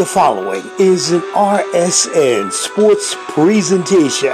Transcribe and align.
The 0.00 0.06
following 0.06 0.62
is 0.78 1.10
an 1.10 1.20
RSN 1.34 2.50
sports 2.52 3.14
presentation. 3.28 4.30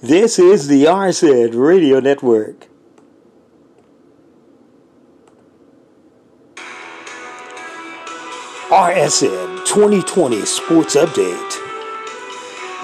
This 0.00 0.38
is 0.38 0.68
the 0.68 0.84
RSN 0.84 1.58
Radio 1.60 1.98
Network. 1.98 2.68
RSN 8.70 9.66
2020 9.66 10.46
Sports 10.46 10.94
Update. 10.94 11.63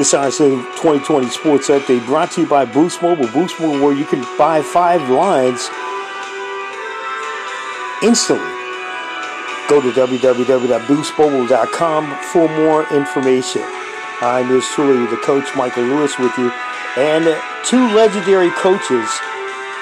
This 0.00 0.14
RSN 0.14 0.64
2020 0.80 1.28
Sports 1.28 1.68
Update 1.68 2.06
brought 2.06 2.30
to 2.30 2.40
you 2.40 2.46
by 2.46 2.64
Boost 2.64 3.02
Mobile. 3.02 3.26
Boost 3.32 3.60
Mobile, 3.60 3.84
where 3.84 3.92
you 3.92 4.06
can 4.06 4.22
buy 4.38 4.62
five 4.62 5.10
lines 5.10 5.68
instantly. 8.02 8.48
Go 9.68 9.82
to 9.82 9.92
www.boostmobile.com 9.92 12.16
for 12.32 12.48
more 12.48 12.90
information. 12.96 13.60
I'm 14.22 14.48
yours 14.48 14.64
truly, 14.68 15.04
the 15.10 15.18
coach 15.18 15.54
Michael 15.54 15.84
Lewis, 15.84 16.18
with 16.18 16.34
you. 16.38 16.50
And 16.96 17.38
two 17.66 17.86
legendary 17.94 18.52
coaches 18.52 19.06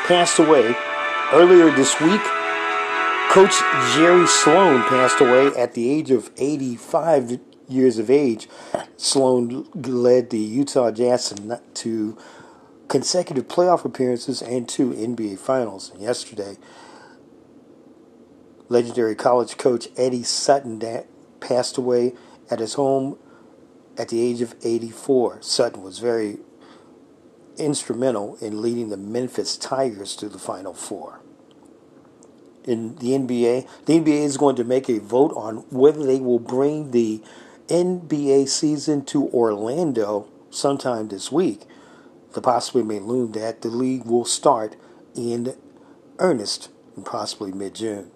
passed 0.09 0.41
away 0.41 0.75
earlier 1.33 1.71
this 1.77 2.01
week. 2.01 2.23
Coach 3.31 3.55
Jerry 3.95 4.27
Sloan 4.27 4.83
passed 4.89 5.21
away 5.21 5.53
at 5.57 5.75
the 5.75 5.89
age 5.89 6.11
of 6.11 6.33
85 6.37 7.39
years 7.69 7.99
of 7.99 8.11
age. 8.11 8.49
Sloan 8.97 9.69
led 9.75 10.31
the 10.31 10.39
Utah 10.39 10.91
Jazz 10.91 11.35
to 11.75 12.19
consecutive 12.89 13.49
playoff 13.49 13.85
appearances 13.85 14.43
and 14.43 14.69
two 14.69 14.91
NBA 14.91 15.39
Finals. 15.39 15.93
Yesterday, 15.99 16.57
legendary 18.69 19.15
college 19.15 19.57
coach 19.57 19.89
Eddie 19.97 20.23
Sutton 20.23 20.83
passed 21.41 21.79
away 21.79 22.15
at 22.51 22.61
his 22.61 22.75
home 22.75 23.19
at 23.97 24.09
the 24.09 24.21
age 24.21 24.41
of 24.41 24.55
84. 24.63 25.43
Sutton 25.43 25.83
was 25.83 25.99
very 25.99 26.39
instrumental 27.59 28.37
in 28.41 28.63
leading 28.63 28.89
the 28.89 28.97
Memphis 28.97 29.57
Tigers 29.57 30.15
to 30.17 30.29
the 30.29 30.39
Final 30.39 30.73
Four 30.73 31.21
in 32.65 32.97
the 32.97 33.13
NBA. 33.13 33.67
The 33.87 34.01
NBA 34.01 34.25
is 34.25 34.37
going 34.37 34.57
to 34.57 34.65
make 34.65 34.89
a 34.89 35.01
vote 35.01 35.33
on 35.35 35.59
whether 35.71 36.05
they 36.05 36.21
will 36.21 36.39
bring 36.39 36.91
the 36.93 37.23
NBA 37.69 38.49
season 38.49 39.05
to 39.07 39.29
Orlando 39.29 40.29
sometime 40.51 41.09
this 41.09 41.31
week. 41.31 41.63
The 42.33 42.41
possibility 42.41 42.89
may 42.89 43.01
loom 43.01 43.33
that 43.33 43.63
the 43.63 43.69
league 43.69 44.05
will 44.05 44.25
start 44.25 44.77
in 45.15 45.55
earnest 46.19 46.71
in 46.97 47.05
possibly 47.05 47.53
mid 47.53 47.75
June. 47.75 48.11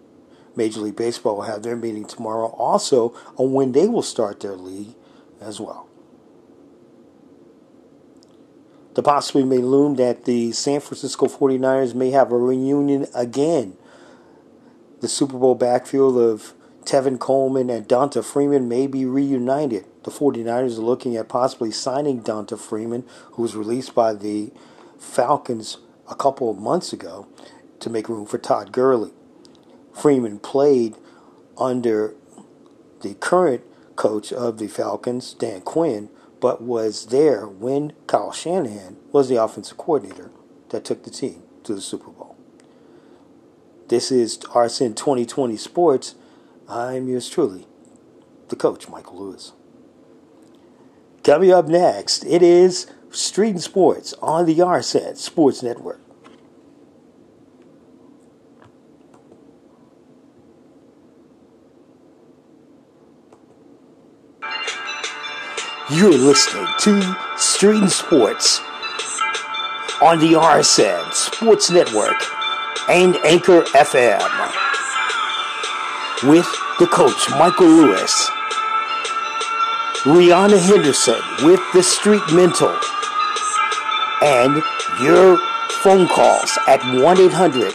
Major 0.54 0.80
League 0.80 0.96
Baseball 0.96 1.36
will 1.36 1.42
have 1.42 1.62
their 1.62 1.76
meeting 1.76 2.04
tomorrow 2.04 2.48
also 2.48 3.14
on 3.36 3.52
when 3.52 3.72
they 3.72 3.88
will 3.88 4.02
start 4.02 4.40
their 4.40 4.56
league 4.56 4.94
as 5.40 5.60
well. 5.60 5.88
The 8.94 9.02
possibility 9.02 9.48
may 9.48 9.62
loom 9.62 9.96
that 9.96 10.26
the 10.26 10.52
San 10.52 10.80
Francisco 10.80 11.26
49ers 11.26 11.94
may 11.94 12.10
have 12.10 12.30
a 12.30 12.36
reunion 12.36 13.06
again 13.14 13.76
the 15.02 15.08
Super 15.08 15.36
Bowl 15.36 15.56
backfield 15.56 16.16
of 16.16 16.54
Tevin 16.84 17.18
Coleman 17.18 17.70
and 17.70 17.88
Devonta 17.88 18.24
Freeman 18.24 18.68
may 18.68 18.86
be 18.86 19.04
reunited. 19.04 19.84
The 20.04 20.10
49ers 20.10 20.78
are 20.78 20.82
looking 20.82 21.16
at 21.16 21.28
possibly 21.28 21.70
signing 21.70 22.22
Devonta 22.22 22.58
Freeman, 22.58 23.04
who 23.32 23.42
was 23.42 23.54
released 23.54 23.94
by 23.94 24.14
the 24.14 24.52
Falcons 24.98 25.78
a 26.08 26.14
couple 26.14 26.50
of 26.50 26.58
months 26.58 26.92
ago, 26.92 27.26
to 27.80 27.90
make 27.90 28.08
room 28.08 28.26
for 28.26 28.38
Todd 28.38 28.72
Gurley. 28.72 29.12
Freeman 29.92 30.38
played 30.38 30.96
under 31.58 32.14
the 33.02 33.14
current 33.14 33.62
coach 33.96 34.32
of 34.32 34.58
the 34.58 34.68
Falcons, 34.68 35.34
Dan 35.34 35.60
Quinn, 35.60 36.08
but 36.40 36.62
was 36.62 37.06
there 37.06 37.46
when 37.46 37.92
Kyle 38.06 38.32
Shanahan 38.32 38.96
was 39.12 39.28
the 39.28 39.42
offensive 39.42 39.76
coordinator 39.76 40.30
that 40.70 40.84
took 40.84 41.04
the 41.04 41.10
team 41.10 41.42
to 41.64 41.74
the 41.74 41.80
Super 41.80 42.10
Bowl. 42.10 42.36
This 43.88 44.10
is 44.10 44.38
RSN 44.38 44.96
2020 44.96 45.56
Sports. 45.56 46.14
I'm 46.72 47.06
yours 47.06 47.28
truly, 47.28 47.66
the 48.48 48.56
coach, 48.56 48.88
Michael 48.88 49.18
Lewis. 49.18 49.52
Coming 51.22 51.52
up 51.52 51.68
next, 51.68 52.24
it 52.24 52.40
is 52.40 52.86
Street 53.10 53.50
and 53.50 53.62
Sports 53.62 54.14
on 54.22 54.46
the 54.46 54.56
RSN 54.56 55.18
Sports 55.18 55.62
Network. 55.62 56.00
You're 65.90 66.16
listening 66.16 66.66
to 66.78 67.18
Street 67.36 67.82
and 67.82 67.92
Sports 67.92 68.60
on 70.00 70.20
the 70.20 70.32
RSN 70.40 71.12
Sports 71.12 71.70
Network 71.70 72.16
and 72.88 73.16
Anchor 73.26 73.60
FM 73.60 74.62
with 76.22 76.61
the 76.78 76.86
coach 76.86 77.30
Michael 77.30 77.66
Lewis, 77.66 78.30
Re'Aunna 80.04 80.58
Henderson 80.58 81.20
with 81.44 81.60
the 81.72 81.82
Street 81.82 82.22
Mental, 82.32 82.74
and 84.22 84.62
your 85.02 85.38
phone 85.82 86.08
calls 86.08 86.58
at 86.66 86.80
1 87.00 87.20
800 87.20 87.74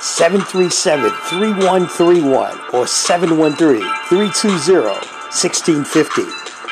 737 0.00 1.10
3131 1.10 2.58
or 2.72 2.86
713 2.86 3.80
320 4.08 4.88
1650. 5.30 6.22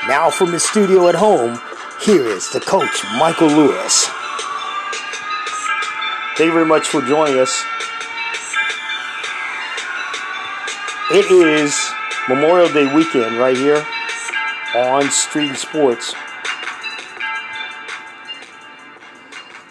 Now 0.06 0.30
from 0.30 0.52
the 0.52 0.60
studio 0.60 1.08
at 1.08 1.14
home, 1.14 1.60
here 2.00 2.28
is 2.28 2.50
the 2.50 2.60
coach 2.60 3.04
Michael 3.18 3.48
Lewis. 3.48 4.06
Thank 6.36 6.48
you 6.48 6.52
very 6.52 6.66
much 6.66 6.86
for 6.86 7.02
joining 7.02 7.38
us. 7.38 7.64
It 11.10 11.30
is 11.30 11.90
Memorial 12.28 12.68
Day 12.68 12.94
weekend 12.94 13.38
right 13.38 13.56
here 13.56 13.82
on 14.76 15.10
Street 15.10 15.56
Sports. 15.56 16.14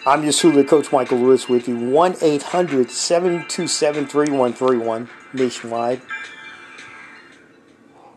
I'm 0.04 0.24
your 0.24 0.32
Hula 0.32 0.64
Coach 0.64 0.90
Michael 0.90 1.18
Lewis 1.18 1.48
with 1.48 1.68
you. 1.68 1.78
1 1.78 2.16
800 2.20 2.90
727 2.90 4.06
3131 4.08 5.08
nationwide. 5.32 6.00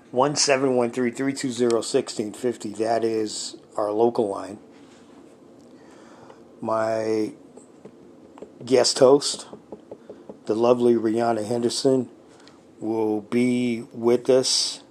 1713 0.09 1.13
320 1.15 1.75
1650. 1.75 2.69
That 2.83 3.03
is 3.03 3.55
our 3.77 3.91
local 3.91 4.29
line. 4.29 4.57
My 6.59 7.33
guest 8.65 8.97
host, 8.97 9.45
the 10.47 10.55
lovely 10.55 10.95
Re'Aunna 10.95 11.45
Henderson, 11.45 12.09
will 12.81 13.21
be 13.21 13.83
with 13.93 14.29
us 14.29 14.81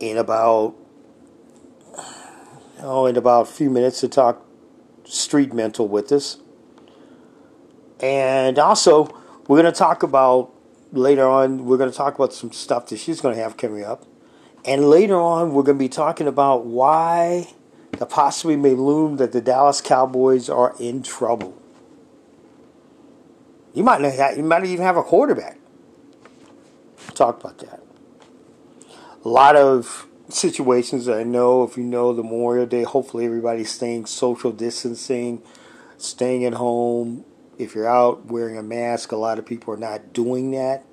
in 0.00 0.18
about 0.18 0.74
oh 2.80 3.06
in 3.06 3.16
about 3.16 3.42
a 3.42 3.50
few 3.50 3.70
minutes 3.70 4.00
to 4.00 4.08
talk 4.08 4.44
street 5.04 5.54
mental 5.54 5.88
with 5.88 6.12
us. 6.12 6.38
And 8.00 8.58
also, 8.58 9.04
we're 9.46 9.62
going 9.62 9.72
to 9.72 9.78
talk 9.78 10.02
about 10.02 10.52
later 10.92 11.26
on, 11.26 11.64
we're 11.64 11.78
going 11.78 11.90
to 11.90 11.96
talk 11.96 12.14
about 12.14 12.32
some 12.32 12.52
stuff 12.52 12.88
that 12.88 12.98
she's 12.98 13.20
going 13.20 13.34
to 13.34 13.42
have 13.42 13.56
coming 13.56 13.84
up. 13.84 14.04
And 14.64 14.90
later 14.90 15.18
on, 15.18 15.54
we're 15.54 15.62
going 15.62 15.78
to 15.78 15.84
be 15.84 15.88
talking 15.88 16.26
about 16.26 16.66
why 16.66 17.54
the 17.92 18.04
possibility 18.04 18.60
may 18.60 18.74
loom 18.74 19.16
that 19.16 19.32
the 19.32 19.40
Dallas 19.40 19.80
Cowboys 19.80 20.50
are 20.50 20.74
in 20.78 21.02
trouble. 21.02 21.56
You 23.72 23.84
might 23.84 24.00
not 24.00 24.12
have, 24.12 24.36
you 24.36 24.42
might 24.42 24.64
even 24.64 24.84
have 24.84 24.96
a 24.96 25.02
quarterback. 25.02 25.58
Talk 27.16 27.40
about 27.40 27.56
that. 27.60 27.80
A 29.24 29.28
lot 29.28 29.56
of 29.56 30.06
situations 30.28 31.08
I 31.08 31.22
know, 31.22 31.62
if 31.62 31.78
you 31.78 31.82
know 31.82 32.12
the 32.12 32.22
Memorial 32.22 32.66
Day, 32.66 32.82
hopefully 32.82 33.24
everybody's 33.24 33.72
staying 33.72 34.04
social 34.04 34.52
distancing, 34.52 35.40
staying 35.96 36.44
at 36.44 36.52
home. 36.52 37.24
If 37.56 37.74
you're 37.74 37.88
out 37.88 38.26
wearing 38.26 38.58
a 38.58 38.62
mask, 38.62 39.12
a 39.12 39.16
lot 39.16 39.38
of 39.38 39.46
people 39.46 39.72
are 39.72 39.78
not 39.78 40.12
doing 40.12 40.50
that. 40.50 40.84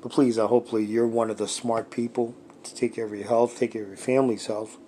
But 0.00 0.10
please, 0.10 0.38
uh, 0.38 0.46
hopefully 0.46 0.86
you're 0.86 1.06
one 1.06 1.28
of 1.28 1.36
the 1.36 1.48
smart 1.48 1.90
people 1.90 2.34
to 2.62 2.74
take 2.74 2.94
care 2.94 3.04
of 3.04 3.12
your 3.12 3.28
health, 3.28 3.58
take 3.58 3.72
care 3.72 3.82
of 3.82 3.88
your 3.88 3.98
family's 3.98 4.46
health. 4.46 4.78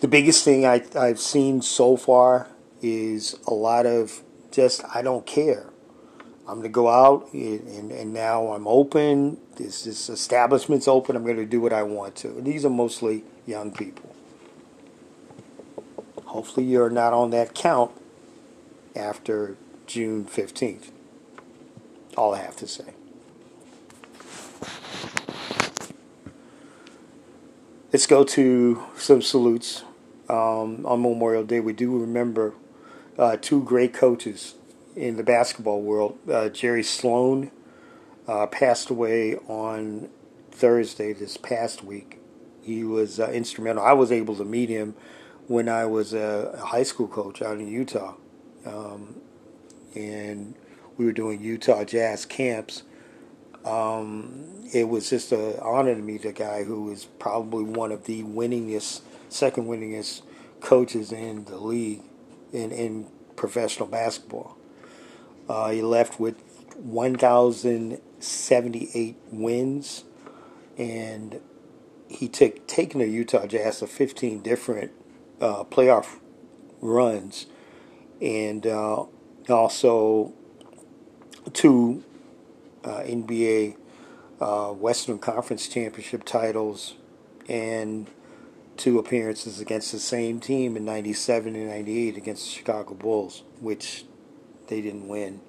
The 0.00 0.08
biggest 0.08 0.44
thing 0.44 0.66
I, 0.66 0.82
I've 0.98 1.20
seen 1.20 1.62
so 1.62 1.96
far 1.96 2.48
is 2.82 3.38
a 3.46 3.54
lot 3.54 3.86
of 3.86 4.22
just 4.50 4.82
I 4.92 5.02
don't 5.02 5.24
care. 5.24 5.69
I'm 6.50 6.56
going 6.56 6.64
to 6.64 6.68
go 6.68 6.88
out 6.88 7.32
and, 7.32 7.92
and 7.92 8.12
now 8.12 8.48
I'm 8.48 8.66
open. 8.66 9.38
This, 9.54 9.84
this 9.84 10.08
establishment's 10.08 10.88
open. 10.88 11.14
I'm 11.14 11.22
going 11.22 11.36
to 11.36 11.46
do 11.46 11.60
what 11.60 11.72
I 11.72 11.84
want 11.84 12.16
to. 12.16 12.28
And 12.28 12.44
these 12.44 12.64
are 12.64 12.70
mostly 12.70 13.22
young 13.46 13.70
people. 13.70 14.12
hopefully 16.24 16.66
you're 16.66 16.90
not 16.90 17.12
on 17.12 17.30
that 17.30 17.54
count 17.54 17.92
after 18.96 19.56
June 19.86 20.24
15th. 20.24 20.90
All 22.16 22.34
I 22.34 22.38
have 22.42 22.56
to 22.56 22.66
say. 22.66 22.94
Let's 27.92 28.06
go 28.06 28.24
to 28.24 28.82
some 28.96 29.22
salutes. 29.22 29.84
Um, 30.28 30.84
on 30.86 31.02
Memorial 31.02 31.44
Day, 31.44 31.60
we 31.60 31.72
do 31.72 31.96
remember 31.96 32.54
uh, 33.18 33.36
two 33.40 33.62
great 33.62 33.92
coaches 33.92 34.54
in 34.96 35.16
the 35.16 35.22
basketball 35.22 35.82
world. 35.82 36.18
Uh, 36.30 36.48
Jerry 36.48 36.82
Sloan 36.82 37.50
uh, 38.26 38.46
passed 38.46 38.90
away 38.90 39.36
on 39.48 40.08
Thursday 40.50 41.12
this 41.12 41.36
past 41.36 41.82
week. 41.82 42.18
He 42.62 42.84
was 42.84 43.18
uh, 43.18 43.30
instrumental. 43.30 43.82
I 43.82 43.92
was 43.92 44.12
able 44.12 44.36
to 44.36 44.44
meet 44.44 44.68
him 44.68 44.94
when 45.46 45.68
I 45.68 45.86
was 45.86 46.12
a 46.12 46.60
high 46.64 46.82
school 46.82 47.08
coach 47.08 47.42
out 47.42 47.58
in 47.58 47.66
Utah. 47.66 48.14
Um, 48.64 49.20
and 49.94 50.54
we 50.96 51.04
were 51.06 51.12
doing 51.12 51.40
Utah 51.40 51.84
Jazz 51.84 52.24
camps. 52.26 52.82
Um, 53.64 54.64
it 54.72 54.88
was 54.88 55.10
just 55.10 55.32
an 55.32 55.58
honor 55.60 55.94
to 55.94 56.00
meet 56.00 56.24
a 56.24 56.32
guy 56.32 56.64
who 56.64 56.90
is 56.92 57.04
probably 57.04 57.64
one 57.64 57.90
of 57.92 58.04
the 58.04 58.22
winningest, 58.22 59.00
second 59.28 59.66
winningest 59.66 60.22
coaches 60.60 61.10
in 61.10 61.44
the 61.46 61.56
league 61.56 62.02
in, 62.52 62.70
in 62.70 63.06
professional 63.36 63.88
basketball. 63.88 64.56
Uh, 65.50 65.70
he 65.70 65.82
left 65.82 66.20
with 66.20 66.36
1,078 66.76 69.16
wins, 69.32 70.04
and 70.78 71.40
he 72.06 72.28
took 72.28 72.68
taken 72.68 73.00
the 73.00 73.08
Utah 73.08 73.48
Jazz 73.48 73.80
to 73.80 73.88
15 73.88 74.42
different 74.42 74.92
uh, 75.40 75.64
playoff 75.64 76.20
runs, 76.80 77.46
and 78.22 78.64
uh, 78.64 79.06
also 79.48 80.32
two 81.52 82.04
uh, 82.84 83.00
NBA 83.00 83.76
uh, 84.40 84.68
Western 84.68 85.18
Conference 85.18 85.66
championship 85.66 86.22
titles, 86.22 86.94
and 87.48 88.08
two 88.76 89.00
appearances 89.00 89.58
against 89.58 89.90
the 89.90 89.98
same 89.98 90.38
team 90.38 90.76
in 90.76 90.84
97 90.84 91.56
and 91.56 91.70
98 91.70 92.16
against 92.16 92.44
the 92.44 92.50
Chicago 92.50 92.94
Bulls, 92.94 93.42
which 93.58 94.04
they 94.70 94.80
didn't 94.80 95.06
win. 95.08 95.42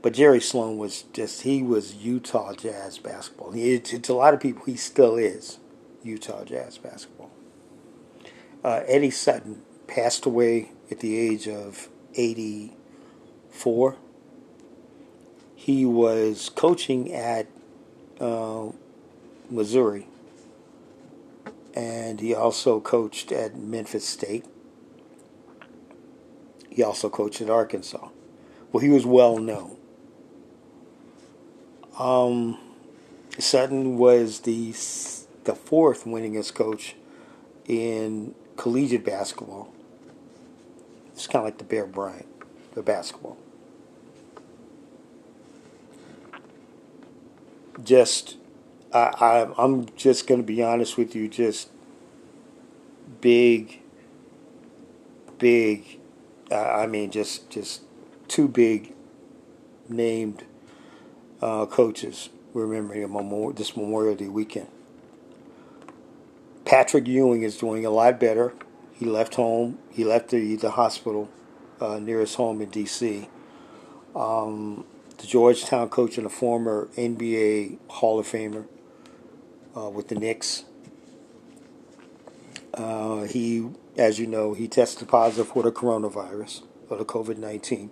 But 0.00 0.14
Jerry 0.14 0.40
Sloan 0.40 0.78
was 0.78 1.02
just, 1.12 1.42
he 1.42 1.62
was 1.62 1.96
Utah 1.96 2.54
Jazz 2.54 2.98
basketball. 2.98 3.50
He, 3.52 3.78
to 3.80 4.12
a 4.12 4.14
lot 4.14 4.34
of 4.34 4.40
people, 4.40 4.64
he 4.64 4.76
still 4.76 5.16
is 5.16 5.58
Utah 6.04 6.44
Jazz 6.44 6.78
basketball. 6.78 7.30
Uh, 8.62 8.82
Eddie 8.86 9.10
Sutton 9.10 9.62
passed 9.88 10.26
away 10.26 10.70
at 10.90 11.00
the 11.00 11.18
age 11.18 11.48
of 11.48 11.88
84. 12.14 13.96
He 15.54 15.84
was 15.84 16.48
coaching 16.48 17.12
at 17.12 17.46
uh, 18.20 18.68
Missouri 19.50 20.06
and 21.74 22.20
he 22.20 22.34
also 22.34 22.80
coached 22.80 23.32
at 23.32 23.56
Memphis 23.56 24.06
State. 24.06 24.44
He 26.72 26.82
also 26.82 27.10
coached 27.10 27.42
at 27.42 27.50
Arkansas. 27.50 28.08
Well, 28.72 28.82
he 28.82 28.88
was 28.88 29.04
well 29.04 29.36
known. 29.36 29.76
Um, 31.98 32.58
Sutton 33.38 33.98
was 33.98 34.40
the 34.40 34.70
the 35.44 35.54
fourth 35.54 36.04
winningest 36.04 36.54
coach 36.54 36.96
in 37.66 38.34
collegiate 38.56 39.04
basketball. 39.04 39.70
It's 41.12 41.26
kind 41.26 41.40
of 41.40 41.44
like 41.44 41.58
the 41.58 41.64
Bear 41.64 41.84
Bryant, 41.84 42.26
the 42.72 42.82
basketball. 42.82 43.36
Just 47.84 48.38
I, 48.94 49.46
I 49.58 49.64
am 49.64 49.86
just 49.94 50.26
going 50.26 50.40
to 50.40 50.46
be 50.46 50.62
honest 50.62 50.96
with 50.96 51.14
you. 51.14 51.28
Just 51.28 51.68
big, 53.20 53.80
big. 55.36 55.98
Uh, 56.52 56.82
I 56.82 56.86
mean, 56.86 57.10
just 57.10 57.48
just 57.48 57.80
two 58.28 58.46
big 58.46 58.92
named 59.88 60.44
uh, 61.40 61.64
coaches 61.66 62.28
remembering 62.52 63.54
this 63.54 63.74
Memorial 63.76 64.14
Day 64.14 64.28
weekend. 64.28 64.68
Patrick 66.66 67.08
Ewing 67.08 67.42
is 67.42 67.56
doing 67.56 67.86
a 67.86 67.90
lot 67.90 68.20
better. 68.20 68.52
He 68.92 69.06
left 69.06 69.34
home. 69.36 69.78
He 69.90 70.04
left 70.04 70.28
the 70.28 70.56
the 70.56 70.72
hospital 70.72 71.30
uh, 71.80 71.98
near 71.98 72.20
his 72.20 72.34
home 72.34 72.60
in 72.60 72.68
D.C. 72.68 73.28
Um, 74.14 74.84
the 75.18 75.26
Georgetown 75.26 75.88
coach 75.88 76.18
and 76.18 76.26
a 76.26 76.30
former 76.30 76.88
NBA 76.96 77.78
Hall 77.88 78.18
of 78.18 78.26
Famer 78.26 78.66
uh, 79.76 79.88
with 79.88 80.08
the 80.08 80.16
Knicks. 80.16 80.64
Uh, 82.74 83.22
he, 83.22 83.68
as 83.96 84.18
you 84.18 84.26
know, 84.26 84.54
he 84.54 84.68
tested 84.68 85.08
positive 85.08 85.52
for 85.52 85.62
the 85.62 85.72
coronavirus 85.72 86.62
or 86.88 86.96
the 86.96 87.04
COVID 87.04 87.38
19. 87.38 87.90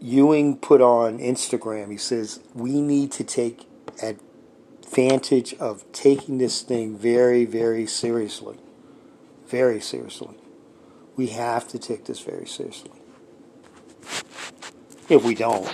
Ewing 0.00 0.56
put 0.56 0.80
on 0.80 1.18
Instagram, 1.18 1.90
he 1.90 1.96
says, 1.96 2.40
We 2.54 2.80
need 2.80 3.10
to 3.12 3.24
take 3.24 3.66
advantage 4.02 5.54
of 5.54 5.90
taking 5.92 6.38
this 6.38 6.62
thing 6.62 6.96
very, 6.96 7.44
very 7.44 7.86
seriously. 7.86 8.58
Very 9.46 9.80
seriously. 9.80 10.36
We 11.16 11.28
have 11.28 11.66
to 11.68 11.78
take 11.78 12.04
this 12.04 12.20
very 12.20 12.46
seriously. 12.46 12.92
If 15.08 15.24
we 15.24 15.34
don't, 15.34 15.68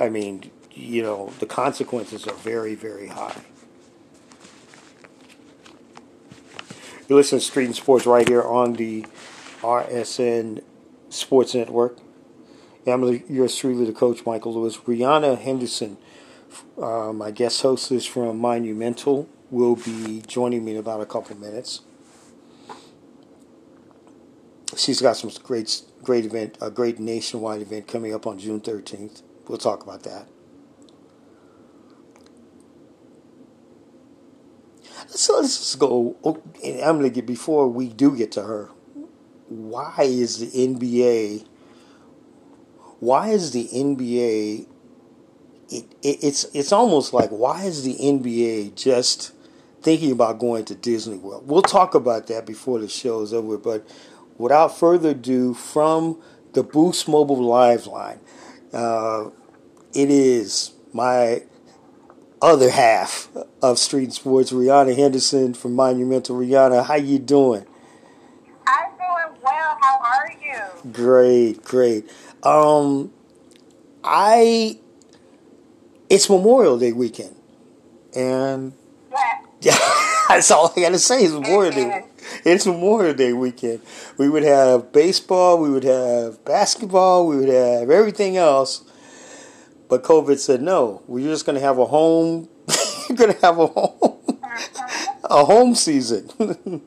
I 0.00 0.08
mean, 0.08 0.50
you 0.72 1.02
know, 1.02 1.32
the 1.38 1.46
consequences 1.46 2.26
are 2.26 2.34
very, 2.34 2.74
very 2.74 3.06
high. 3.06 3.42
You 7.10 7.16
listen 7.16 7.40
to 7.40 7.44
Street 7.44 7.64
and 7.64 7.74
Sports 7.74 8.06
right 8.06 8.28
here 8.28 8.40
on 8.40 8.74
the 8.74 9.04
RSN 9.62 10.62
Sports 11.08 11.56
Network. 11.56 11.98
I'm 12.86 13.02
your 13.28 13.48
truly, 13.48 13.84
the 13.84 13.92
coach, 13.92 14.24
Michael 14.24 14.54
Lewis. 14.54 14.76
Brianna 14.76 15.36
Henderson, 15.36 15.98
uh, 16.80 17.12
my 17.12 17.32
guest 17.32 17.62
hostess 17.62 18.06
from 18.06 18.38
Monumental, 18.38 19.28
will 19.50 19.74
be 19.74 20.22
joining 20.24 20.64
me 20.64 20.74
in 20.74 20.78
about 20.78 21.00
a 21.00 21.06
couple 21.06 21.36
minutes. 21.36 21.80
She's 24.76 25.02
got 25.02 25.16
some 25.16 25.32
great, 25.42 25.82
great 26.04 26.24
event, 26.24 26.58
a 26.60 26.70
great 26.70 27.00
nationwide 27.00 27.60
event 27.60 27.88
coming 27.88 28.14
up 28.14 28.24
on 28.24 28.38
June 28.38 28.60
13th. 28.60 29.22
We'll 29.48 29.58
talk 29.58 29.82
about 29.82 30.04
that. 30.04 30.28
So 35.12 35.36
let's 35.40 35.58
just 35.58 35.78
go. 35.78 36.16
I'm 36.64 36.98
going 36.98 37.02
to 37.02 37.10
get 37.10 37.26
before 37.26 37.68
we 37.68 37.88
do 37.88 38.16
get 38.16 38.32
to 38.32 38.42
her. 38.42 38.70
Why 39.48 39.96
is 40.00 40.38
the 40.38 40.46
NBA? 40.46 41.46
Why 43.00 43.30
is 43.30 43.50
the 43.50 43.68
NBA? 43.68 44.68
It, 45.68 45.84
it, 46.02 46.24
it's 46.24 46.44
it's 46.54 46.72
almost 46.72 47.12
like 47.12 47.30
why 47.30 47.64
is 47.64 47.82
the 47.82 47.94
NBA 47.94 48.76
just 48.76 49.32
thinking 49.82 50.12
about 50.12 50.38
going 50.38 50.64
to 50.66 50.76
Disney 50.76 51.16
World? 51.16 51.46
We'll 51.46 51.62
talk 51.62 51.94
about 51.94 52.28
that 52.28 52.46
before 52.46 52.78
the 52.78 52.88
show 52.88 53.22
is 53.22 53.34
over. 53.34 53.58
But 53.58 53.88
without 54.38 54.78
further 54.78 55.10
ado, 55.10 55.54
from 55.54 56.20
the 56.52 56.62
Boost 56.62 57.08
Mobile 57.08 57.42
Live 57.42 57.86
line, 57.86 58.20
uh, 58.72 59.30
it 59.92 60.10
is 60.10 60.72
my 60.92 61.42
other 62.42 62.70
half 62.70 63.28
of 63.62 63.78
Street 63.78 64.12
Sports, 64.12 64.52
Re'Aunna 64.52 64.96
Henderson 64.96 65.54
from 65.54 65.74
Monumental. 65.74 66.36
Re'Aunna, 66.36 66.84
how 66.84 66.94
you 66.94 67.18
doing? 67.18 67.66
I'm 68.66 68.90
doing 68.92 69.40
well. 69.42 69.78
How 69.80 70.00
are 70.00 70.32
you? 70.42 70.92
Great, 70.92 71.62
great. 71.62 72.10
Um, 72.42 73.12
I 74.02 74.78
it's 76.08 76.28
Memorial 76.28 76.78
Day 76.78 76.92
weekend, 76.92 77.36
and 78.14 78.72
yeah, 79.60 79.76
that's 80.28 80.50
all 80.50 80.72
I 80.74 80.80
got 80.80 80.90
to 80.90 80.98
say. 80.98 81.24
It's 81.24 81.32
Memorial 81.32 81.72
Day. 81.72 82.04
It's 82.44 82.66
Memorial 82.66 83.14
Day 83.14 83.32
weekend. 83.32 83.80
We 84.16 84.28
would 84.28 84.42
have 84.42 84.92
baseball, 84.92 85.58
we 85.58 85.70
would 85.70 85.84
have 85.84 86.44
basketball, 86.44 87.26
we 87.26 87.36
would 87.36 87.48
have 87.48 87.90
everything 87.90 88.36
else 88.36 88.82
but 89.90 90.04
COVID 90.04 90.38
said 90.38 90.62
no. 90.62 91.02
We're 91.06 91.28
just 91.28 91.44
going 91.44 91.56
to 91.56 91.60
have 91.60 91.78
a 91.78 91.84
home. 91.84 92.48
You're 93.08 93.18
going 93.18 93.34
to 93.34 93.40
have 93.40 93.58
a 93.58 93.66
home, 93.66 94.18
a 95.24 95.44
home 95.44 95.74
season. 95.74 96.30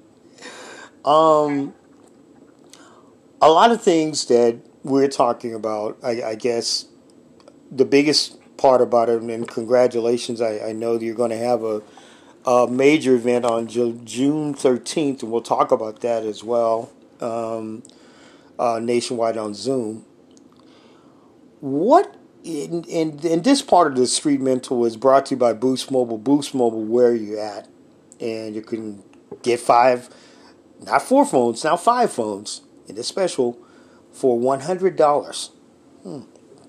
um, 1.05 1.75
a 3.41 3.49
lot 3.49 3.71
of 3.71 3.81
things 3.81 4.25
that 4.27 4.57
we're 4.83 5.09
talking 5.09 5.53
about. 5.53 5.97
I, 6.01 6.23
I, 6.23 6.35
guess 6.35 6.85
the 7.69 7.83
biggest 7.83 8.39
part 8.55 8.81
about 8.81 9.09
it, 9.09 9.21
and 9.21 9.47
congratulations. 9.47 10.39
I, 10.39 10.69
I 10.69 10.71
know 10.71 10.97
you're 10.97 11.13
going 11.13 11.31
to 11.31 11.37
have 11.37 11.63
a 11.63 11.83
a 12.45 12.67
major 12.67 13.15
event 13.15 13.45
on 13.45 13.67
Ju- 13.67 14.01
June 14.03 14.53
13th, 14.53 15.23
and 15.23 15.31
we'll 15.31 15.41
talk 15.41 15.71
about 15.71 16.01
that 16.01 16.25
as 16.25 16.43
well, 16.43 16.91
um, 17.21 17.83
uh, 18.59 18.79
nationwide 18.81 19.37
on 19.37 19.53
Zoom. 19.53 20.05
What 21.61 22.17
in, 22.43 22.83
in 22.83 23.19
in 23.19 23.41
this 23.41 23.61
part 23.61 23.87
of 23.87 23.97
the 23.97 24.05
Street 24.05 24.41
Mental 24.41 24.85
is 24.85 24.97
brought 24.97 25.27
to 25.27 25.35
you 25.35 25.39
by 25.39 25.53
Boost 25.53 25.89
Mobile. 25.91 26.17
Boost 26.17 26.53
Mobile, 26.53 26.83
where 26.83 27.07
are 27.07 27.15
you 27.15 27.39
at, 27.39 27.69
and 28.19 28.53
you 28.53 28.61
can 28.61 29.01
get 29.41 29.59
five, 29.59 30.09
not 30.81 31.01
four 31.01 31.25
phones, 31.25 31.63
now 31.63 31.77
five 31.77 32.11
phones 32.11 32.61
in 32.87 32.95
this 32.95 33.07
special 33.07 33.57
for 34.11 34.37
one 34.37 34.59
hundred 34.61 34.97
dollars. 34.97 35.51
Hmm. 36.03 36.23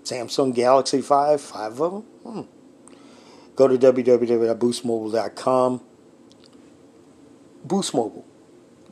Samsung 0.05 0.55
Galaxy 0.55 1.01
Five, 1.01 1.41
five 1.41 1.81
of 1.81 1.93
them. 1.93 2.03
Hmm. 2.23 2.43
Go 3.57 3.67
to 3.69 3.79
www.boostmobile.com. 3.79 5.81
Boost 7.65 7.95
Mobile, 7.95 8.27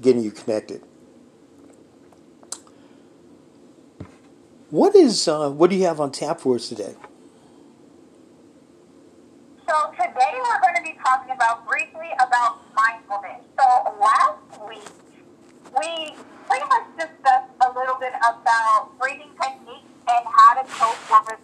getting 0.00 0.22
you 0.22 0.30
connected. 0.30 0.82
What 4.72 4.96
is 4.96 5.28
uh, 5.28 5.50
what 5.50 5.68
do 5.68 5.76
you 5.76 5.84
have 5.84 6.00
on 6.00 6.12
tap 6.12 6.40
for 6.40 6.56
us 6.56 6.70
today? 6.70 6.96
So 9.68 9.74
today 9.92 10.32
we're 10.32 10.60
going 10.64 10.80
to 10.80 10.82
be 10.82 10.96
talking 11.04 11.28
about 11.36 11.68
briefly 11.68 12.08
about 12.16 12.56
mindfulness. 12.72 13.44
So 13.52 13.68
last 14.00 14.40
week 14.64 14.88
we 15.76 16.16
pretty 16.48 16.64
much 16.72 16.88
discussed 16.96 17.52
a 17.60 17.68
little 17.76 18.00
bit 18.00 18.16
about 18.16 18.96
breathing 18.98 19.28
techniques 19.36 19.92
and 20.08 20.24
how 20.24 20.56
to 20.56 20.64
cope 20.64 20.96
with 21.28 21.36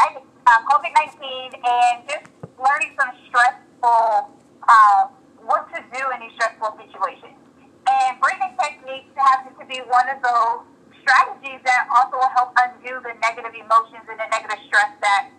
uh, 0.00 0.50
COVID 0.72 0.92
nineteen 0.96 1.52
and 1.60 2.00
just 2.08 2.32
learning 2.56 2.96
some 2.96 3.12
stressful 3.28 4.32
uh, 4.64 5.04
what 5.44 5.68
to 5.76 5.84
do 5.92 6.00
in 6.16 6.20
these 6.24 6.32
stressful 6.32 6.80
situations. 6.80 7.36
And 7.84 8.16
breathing 8.24 8.56
techniques 8.56 9.12
happen 9.20 9.52
to 9.60 9.66
be 9.68 9.84
one 9.84 10.08
of 10.08 10.24
those 10.24 10.64
strategies 11.02 11.60
that 11.64 11.88
also 11.90 12.16
will 12.16 12.34
help 12.36 12.52
undo 12.56 13.00
the 13.02 13.14
negative 13.20 13.54
emotions 13.54 14.04
and 14.08 14.18
the 14.18 14.28
negative 14.30 14.60
stress 14.68 14.92
that 15.00 15.30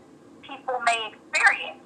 people 0.41 0.77
may 0.85 1.13
experience. 1.13 1.81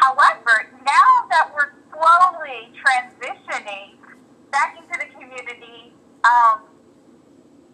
However, 0.00 0.70
now 0.84 1.26
that 1.30 1.52
we're 1.54 1.72
slowly 1.90 2.70
transitioning 2.78 3.96
back 4.50 4.76
into 4.76 4.94
the 4.98 5.08
community, 5.12 5.92
um, 6.24 6.64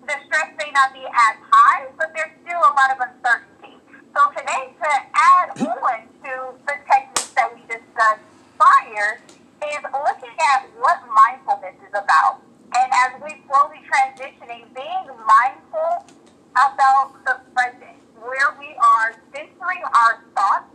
the 0.07 0.17
stress 0.27 0.51
may 0.59 0.71
not 0.73 0.93
be 0.93 1.05
as 1.05 1.37
high, 1.51 1.87
but 1.97 2.11
there's 2.15 2.35
still 2.43 2.59
a 2.59 2.73
lot 2.75 2.91
of 2.91 2.99
uncertainty. 2.99 3.79
So 4.15 4.21
today, 4.37 4.75
to 4.77 4.91
add 5.15 5.49
on 5.63 5.99
to 6.25 6.33
the 6.67 6.77
techniques 6.85 7.33
that 7.35 7.55
we 7.55 7.63
discussed 7.63 8.27
prior, 8.59 9.21
is 9.63 9.83
looking 9.93 10.37
at 10.53 10.67
what 10.79 11.01
mindfulness 11.07 11.77
is 11.87 11.95
about. 11.95 12.43
And 12.73 12.89
as 13.05 13.21
we 13.21 13.43
slowly 13.47 13.81
transitioning, 13.85 14.65
being 14.75 15.07
mindful 15.29 16.09
about 16.53 17.13
the 17.25 17.41
present, 17.53 18.01
where 18.17 18.57
we 18.59 18.75
are 18.81 19.15
centering 19.35 19.83
our 19.93 20.23
thoughts 20.35 20.73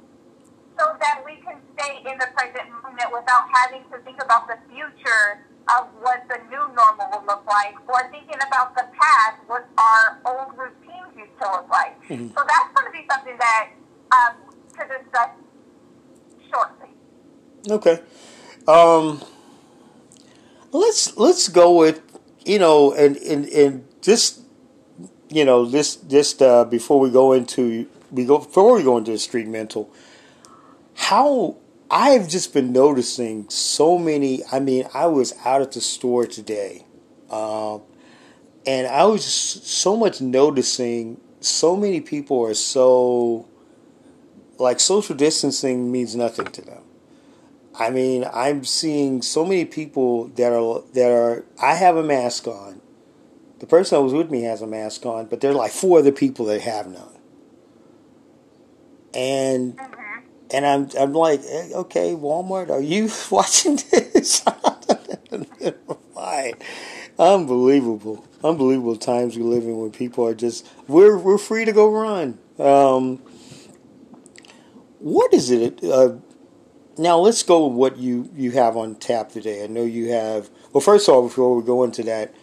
so 0.78 0.86
that 1.00 1.24
we 1.26 1.42
can 1.42 1.58
stay 1.74 2.04
in 2.06 2.18
the 2.20 2.28
present 2.38 2.70
moment 2.70 3.10
without 3.10 3.50
having 3.54 3.82
to 3.90 3.98
think 4.06 4.22
about 4.22 4.48
the 4.48 4.58
future 4.70 5.42
of 5.74 5.88
what 6.00 6.24
the 6.30 6.38
new 6.50 6.64
normal 6.76 7.08
will 7.12 7.26
look 7.26 7.44
like 7.48 7.76
or 7.90 8.10
thinking 8.12 8.38
about 8.48 8.76
the 8.76 8.86
past, 8.94 9.42
what 9.48 9.68
our 9.78 10.20
old 10.26 10.58
routines 10.58 11.12
used 11.18 11.34
to 11.42 11.50
look 11.52 11.68
like. 11.70 11.98
Mm-hmm. 12.08 12.28
So 12.30 12.44
that's 12.46 12.70
going 12.76 12.88
to 12.88 12.94
be 12.94 13.06
something 13.10 13.38
that 13.38 13.70
um, 14.12 14.34
to 14.78 14.84
discuss 14.88 15.30
shortly. 16.52 16.90
Okay. 17.70 18.00
Um, 18.68 19.22
let's 20.72 21.18
let's 21.18 21.48
go 21.50 21.76
with 21.78 22.02
you 22.46 22.60
know 22.60 22.94
and 22.94 23.18
and 23.18 23.46
and 23.48 23.86
just 24.02 24.42
you 25.30 25.44
know 25.46 25.66
this 25.66 25.96
just 25.96 26.42
uh, 26.42 26.64
before 26.66 27.00
we 27.00 27.10
go 27.10 27.34
into 27.34 27.88
we 28.12 28.26
go 28.26 28.40
before 28.40 28.76
we 28.76 28.84
go 28.84 28.98
into 28.98 29.12
the 29.12 29.18
street 29.18 29.48
mental 29.48 29.90
how 30.96 31.58
I've 31.90 32.28
just 32.28 32.54
been 32.54 32.74
noticing 32.74 33.50
so 33.50 33.98
many. 33.98 34.42
I 34.52 34.60
mean, 34.60 34.88
I 34.94 35.08
was 35.08 35.34
out 35.46 35.62
at 35.62 35.72
the 35.72 35.80
store 35.80 36.26
today, 36.26 36.86
uh, 37.30 37.76
and 38.66 38.88
I 38.88 39.06
was 39.06 39.24
just 39.24 39.68
so 39.68 39.96
much 39.96 40.20
noticing. 40.20 41.22
So 41.40 41.78
many 41.78 42.02
people 42.02 42.44
are 42.44 42.54
so 42.56 43.48
like 44.58 44.80
social 44.80 45.16
distancing 45.16 45.92
means 45.92 46.16
nothing 46.16 46.48
to 46.48 46.62
them. 46.62 46.84
I 47.80 47.92
mean, 47.92 48.26
I'm 48.34 48.64
seeing 48.64 49.22
so 49.22 49.46
many 49.46 49.66
people 49.66 50.28
that 50.30 50.52
are 50.52 50.82
that 50.94 51.12
are. 51.12 51.46
I 51.62 51.76
have 51.76 51.96
a 51.96 52.04
mask 52.04 52.48
on. 52.48 52.82
The 53.60 53.68
person 53.68 53.98
that 53.98 54.04
was 54.04 54.14
with 54.14 54.30
me 54.32 54.42
has 54.44 54.62
a 54.62 54.68
mask 54.68 55.06
on, 55.06 55.26
but 55.26 55.42
there 55.42 55.52
are 55.52 55.56
like 55.56 55.72
four 55.72 56.00
other 56.00 56.12
people 56.12 56.46
that 56.46 56.62
have 56.62 56.88
none. 56.88 57.18
And 59.14 59.80
and 60.52 60.66
I'm 60.66 60.90
I'm 61.00 61.14
like, 61.14 61.42
eh, 61.48 61.70
okay, 61.74 62.14
Walmart, 62.14 62.70
are 62.70 62.82
you 62.82 63.10
watching 63.32 63.78
this? 63.92 64.40
Fine. 66.14 66.54
Unbelievable, 67.20 68.26
unbelievable 68.44 68.96
times 68.96 69.38
we 69.38 69.44
live 69.44 69.64
in 69.64 69.78
when 69.78 69.92
people 69.92 70.26
are 70.26 70.36
just 70.36 70.68
we're 70.88 71.18
we're 71.18 71.38
free 71.38 71.66
to 71.66 71.74
go 71.74 71.92
run. 71.92 72.38
Um, 72.60 73.18
what 75.00 75.34
is 75.34 75.52
it? 75.52 75.84
Uh, 75.84 76.16
now 76.98 77.18
let's 77.18 77.44
go 77.44 77.68
with 77.68 77.78
what 77.78 77.98
you, 77.98 78.30
you 78.36 78.52
have 78.52 78.76
on 78.76 78.96
tap 78.96 79.32
today. 79.32 79.64
I 79.64 79.68
know 79.68 79.84
you 79.84 80.12
have. 80.12 80.50
Well, 80.74 80.82
first 80.82 81.08
of 81.08 81.16
all, 81.16 81.24
before 81.24 81.56
we 81.56 81.64
go 81.64 81.84
into 81.84 82.04
that, 82.04 82.34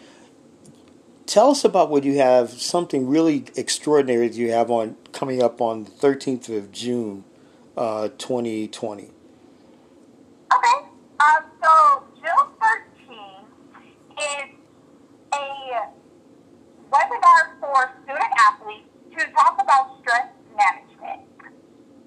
tell 1.27 1.51
us 1.51 1.65
about 1.65 1.91
what 1.91 2.05
you 2.05 2.19
have. 2.19 2.51
Something 2.51 3.09
really 3.09 3.45
extraordinary 3.57 4.29
that 4.29 4.37
you 4.37 4.51
have 4.53 4.71
on 4.71 4.97
coming 5.13 5.43
up 5.43 5.61
on 5.61 5.85
the 5.85 5.91
thirteenth 5.91 6.49
of 6.49 6.73
June, 6.73 7.25
uh, 7.77 8.09
twenty 8.19 8.69
twenty. 8.69 9.11
Okay. 10.55 10.87
Um, 11.21 11.45
so 11.63 12.05
June 12.17 12.49
thirteenth 12.61 13.49
is 14.19 14.51
a 15.33 15.91
webinar 16.93 17.61
for 17.61 17.93
student 18.03 18.33
athletes 18.39 18.89
to 19.19 19.33
talk 19.33 19.61
about 19.61 19.99
stress 20.01 20.29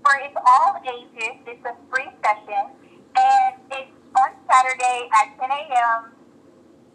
for 0.07 0.15
it's 0.23 0.39
all 0.39 0.79
ages. 0.87 1.35
It's 1.43 1.65
a 1.67 1.75
free 1.91 2.07
session, 2.23 2.71
and 3.19 3.51
it's 3.75 3.91
on 4.15 4.31
Saturday 4.47 5.11
at 5.11 5.35
10 5.35 5.51
a.m. 5.51 6.15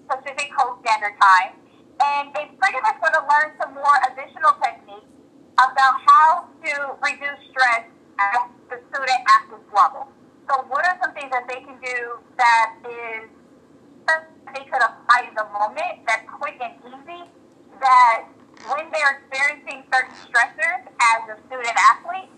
Pacific 0.08 0.48
Coast 0.56 0.80
Standard 0.80 1.12
Time. 1.20 1.52
And 2.00 2.32
it's 2.32 2.56
pretty 2.56 2.80
much 2.80 2.96
going 3.04 3.12
to 3.12 3.24
learn 3.28 3.52
some 3.60 3.76
more 3.76 3.98
additional 4.08 4.56
techniques 4.64 5.12
about 5.60 6.00
how 6.08 6.48
to 6.64 6.72
reduce 7.04 7.36
stress 7.52 7.84
at 8.16 8.48
the 8.72 8.80
student 8.88 9.20
athlete 9.28 9.68
level. 9.76 10.08
So, 10.48 10.64
what 10.72 10.82
are 10.88 10.96
some 11.04 11.12
things 11.12 11.28
that 11.36 11.44
they 11.46 11.60
can 11.60 11.76
do 11.84 12.16
that 12.40 12.80
is 12.88 13.28
they 14.56 14.64
could 14.64 14.82
apply 14.82 15.28
in 15.28 15.36
the 15.36 15.46
moment, 15.52 16.00
that's 16.08 16.24
quick 16.40 16.56
and 16.64 16.80
easy, 16.80 17.28
that 17.76 18.24
when 18.72 18.88
they're 18.88 19.20
experiencing 19.20 19.84
certain 19.92 20.16
stressors 20.24 20.82
as 20.88 21.20
a 21.28 21.36
student 21.46 21.76
athlete, 21.76 22.32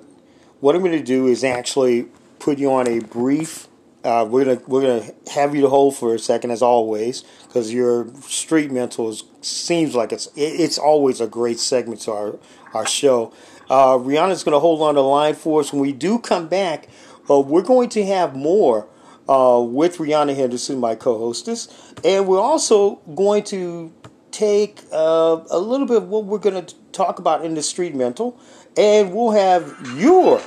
what 0.60 0.74
I'm 0.74 0.82
going 0.82 0.98
to 0.98 1.02
do 1.02 1.26
is 1.26 1.44
actually 1.44 2.06
put 2.38 2.58
you 2.58 2.72
on 2.72 2.88
a 2.88 3.00
brief. 3.00 3.68
Uh, 4.04 4.26
we're 4.28 4.44
gonna 4.44 4.60
we're 4.66 4.82
gonna 4.82 5.10
have 5.32 5.54
you 5.54 5.62
to 5.62 5.68
hold 5.68 5.96
for 5.96 6.14
a 6.14 6.18
second 6.18 6.50
as 6.50 6.62
always 6.62 7.24
because 7.46 7.72
your 7.72 8.06
street 8.20 8.70
mental 8.70 9.08
is, 9.08 9.24
seems 9.40 9.94
like 9.94 10.12
it's 10.12 10.28
it's 10.36 10.78
always 10.78 11.20
a 11.20 11.26
great 11.26 11.58
segment 11.58 12.00
to 12.02 12.12
our 12.12 12.38
our 12.74 12.86
show. 12.86 13.32
Uh, 13.70 13.96
Re'Aunna's 13.96 14.44
going 14.44 14.52
to 14.52 14.60
hold 14.60 14.82
on 14.82 14.94
the 14.94 15.02
line 15.02 15.34
for 15.34 15.60
us 15.60 15.72
when 15.72 15.80
we 15.80 15.92
do 15.92 16.18
come 16.18 16.48
back. 16.48 16.88
Uh, 17.30 17.40
we're 17.40 17.62
going 17.62 17.88
to 17.88 18.04
have 18.04 18.36
more 18.36 18.86
uh, 19.26 19.64
with 19.66 19.96
Re'Aunna 19.96 20.36
Henderson, 20.36 20.78
my 20.78 20.94
co-hostess, 20.94 21.94
and 22.04 22.26
we're 22.26 22.40
also 22.40 22.96
going 23.14 23.42
to 23.44 23.90
take 24.30 24.80
uh, 24.92 25.40
a 25.50 25.58
little 25.58 25.86
bit 25.86 25.98
of 25.98 26.08
what 26.08 26.26
we're 26.26 26.38
going 26.38 26.66
to 26.66 26.74
talk 26.94 27.18
about 27.18 27.44
in 27.44 27.54
the 27.54 27.62
street 27.62 27.94
mental, 27.94 28.38
and 28.76 29.12
we'll 29.12 29.32
have 29.32 29.76
your 29.96 30.40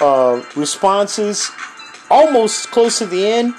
uh, 0.00 0.42
responses 0.56 1.50
almost 2.10 2.70
close 2.70 2.98
to 2.98 3.06
the 3.06 3.26
end 3.26 3.54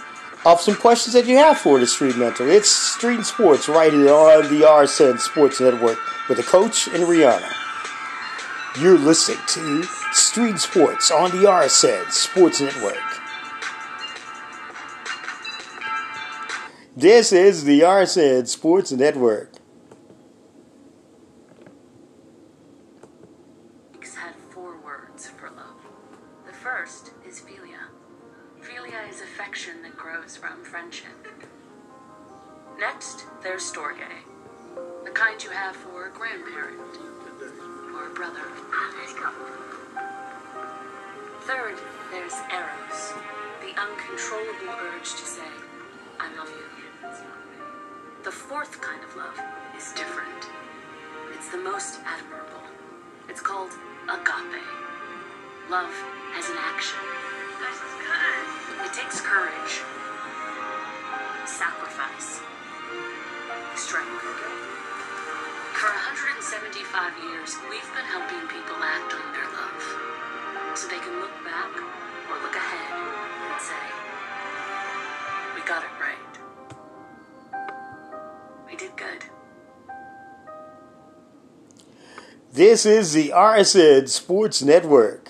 of 0.45 0.59
some 0.59 0.75
questions 0.75 1.13
that 1.13 1.25
you 1.25 1.37
have 1.37 1.57
for 1.57 1.79
the 1.79 1.87
street 1.87 2.17
mental. 2.17 2.49
It's 2.49 2.69
street 2.69 3.15
and 3.15 3.25
sports 3.25 3.69
right 3.69 3.93
here 3.93 4.13
on 4.13 4.43
the 4.43 4.65
RSN 4.65 5.19
Sports 5.19 5.61
Network 5.61 5.97
with 6.27 6.37
the 6.37 6.43
coach 6.43 6.87
and 6.87 7.03
Re'Aunna. 7.03 7.51
You're 8.81 8.97
listening 8.97 9.39
to 9.47 9.83
Street 10.11 10.59
Sports 10.59 11.11
on 11.11 11.31
the 11.31 11.47
RSN 11.47 12.11
Sports 12.11 12.59
Network. 12.59 12.97
This 16.95 17.31
is 17.31 17.63
the 17.63 17.81
RSN 17.81 18.47
Sports 18.47 18.91
Network. 18.91 19.51
had 24.15 24.35
four 24.51 24.77
words 24.83 25.27
for 25.27 25.49
love. 25.49 25.75
The 26.45 26.53
first 26.83 27.11
is 27.25 27.39
philia. 27.39 27.79
Philia 28.59 29.09
is 29.09 29.21
affection 29.21 29.81
that 29.83 29.95
grows 29.95 30.35
from 30.35 30.65
friendship. 30.65 31.15
Next, 32.77 33.23
there's 33.41 33.63
storge, 33.63 34.03
the 35.05 35.11
kind 35.11 35.41
you 35.41 35.49
have 35.51 35.77
for 35.77 36.07
a 36.07 36.11
grandparent 36.11 36.97
or 37.95 38.07
a 38.07 38.13
brother. 38.13 38.43
Third, 41.43 41.77
there's 42.11 42.35
eros, 42.51 43.13
the 43.61 43.79
uncontrollable 43.79 44.75
urge 44.81 45.09
to 45.11 45.25
say, 45.25 45.51
I 46.19 46.35
love 46.35 46.49
you. 46.49 47.09
The 48.25 48.31
fourth 48.31 48.81
kind 48.81 49.01
of 49.05 49.15
love 49.15 49.39
is 49.77 49.93
different. 49.93 50.49
It's 51.33 51.47
the 51.47 51.59
most 51.59 52.01
admirable. 52.05 52.67
It's 53.29 53.39
called 53.39 53.71
agape. 54.09 54.92
Love 55.69 55.93
as 56.37 56.49
an 56.49 56.57
action. 56.59 56.99
This 57.59 57.77
is 57.79 57.93
good. 58.03 58.85
It 58.85 58.91
takes 58.91 59.21
courage, 59.21 59.79
sacrifice, 61.47 62.41
strength. 63.75 64.23
For 65.79 65.87
175 65.87 67.13
years, 67.23 67.55
we've 67.69 67.87
been 67.95 68.03
helping 68.11 68.43
people 68.51 68.75
act 68.83 69.13
on 69.15 69.31
their 69.31 69.47
love 69.55 70.77
so 70.77 70.87
they 70.89 70.99
can 70.99 71.19
look 71.21 71.31
back 71.45 71.71
or 72.29 72.35
look 72.43 72.55
ahead 72.55 72.91
and 73.47 73.61
say, 73.63 73.87
We 75.55 75.61
got 75.65 75.83
it 75.83 75.95
right. 75.95 76.33
We 78.69 78.75
did 78.75 78.95
good. 78.97 79.23
This 82.51 82.85
is 82.85 83.13
the 83.13 83.29
RSN 83.29 84.09
Sports 84.09 84.61
Network. 84.61 85.22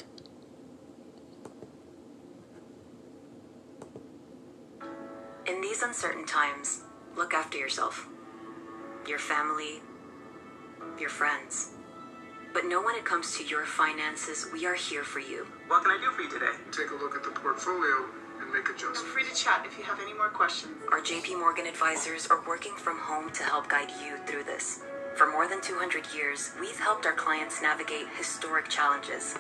Here 14.94 15.04
for 15.04 15.20
you. 15.20 15.48
What 15.70 15.82
can 15.82 15.90
I 15.90 15.98
do 15.98 16.12
for 16.12 16.22
you 16.22 16.30
today? 16.30 16.54
Take 16.72 16.92
a 16.92 16.94
look 16.94 17.16
at 17.16 17.24
the 17.24 17.32
portfolio 17.32 18.06
and 18.40 18.54
make 18.54 18.70
adjustments. 18.70 19.02
Feel 19.02 19.10
free 19.10 19.26
to 19.26 19.34
chat 19.34 19.66
if 19.66 19.76
you 19.76 19.84
have 19.86 20.00
any 20.00 20.14
more 20.14 20.30
questions. 20.30 20.72
Our 20.92 21.02
JP 21.02 21.40
Morgan 21.40 21.66
advisors 21.66 22.28
are 22.28 22.40
working 22.48 22.76
from 22.78 23.00
home 23.00 23.32
to 23.32 23.44
help 23.44 23.68
guide 23.68 23.90
you 24.06 24.18
through 24.28 24.44
this. 24.44 24.82
For 25.16 25.32
more 25.32 25.48
than 25.48 25.62
200 25.62 26.14
years, 26.14 26.52
we've 26.62 26.78
helped 26.78 27.08
our 27.08 27.14
clients 27.14 27.60
navigate 27.60 28.06
historic 28.16 28.70
challenges. 28.70 29.36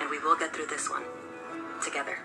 And 0.00 0.08
we 0.08 0.20
will 0.20 0.36
get 0.36 0.54
through 0.54 0.66
this 0.66 0.88
one 0.88 1.02
together. 1.82 2.18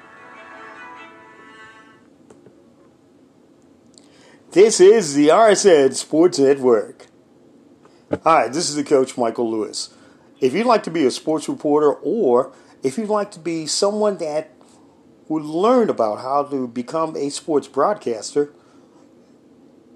This 4.52 4.80
is 4.80 5.16
the 5.16 5.30
RSN 5.30 5.96
Sports 5.96 6.38
Network. 6.38 7.08
Hi, 8.24 8.48
this 8.48 8.70
is 8.70 8.76
the 8.76 8.84
coach 8.84 9.18
Michael 9.18 9.50
Lewis. 9.50 9.90
If 10.42 10.54
you'd 10.54 10.66
like 10.66 10.84
to 10.84 10.92
be 10.92 11.06
a 11.06 11.12
sports 11.12 11.50
reporter 11.50 11.94
or 11.94 12.54
if 12.82 12.98
you'd 12.98 13.10
like 13.10 13.32
to 13.32 13.40
be 13.40 13.66
someone 13.66 14.18
that 14.18 14.52
would 15.28 15.44
learn 15.44 15.90
about 15.90 16.20
how 16.20 16.44
to 16.44 16.68
become 16.68 17.16
a 17.16 17.30
sports 17.30 17.68
broadcaster, 17.68 18.52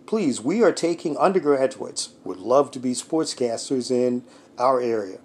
please, 0.06 0.42
we 0.42 0.62
are 0.62 0.72
taking 0.72 1.18
undergraduates 1.18 2.10
would 2.24 2.40
love 2.40 2.72
to 2.72 2.80
be 2.80 2.92
sportscasters 2.92 3.90
in 3.90 4.24
our 4.58 4.82
area. 4.82 5.20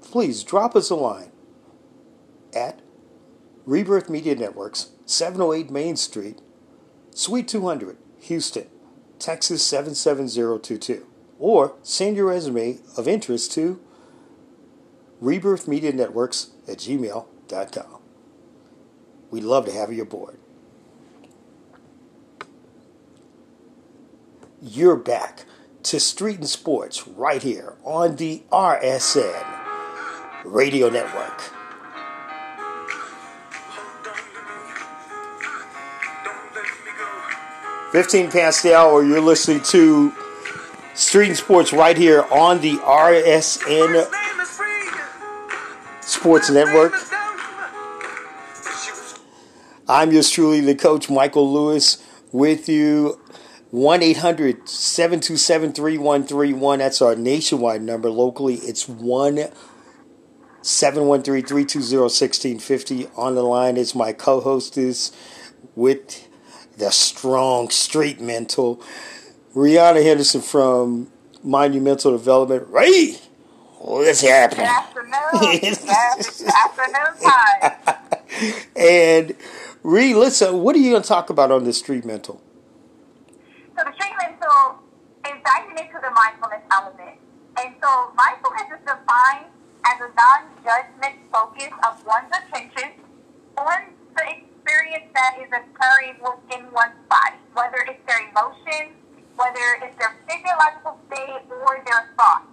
Please 0.00 0.42
drop 0.42 0.74
us 0.74 0.88
a 0.88 0.94
line 0.94 1.30
at 2.54 2.80
Rebirth 3.66 4.08
Media 4.08 4.34
Networks, 4.34 4.92
708 5.04 5.70
Main 5.70 5.96
Street, 5.96 6.40
Suite 7.10 7.46
200, 7.46 7.98
Houston, 8.20 8.66
Texas 9.18 9.62
77022. 9.62 11.07
Or 11.38 11.74
send 11.82 12.16
your 12.16 12.26
resume 12.26 12.78
of 12.96 13.06
interest 13.06 13.52
to 13.52 13.80
rebirthmedianetworks 15.22 16.50
at 16.66 16.78
gmail.com. 16.78 18.00
We'd 19.30 19.44
love 19.44 19.66
to 19.66 19.72
have 19.72 19.92
you 19.92 20.02
aboard. 20.02 20.38
You're 24.60 24.96
back 24.96 25.44
to 25.84 26.00
Street 26.00 26.38
and 26.38 26.48
Sports 26.48 27.06
right 27.06 27.42
here 27.42 27.76
on 27.84 28.16
the 28.16 28.42
RSN 28.50 29.44
Radio 30.44 30.88
Network. 30.88 31.40
Fifteen 37.92 38.30
past 38.30 38.62
the 38.62 38.76
hour. 38.76 39.02
You're 39.02 39.20
listening 39.20 39.62
to 39.64 40.12
Street 40.98 41.28
and 41.28 41.36
Sports 41.36 41.72
right 41.72 41.96
here 41.96 42.24
on 42.24 42.60
the 42.60 42.72
RSN 42.78 44.12
Sports 46.02 46.50
Network. 46.50 46.92
I'm 49.88 50.10
yours 50.10 50.28
truly, 50.28 50.60
the 50.60 50.74
coach 50.74 51.08
Michael 51.08 51.52
Lewis, 51.52 52.04
with 52.32 52.68
you. 52.68 53.20
1 53.70 54.02
800 54.02 54.68
727 54.68 55.72
3131. 55.72 56.78
That's 56.80 57.00
our 57.00 57.14
nationwide 57.14 57.82
number. 57.82 58.10
Locally, 58.10 58.56
it's 58.56 58.88
1 58.88 59.36
713 60.62 61.44
320 61.44 61.96
1650. 61.96 63.06
On 63.16 63.36
the 63.36 63.42
line 63.42 63.76
is 63.76 63.94
my 63.94 64.12
co 64.12 64.40
hostess 64.40 65.12
with 65.76 66.28
the 66.76 66.90
strong 66.90 67.70
street 67.70 68.20
mental, 68.20 68.82
Re'Aunna 69.54 70.02
Henderson 70.02 70.40
from 70.40 71.08
Monumental 71.42 72.12
Development. 72.12 72.66
Ray, 72.68 73.16
what's 73.78 74.20
happening? 74.20 74.66
Good 74.66 74.70
afternoon. 74.70 75.60
it's 75.62 76.44
afternoon 76.44 77.22
time. 77.22 77.94
And 78.76 79.34
Ree, 79.82 80.14
listen, 80.14 80.62
what 80.62 80.76
are 80.76 80.78
you 80.78 80.90
going 80.90 81.02
to 81.02 81.08
talk 81.08 81.30
about 81.30 81.50
on 81.50 81.64
this 81.64 81.78
street 81.78 82.04
mental? 82.04 82.40
So 83.76 83.82
the 83.84 83.92
street 83.94 84.14
mental 84.20 84.78
is 85.26 85.42
diving 85.42 85.78
into 85.78 85.98
the 85.98 86.10
mindfulness 86.14 86.62
element. 86.70 87.18
And 87.58 87.74
so 87.82 88.12
mindfulness 88.14 88.68
is 88.70 88.84
defined 88.86 89.50
as 89.86 89.98
a 89.98 90.10
non-judgment 90.14 91.16
focus 91.32 91.72
of 91.88 92.04
one's 92.06 92.30
attention 92.30 92.92
on 93.56 93.90
the 94.14 94.22
experience 94.28 95.10
that 95.14 95.38
is 95.42 95.48
occurring 95.50 96.14
within 96.22 96.70
one's 96.70 96.94
body, 97.08 97.42
whether 97.54 97.78
it's 97.88 98.04
their 98.06 98.28
emotions, 98.30 98.94
whether 99.38 99.78
it's 99.86 99.94
their 100.02 100.18
physiological 100.26 100.98
state, 101.06 101.46
or 101.46 101.78
their 101.86 102.10
thoughts. 102.18 102.50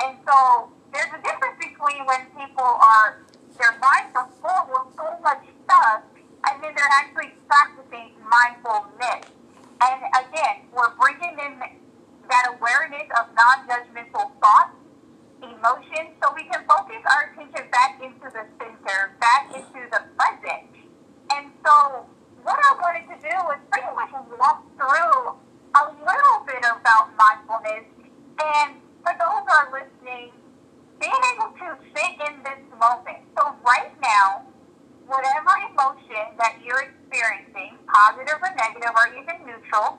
And 0.00 0.16
so 0.24 0.72
there's 0.92 1.12
a 1.12 1.20
difference 1.20 1.60
between 1.60 2.08
when 2.08 2.24
people 2.32 2.64
are, 2.64 3.20
their 3.60 3.76
minds 3.76 4.16
are 4.16 4.28
full 4.40 4.62
with 4.72 4.96
so 4.96 5.12
much 5.20 5.44
stuff, 5.68 6.00
and 6.48 6.54
then 6.64 6.72
they're 6.72 6.96
actually 7.04 7.36
practicing 7.44 8.16
mindfulness. 8.24 9.28
And 9.84 10.00
again, 10.24 10.72
we're 10.72 10.96
bringing 10.96 11.36
in 11.36 11.60
that 12.32 12.44
awareness 12.56 13.12
of 13.20 13.28
non-judgmental 13.36 14.32
thoughts, 14.40 14.72
emotions, 15.44 16.16
so 16.22 16.32
we 16.32 16.48
can 16.48 16.64
focus 16.64 17.02
our 17.12 17.28
attention 17.28 17.68
back 17.68 18.00
into 18.00 18.26
the 18.32 18.48
center, 18.56 19.12
back 19.20 19.52
into 19.52 19.84
the 19.92 20.00
present. 20.16 20.70
And 21.34 21.52
so 21.60 22.06
what 22.42 22.56
I 22.56 22.72
wanted 22.80 23.06
to 23.12 23.16
do 23.20 23.34
was 23.44 23.58
pretty 23.70 23.92
much 23.94 24.10
walk 24.38 24.64
through 24.80 25.36
a 25.74 25.84
little 26.04 26.38
bit 26.46 26.60
about 26.60 27.10
mindfulness. 27.16 27.88
And 28.40 28.76
for 29.02 29.14
those 29.16 29.42
who 29.46 29.52
are 29.52 29.70
listening, 29.72 30.32
being 31.00 31.22
able 31.34 31.50
to 31.58 31.68
sit 31.96 32.12
in 32.28 32.34
this 32.44 32.62
moment. 32.78 33.24
So 33.36 33.54
right 33.66 33.92
now, 34.00 34.46
whatever 35.06 35.50
emotion 35.70 36.36
that 36.38 36.58
you're 36.64 36.86
experiencing, 36.86 37.78
positive 37.88 38.38
or 38.40 38.52
negative 38.54 38.94
or 38.94 39.06
even 39.16 39.46
neutral, 39.46 39.98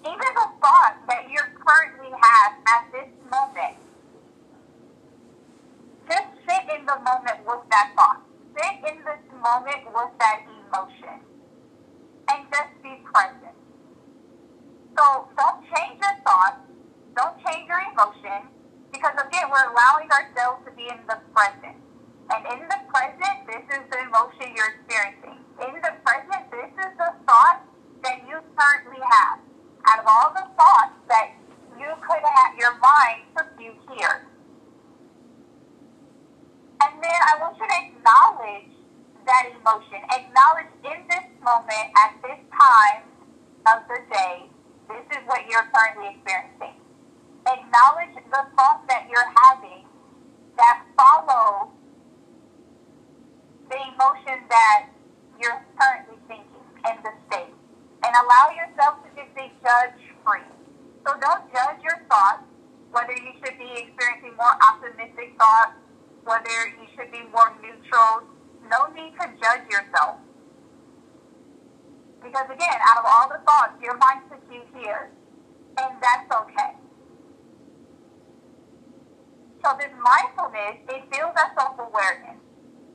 even 0.00 0.30
the 0.38 0.48
thought 0.62 0.96
that 1.08 1.28
you 1.30 1.40
currently 1.60 2.10
have 2.14 2.52
at 2.68 2.86
this 2.92 3.10
moment, 3.30 3.76
just 6.08 6.30
sit 6.48 6.62
in 6.78 6.86
the 6.86 6.96
moment 7.02 7.38
with 7.44 7.62
that 7.70 7.92
thought. 7.96 8.22
Sit 8.56 8.94
in 8.94 8.96
this 9.04 9.24
moment 9.42 9.82
with 9.92 10.12
that 10.18 10.40
emotion. 10.46 11.20
And 12.28 12.46
just 12.50 12.82
be 12.82 13.02
present. 13.12 13.45
So 14.96 15.28
don't 15.36 15.60
change 15.68 16.00
your 16.00 16.16
thoughts. 16.24 16.64
Don't 17.16 17.36
change 17.44 17.68
your 17.68 17.80
emotion. 17.92 18.48
Because 18.92 19.12
again, 19.20 19.52
we're 19.52 19.68
allowing 19.68 20.08
ourselves 20.08 20.64
to 20.64 20.72
be 20.72 20.88
in 20.88 21.00
the 21.04 21.20
present. 21.36 21.76
And 22.32 22.42
in 22.48 22.60
the 22.64 22.80
present, 22.88 23.36
this 23.44 23.64
is 23.76 23.84
the 23.92 24.00
emotion 24.08 24.56
you're 24.56 24.72
experiencing. 24.72 25.36
In 25.60 25.74
the 25.84 25.92
present, 26.00 26.48
this 26.50 26.72
is 26.80 26.92
the 26.96 27.12
thought 27.28 27.60
that 28.02 28.24
you 28.26 28.40
currently 28.56 29.00
have. 29.04 29.38
Out 29.86 30.00
of 30.00 30.06
all 30.08 30.32
the 30.32 30.48
thoughts 30.56 30.96
that 31.08 31.36
you 31.78 31.92
could 32.00 32.24
have, 32.24 32.56
your 32.58 32.74
mind 32.80 33.28
took 33.36 33.52
you 33.60 33.72
here. 33.94 34.26
And 36.82 36.92
then 37.02 37.20
I 37.30 37.40
want 37.40 37.56
you 37.60 37.66
to 37.68 37.78
acknowledge 37.84 38.72
that 39.26 39.44
emotion. 39.52 40.00
Acknowledge 40.08 40.72
in 40.84 40.98
this 41.08 41.26
moment, 41.44 41.86
at 42.00 42.16
this 42.22 42.40
time 42.48 43.04
of 43.66 43.86
the 43.88 44.00
day, 44.12 44.50
this 44.88 45.06
is 45.18 45.22
what 45.26 45.42
you're 45.50 45.66
currently 45.74 46.14
experiencing. 46.14 46.78
Acknowledge 47.46 48.14
the 48.14 48.42
thoughts 48.56 48.84
that 48.88 49.06
you're 49.10 49.30
having 49.46 49.86
that 50.56 50.82
follow 50.96 51.70
the 53.70 53.76
emotion 53.76 54.46
that 54.48 54.86
you're 55.40 55.62
currently 55.78 56.18
thinking 56.28 56.66
in 56.86 56.96
the 57.02 57.12
state. 57.26 57.54
And 58.04 58.12
allow 58.14 58.54
yourself 58.54 59.02
to 59.02 59.08
just 59.18 59.34
be 59.34 59.50
judge 59.62 59.98
free. 60.22 60.46
So 61.06 61.14
don't 61.18 61.50
judge 61.50 61.82
your 61.82 61.98
thoughts, 62.08 62.46
whether 62.90 63.12
you 63.12 63.34
should 63.42 63.58
be 63.58 63.70
experiencing 63.74 64.34
more 64.38 64.54
optimistic 64.62 65.34
thoughts, 65.38 65.74
whether 66.22 66.56
you 66.78 66.86
should 66.94 67.10
be 67.10 67.22
more 67.34 67.50
neutral. 67.62 68.26
No 68.70 68.86
need 68.94 69.14
to 69.18 69.26
judge 69.42 69.66
yourself. 69.70 70.18
Because 72.26 72.50
again, 72.50 72.78
out 72.82 72.98
of 72.98 73.06
all 73.06 73.28
the 73.30 73.38
thoughts, 73.46 73.78
your 73.80 73.96
mind 73.98 74.26
took 74.28 74.42
you 74.50 74.62
here. 74.74 75.10
And 75.78 75.94
that's 76.02 76.26
okay. 76.42 76.74
So 79.62 79.78
this 79.78 79.94
mindfulness, 80.02 80.82
it 80.90 81.06
builds 81.06 81.38
that 81.38 81.54
self-awareness 81.54 82.42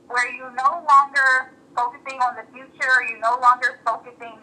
where 0.08 0.28
you're 0.36 0.52
no 0.52 0.84
longer 0.84 1.56
focusing 1.74 2.20
on 2.20 2.36
the 2.36 2.44
future, 2.52 2.94
you're 3.08 3.24
no 3.24 3.40
longer 3.40 3.80
focusing 3.86 4.36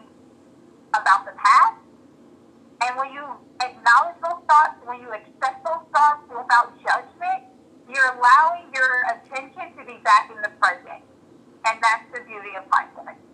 about 0.97 1.25
the 1.25 1.37
past. 1.37 1.77
And 2.81 2.97
when 2.97 3.13
you 3.13 3.29
acknowledge 3.61 4.17
those 4.25 4.41
thoughts, 4.49 4.81
when 4.85 5.01
you 5.01 5.13
accept 5.13 5.61
those 5.65 5.85
thoughts 5.93 6.25
without 6.33 6.73
judgment, 6.81 7.45
you're 7.85 8.09
allowing 8.17 8.73
your 8.73 9.05
attention 9.13 9.69
to 9.77 9.85
be 9.85 10.01
back 10.01 10.31
in 10.33 10.41
the 10.41 10.49
present. 10.57 11.05
And 11.69 11.77
that's 11.77 12.09
the 12.09 12.25
beauty 12.25 12.57
of 12.57 12.65
mindfulness. 12.71 13.28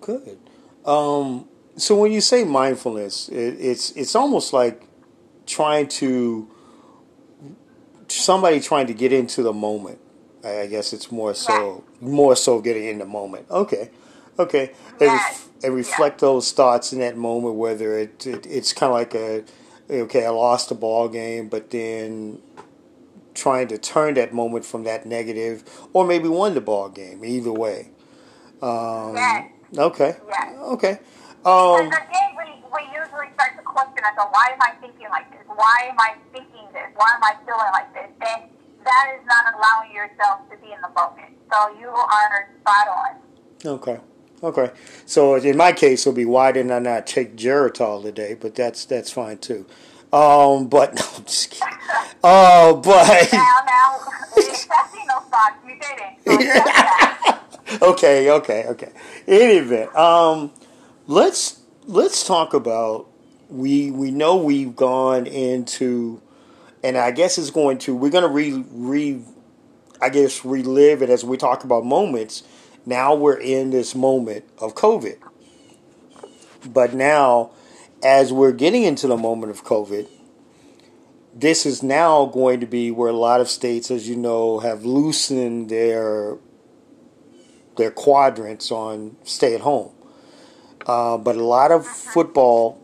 Good. 0.00 0.38
Um, 0.84 1.46
so 1.76 1.94
when 1.96 2.12
you 2.12 2.20
say 2.20 2.44
mindfulness, 2.44 3.28
it, 3.28 3.56
it's 3.60 3.90
it's 3.92 4.14
almost 4.14 4.52
like 4.52 4.82
trying 5.46 5.88
to 5.88 6.48
somebody 8.08 8.60
trying 8.60 8.86
to 8.86 8.94
get 8.94 9.12
into 9.12 9.42
the 9.42 9.52
moment. 9.52 9.98
I 10.44 10.66
guess 10.66 10.92
it's 10.92 11.12
more 11.12 11.34
so 11.34 11.84
more 12.00 12.34
so 12.34 12.60
getting 12.60 12.84
in 12.84 12.98
the 12.98 13.04
moment. 13.04 13.46
Okay, 13.50 13.90
okay, 14.38 14.70
and, 14.92 15.00
Yes. 15.00 15.22
ref- 15.28 15.64
and 15.64 15.74
reflect 15.74 16.20
those 16.20 16.50
thoughts 16.52 16.92
in 16.94 17.00
that 17.00 17.16
moment. 17.16 17.56
Whether 17.56 17.98
it, 17.98 18.26
it 18.26 18.46
it's 18.46 18.72
kind 18.72 18.90
of 18.90 18.94
like 18.98 19.14
a 19.14 19.44
okay, 19.90 20.24
I 20.24 20.30
lost 20.30 20.70
the 20.70 20.74
ball 20.74 21.08
game, 21.08 21.48
but 21.48 21.70
then 21.70 22.40
trying 23.34 23.68
to 23.68 23.78
turn 23.78 24.14
that 24.14 24.32
moment 24.32 24.64
from 24.64 24.84
that 24.84 25.04
negative, 25.06 25.62
or 25.92 26.06
maybe 26.06 26.28
won 26.28 26.54
the 26.54 26.60
ball 26.60 26.88
game. 26.88 27.22
Either 27.24 27.52
way. 27.52 27.90
Um, 28.62 29.14
Yes. 29.14 29.50
Okay. 29.76 30.16
Yes. 30.28 30.56
Okay. 30.74 30.98
Because 31.38 31.80
Um, 31.80 31.86
again, 31.86 32.30
we, 32.36 32.44
we 32.74 32.82
usually 32.92 33.32
start 33.34 33.56
to 33.56 33.62
question 33.62 34.04
ourselves, 34.04 34.32
why 34.32 34.48
am 34.52 34.60
I 34.60 34.72
thinking 34.80 35.08
like 35.10 35.30
this? 35.30 35.40
Why 35.46 35.88
am 35.88 35.96
I 35.98 36.14
thinking 36.32 36.66
this? 36.72 36.90
Why 36.96 37.08
am 37.14 37.22
I 37.24 37.34
feeling 37.46 37.70
like 37.72 37.92
this? 37.94 38.10
And 38.20 38.50
that 38.84 39.06
is 39.14 39.24
not 39.26 39.54
allowing 39.54 39.92
yourself 39.94 40.48
to 40.50 40.56
be 40.58 40.72
in 40.72 40.80
the 40.82 40.88
moment. 40.88 41.32
So 41.52 41.78
you 41.78 41.88
are 41.88 42.48
spot 42.60 42.88
on. 42.88 43.16
okay. 43.78 44.00
Okay. 44.42 44.70
So 45.04 45.34
in 45.34 45.56
my 45.56 45.72
case, 45.72 46.06
it'll 46.06 46.16
be 46.16 46.24
why 46.24 46.52
didn't 46.52 46.72
I 46.72 46.78
not 46.78 47.06
take 47.06 47.36
Geritol 47.36 48.02
today? 48.02 48.34
But 48.34 48.54
that's 48.54 48.86
that's 48.86 49.10
fine 49.10 49.36
too. 49.38 49.66
Um, 50.12 50.66
but 50.68 50.94
no, 50.98 51.02
I'm 51.16 51.24
just 51.24 51.50
kidding. 51.50 51.68
Oh, 52.24 52.80
but 52.82 53.28
Now, 53.32 53.58
now, 53.66 53.98
we 54.36 54.42
accepting 54.48 55.06
those 55.06 55.28
thoughts. 55.28 55.56
You 55.66 55.76
didn't. 55.78 57.26
So. 57.26 57.36
okay, 57.82 58.30
okay, 58.30 58.64
okay. 58.66 58.92
Any 59.28 59.58
event, 59.58 59.94
um, 59.94 60.50
let's 61.06 61.60
let's 61.86 62.26
talk 62.26 62.52
about 62.52 63.06
we 63.48 63.90
we 63.90 64.10
know 64.10 64.36
we've 64.36 64.74
gone 64.74 65.26
into, 65.26 66.20
and 66.82 66.96
I 66.96 67.12
guess 67.12 67.38
it's 67.38 67.50
going 67.50 67.78
to 67.78 67.94
we're 67.94 68.10
going 68.10 68.24
to 68.24 68.28
re 68.28 68.64
re, 68.72 69.22
I 70.00 70.08
guess 70.08 70.44
relive 70.44 71.02
it 71.02 71.10
as 71.10 71.24
we 71.24 71.36
talk 71.36 71.62
about 71.62 71.84
moments. 71.84 72.42
Now 72.86 73.14
we're 73.14 73.38
in 73.38 73.70
this 73.70 73.94
moment 73.94 74.44
of 74.58 74.74
COVID, 74.74 75.18
but 76.66 76.94
now 76.94 77.52
as 78.02 78.32
we're 78.32 78.52
getting 78.52 78.82
into 78.84 79.06
the 79.06 79.16
moment 79.16 79.50
of 79.50 79.64
COVID. 79.64 80.08
This 81.32 81.64
is 81.64 81.80
now 81.80 82.26
going 82.26 82.58
to 82.58 82.66
be 82.66 82.90
where 82.90 83.08
a 83.08 83.16
lot 83.16 83.40
of 83.40 83.48
states, 83.48 83.88
as 83.92 84.08
you 84.08 84.16
know, 84.16 84.58
have 84.58 84.84
loosened 84.84 85.68
their 85.68 86.38
their 87.80 87.90
quadrants 87.90 88.70
on 88.70 89.16
stay 89.24 89.54
at 89.54 89.62
home. 89.62 89.90
Uh, 90.86 91.16
but 91.16 91.36
a 91.36 91.44
lot 91.44 91.72
of 91.72 91.86
football 91.86 92.80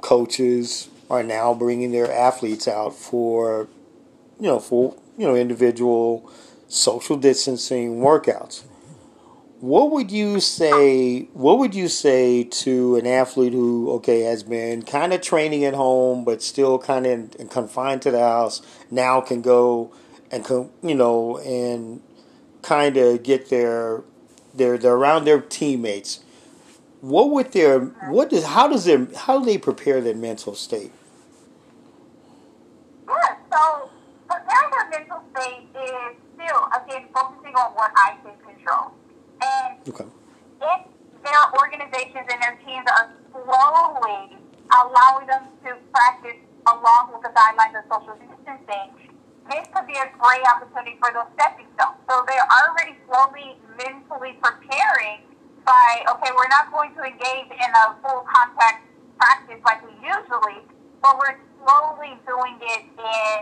coaches 0.00 0.88
are 1.10 1.22
now 1.22 1.54
bringing 1.54 1.90
their 1.90 2.10
athletes 2.10 2.68
out 2.68 2.94
for, 2.94 3.68
you 4.40 4.46
know, 4.46 4.58
for 4.58 4.96
you 5.16 5.26
know 5.26 5.34
individual 5.34 6.30
social 6.68 7.16
distancing 7.16 8.00
workouts. 8.00 8.62
What 9.60 9.90
would 9.90 10.12
you 10.12 10.38
say? 10.38 11.22
What 11.32 11.58
would 11.58 11.74
you 11.74 11.88
say 11.88 12.44
to 12.44 12.94
an 12.94 13.06
athlete 13.08 13.52
who, 13.52 13.90
okay, 13.94 14.20
has 14.20 14.44
been 14.44 14.82
kind 14.82 15.12
of 15.12 15.20
training 15.20 15.64
at 15.64 15.74
home, 15.74 16.24
but 16.24 16.42
still 16.42 16.78
kind 16.78 17.06
of 17.06 17.50
confined 17.50 18.02
to 18.02 18.12
the 18.12 18.20
house, 18.20 18.62
now 18.90 19.20
can 19.20 19.42
go 19.42 19.92
and 20.30 20.46
you 20.82 20.94
know 20.94 21.38
and 21.38 22.02
kind 22.62 22.96
of 22.96 23.22
get 23.22 23.48
their 23.48 24.02
they're 24.58 24.76
they're 24.78 24.94
around 24.94 25.24
their 25.24 25.40
teammates. 25.40 26.20
What 27.00 27.30
would 27.30 27.52
their 27.52 27.80
what 28.10 28.30
does 28.30 28.44
how 28.44 28.68
does 28.68 28.84
their 28.84 29.06
how 29.16 29.38
do 29.38 29.44
they 29.46 29.58
prepare 29.58 30.00
their 30.00 30.14
mental 30.14 30.54
state? 30.54 30.92
Yeah, 33.08 33.36
so 33.50 33.90
preparing 34.28 34.70
their 34.70 34.88
mental 34.90 35.22
state 35.32 35.64
is 35.72 36.16
still, 36.34 36.60
again, 36.76 37.08
focusing 37.14 37.54
on 37.56 37.72
what 37.74 37.90
I 37.96 38.16
can 38.22 38.36
control. 38.44 38.92
And 39.40 39.78
Okay. 39.88 40.04
if 40.60 40.80
their 41.24 41.42
organizations 41.56 42.26
and 42.28 42.38
their 42.42 42.58
teams 42.66 42.84
are 42.90 43.08
slowly 43.32 44.36
allowing 44.68 45.26
them 45.26 45.48
to 45.64 45.76
practice 45.94 46.36
along 46.68 47.12
with 47.12 47.22
the 47.22 47.32
guidelines 47.32 47.78
of 47.78 47.84
social 47.88 48.14
distancing, 48.20 48.92
this 49.48 49.64
could 49.72 49.86
be 49.86 49.96
a 49.96 50.08
great 50.20 50.44
opportunity 50.44 50.98
for 51.00 51.08
those 51.16 51.30
stepping 51.40 51.64
stones. 51.78 51.96
So 52.10 52.20
they're 52.28 52.44
already 52.44 52.92
slowly 53.08 53.56
mentally 53.80 54.36
preparing 54.44 55.24
by, 55.64 56.04
okay, 56.12 56.30
we're 56.36 56.52
not 56.52 56.68
going 56.68 56.92
to 56.96 57.02
engage 57.08 57.48
in 57.48 57.70
a 57.72 57.96
full 58.04 58.28
contact 58.28 58.84
practice 59.16 59.60
like 59.64 59.80
we 59.80 59.92
usually, 60.04 60.60
but 61.00 61.16
we're 61.16 61.36
slowly 61.64 62.12
doing 62.28 62.56
it 62.60 62.82
in 62.92 63.38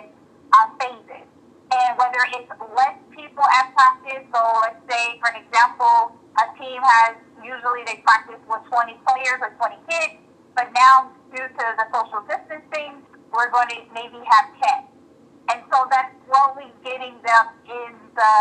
uh, 0.54 0.66
phases. 0.78 1.26
And 1.74 1.90
whether 1.98 2.22
it's 2.38 2.50
less 2.78 2.96
people 3.10 3.42
at 3.58 3.74
practice, 3.74 4.22
so 4.30 4.40
let's 4.62 4.78
say, 4.86 5.18
for 5.18 5.34
an 5.34 5.42
example, 5.42 6.14
a 6.38 6.46
team 6.54 6.78
has 6.82 7.18
usually 7.42 7.82
they 7.82 7.98
practice 8.06 8.38
with 8.46 8.62
20 8.70 8.94
players 9.02 9.38
or 9.42 9.50
20 9.58 9.74
kids, 9.90 10.14
but 10.54 10.70
now 10.70 11.10
due 11.34 11.42
to 11.50 11.64
the 11.74 11.86
social 11.90 12.22
distancing, 12.30 13.02
we're 13.34 13.50
going 13.50 13.68
to 13.74 13.82
maybe 13.92 14.22
have 14.30 14.46
10. 14.62 14.94
And 15.48 15.62
so 15.70 15.86
that's 15.90 16.10
slowly 16.26 16.70
getting 16.82 17.14
them 17.22 17.44
in 17.70 17.90
the 18.18 18.34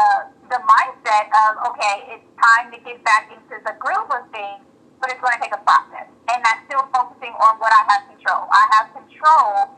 the 0.49 0.57
mindset 0.61 1.29
of 1.45 1.61
okay, 1.73 2.17
it's 2.17 2.25
time 2.41 2.71
to 2.73 2.77
get 2.81 2.97
back 3.05 3.29
into 3.29 3.61
the 3.61 3.73
groove 3.77 4.09
of 4.09 4.25
things, 4.33 4.61
but 5.01 5.13
it's 5.13 5.21
going 5.21 5.33
to 5.37 5.41
take 5.41 5.53
a 5.53 5.61
process. 5.65 6.09
And 6.33 6.41
I'm 6.41 6.65
still 6.65 6.81
focusing 6.93 7.33
on 7.37 7.57
what 7.61 7.69
I 7.73 7.81
have 7.93 8.09
control. 8.09 8.49
I 8.49 8.63
have 8.73 8.87
control 8.97 9.77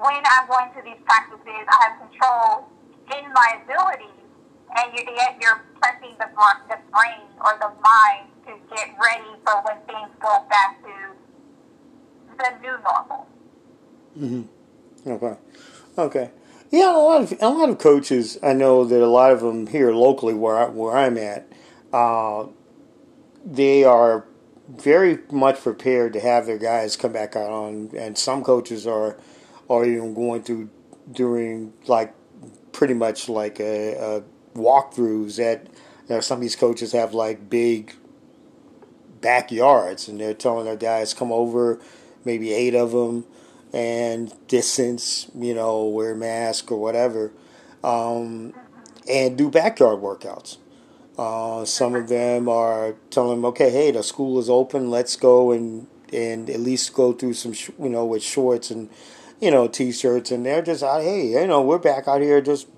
when 0.00 0.20
I'm 0.24 0.48
going 0.48 0.72
to 0.76 0.80
these 0.88 1.00
practices. 1.04 1.64
I 1.68 1.76
have 1.84 1.94
control 2.00 2.64
in 3.12 3.24
my 3.36 3.60
abilities, 3.60 4.24
and 4.80 4.96
you 4.96 5.04
yet 5.12 5.36
you're 5.40 5.60
prepping 6.36 6.68
the 6.68 6.78
brain 6.92 7.26
or 7.40 7.58
the 7.58 7.72
mind 7.82 8.28
to 8.46 8.74
get 8.74 8.94
ready 9.02 9.30
for 9.44 9.62
when 9.62 9.76
things 9.86 10.10
go 10.20 10.44
back 10.48 10.82
to 10.82 10.92
the 12.38 12.50
new 12.60 12.76
normal. 12.84 13.26
Mm-hmm. 14.18 15.10
Okay. 15.10 15.36
Okay. 15.98 16.30
Yeah, 16.70 16.96
a 16.96 16.98
lot 16.98 17.22
of 17.22 17.32
a 17.40 17.48
lot 17.48 17.68
of 17.68 17.78
coaches. 17.78 18.38
I 18.42 18.52
know 18.52 18.84
that 18.84 19.00
a 19.00 19.06
lot 19.06 19.32
of 19.32 19.40
them 19.40 19.68
here 19.68 19.92
locally, 19.92 20.34
where 20.34 20.58
I, 20.58 20.68
where 20.68 20.96
I'm 20.96 21.16
at, 21.16 21.50
uh, 21.92 22.46
they 23.44 23.84
are 23.84 24.26
very 24.68 25.18
much 25.30 25.60
prepared 25.60 26.12
to 26.14 26.20
have 26.20 26.46
their 26.46 26.58
guys 26.58 26.96
come 26.96 27.12
back 27.12 27.36
out 27.36 27.50
on. 27.50 27.90
And 27.96 28.18
some 28.18 28.42
coaches 28.42 28.86
are 28.86 29.16
are 29.70 29.84
even 29.84 30.12
going 30.14 30.42
through 30.42 30.70
doing 31.10 31.72
like 31.86 32.12
pretty 32.72 32.94
much 32.94 33.28
like 33.28 33.60
a, 33.60 33.94
a 33.94 34.22
walkthroughs 34.58 35.38
you 35.38 35.66
know, 36.14 36.20
some 36.20 36.38
of 36.38 36.42
these 36.42 36.56
coaches 36.56 36.92
have 36.92 37.14
like 37.14 37.50
big 37.50 37.94
backyards, 39.20 40.08
and 40.08 40.20
they're 40.20 40.34
telling 40.34 40.64
their 40.64 40.76
guys 40.76 41.14
come 41.14 41.32
over, 41.32 41.80
maybe 42.24 42.52
eight 42.52 42.74
of 42.74 42.92
them 42.92 43.24
and 43.72 44.32
distance, 44.48 45.30
you 45.34 45.54
know, 45.54 45.84
wear 45.84 46.12
a 46.12 46.16
mask 46.16 46.70
or 46.70 46.80
whatever, 46.80 47.32
um, 47.82 48.54
and 49.08 49.36
do 49.36 49.50
backyard 49.50 50.00
workouts. 50.00 50.58
Uh, 51.18 51.64
some 51.64 51.94
of 51.94 52.08
them 52.08 52.48
are 52.48 52.94
telling 53.10 53.36
them, 53.36 53.44
okay, 53.46 53.70
hey, 53.70 53.90
the 53.90 54.02
school 54.02 54.38
is 54.38 54.50
open. 54.50 54.90
Let's 54.90 55.16
go 55.16 55.52
and 55.52 55.86
and 56.12 56.48
at 56.48 56.60
least 56.60 56.94
go 56.94 57.12
through 57.12 57.32
some, 57.34 57.52
sh- 57.52 57.70
you 57.80 57.88
know, 57.88 58.04
with 58.04 58.22
shorts 58.22 58.70
and 58.70 58.88
you 59.40 59.50
know 59.50 59.66
t-shirts, 59.66 60.30
and 60.30 60.46
they're 60.46 60.62
just 60.62 60.82
out. 60.82 61.02
Hey, 61.02 61.28
you 61.28 61.46
know, 61.46 61.62
we're 61.62 61.78
back 61.78 62.06
out 62.06 62.20
here 62.20 62.40
just 62.40 62.68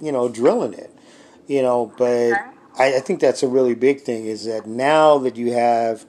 you 0.00 0.12
know 0.12 0.28
drilling 0.28 0.74
it, 0.74 0.94
you 1.46 1.62
know. 1.62 1.92
But 1.96 2.34
I, 2.78 2.96
I 2.96 3.00
think 3.00 3.20
that's 3.20 3.42
a 3.42 3.48
really 3.48 3.74
big 3.74 4.00
thing 4.00 4.26
is 4.26 4.44
that 4.44 4.66
now 4.66 5.18
that 5.18 5.36
you 5.36 5.52
have 5.52 6.06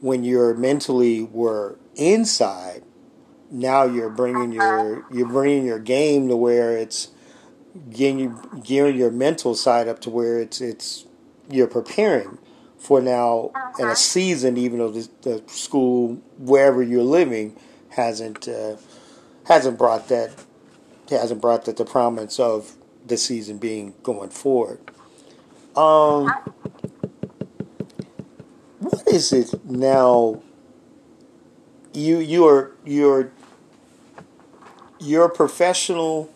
when 0.00 0.24
you're 0.24 0.54
mentally 0.54 1.22
were 1.22 1.78
inside 1.94 2.82
now 3.50 3.84
you're 3.84 4.10
bringing 4.10 4.50
your 4.50 5.04
you're 5.12 5.28
bringing 5.28 5.66
your 5.66 5.78
game 5.78 6.28
to 6.28 6.36
where 6.36 6.76
it's 6.76 7.08
getting 7.90 8.18
you 8.18 8.42
gearing 8.64 8.96
your 8.96 9.10
mental 9.10 9.54
side 9.54 9.88
up 9.88 10.00
to 10.00 10.10
where 10.10 10.40
it's 10.40 10.60
it's 10.60 11.06
you're 11.50 11.66
preparing 11.66 12.38
for 12.78 13.00
now 13.00 13.52
in 13.78 13.88
a 13.88 13.94
season, 13.94 14.56
even 14.56 14.78
though 14.78 14.90
the, 14.90 15.08
the 15.22 15.42
school 15.46 16.14
wherever 16.38 16.82
you're 16.82 17.02
living 17.02 17.56
hasn't 17.90 18.48
uh, 18.48 18.76
hasn't 19.46 19.78
brought 19.78 20.08
that 20.08 20.30
hasn't 21.08 21.40
brought 21.40 21.64
that 21.66 21.76
the 21.76 21.84
prominence 21.84 22.40
of 22.40 22.76
the 23.06 23.16
season 23.16 23.58
being 23.58 23.94
going 24.02 24.30
forward. 24.30 24.80
Um, 25.76 26.30
what 28.78 29.08
is 29.08 29.32
it 29.32 29.64
now? 29.64 30.42
You 31.94 32.18
you 32.18 32.46
are 32.46 32.72
you're 32.84 33.32
you're 35.00 35.28
professional. 35.28 36.30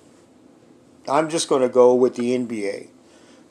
I'm 1.08 1.28
just 1.28 1.48
going 1.48 1.62
to 1.62 1.68
go 1.68 1.94
with 1.94 2.16
the 2.16 2.36
NBA 2.36 2.88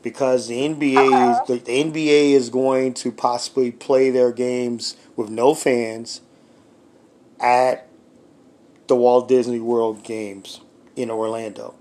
because 0.01 0.47
the 0.47 0.55
NBA 0.55 1.31
is 1.31 1.47
the, 1.47 1.57
the 1.57 1.83
NBA 1.83 2.31
is 2.31 2.49
going 2.49 2.93
to 2.95 3.11
possibly 3.11 3.71
play 3.71 4.09
their 4.09 4.31
games 4.31 4.95
with 5.15 5.29
no 5.29 5.53
fans 5.53 6.21
at 7.39 7.87
the 8.87 8.95
Walt 8.95 9.27
Disney 9.27 9.59
World 9.59 10.03
Games 10.03 10.61
in 10.95 11.09
Orlando. 11.09 11.75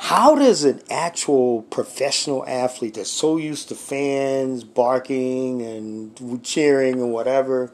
How 0.00 0.34
does 0.34 0.64
an 0.64 0.80
actual 0.90 1.62
professional 1.62 2.46
athlete 2.46 2.94
that's 2.94 3.10
so 3.10 3.36
used 3.36 3.68
to 3.68 3.74
fans 3.74 4.64
barking 4.64 5.62
and 5.62 6.44
cheering 6.44 7.00
and 7.00 7.12
whatever, 7.12 7.72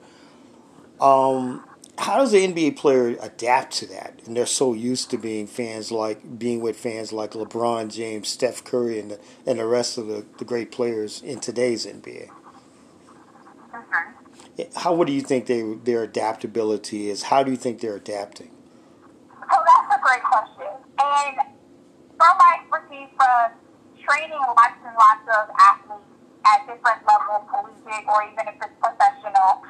um, 1.00 1.64
how 1.98 2.18
does 2.18 2.32
the 2.32 2.46
NBA 2.46 2.76
player 2.76 3.16
adapt 3.20 3.72
to 3.74 3.86
that? 3.86 4.20
And 4.26 4.36
they're 4.36 4.46
so 4.46 4.72
used 4.72 5.10
to 5.10 5.18
being 5.18 5.46
fans 5.46 5.92
like 5.92 6.38
being 6.38 6.60
with 6.60 6.76
fans 6.76 7.12
like 7.12 7.32
LeBron 7.32 7.92
James, 7.92 8.28
Steph 8.28 8.64
Curry, 8.64 8.98
and 8.98 9.12
the, 9.12 9.20
and 9.46 9.58
the 9.58 9.66
rest 9.66 9.96
of 9.98 10.08
the, 10.08 10.24
the 10.38 10.44
great 10.44 10.72
players 10.72 11.22
in 11.22 11.40
today's 11.40 11.86
NBA. 11.86 12.30
Okay. 13.74 14.70
How 14.76 14.94
what 14.94 15.06
do 15.06 15.12
you 15.12 15.20
think 15.20 15.46
they 15.46 15.62
their 15.62 16.02
adaptability 16.02 17.10
is? 17.10 17.24
How 17.24 17.42
do 17.42 17.50
you 17.50 17.56
think 17.56 17.80
they're 17.80 17.96
adapting? 17.96 18.50
So 19.50 19.58
that's 19.66 19.96
a 19.96 20.00
great 20.02 20.22
question. 20.22 20.66
And 20.98 21.53
from 22.24 22.40
my 22.40 22.56
expertise 22.56 23.12
from 23.20 23.52
training 24.00 24.40
lots 24.56 24.80
and 24.80 24.96
lots 24.96 25.24
of 25.28 25.44
athletes 25.60 26.08
at 26.48 26.64
different 26.64 27.04
levels, 27.04 27.44
collegiate 27.52 28.08
or 28.08 28.24
even 28.24 28.48
if 28.48 28.56
it's 28.64 28.76
professional, 28.80 29.60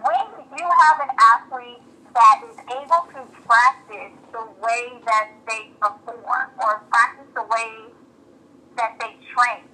when 0.00 0.24
you 0.56 0.64
have 0.64 0.96
an 1.04 1.12
athlete 1.12 1.84
that 2.16 2.40
is 2.48 2.56
able 2.72 3.04
to 3.12 3.20
practice 3.44 4.16
the 4.32 4.44
way 4.64 4.96
that 5.04 5.28
they 5.44 5.76
perform 5.76 6.48
or 6.56 6.80
practice 6.88 7.28
the 7.36 7.44
way 7.44 7.92
that 8.80 8.96
they 8.96 9.12
train, 9.36 9.68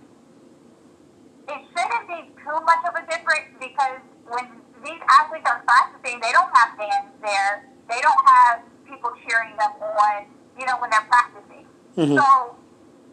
it 1.46 1.62
shouldn't 1.70 2.06
be 2.10 2.26
too 2.42 2.58
much 2.66 2.82
of 2.90 2.94
a 2.98 3.06
difference 3.06 3.54
because 3.62 4.02
when 4.26 4.50
these 4.82 5.02
athletes 5.06 5.46
are 5.46 5.62
practicing, 5.62 6.18
they 6.18 6.34
don't 6.34 6.50
have 6.58 6.74
fans 6.74 7.14
there. 7.22 7.70
They 7.86 8.02
don't 8.02 8.24
have 8.26 8.66
people 8.82 9.14
cheering 9.22 9.54
them 9.54 9.78
on, 9.78 10.41
you 10.58 10.66
know, 10.66 10.76
when 10.80 10.90
they're 10.90 11.08
practicing. 11.08 11.64
Mm-hmm. 11.96 12.16
So 12.16 12.28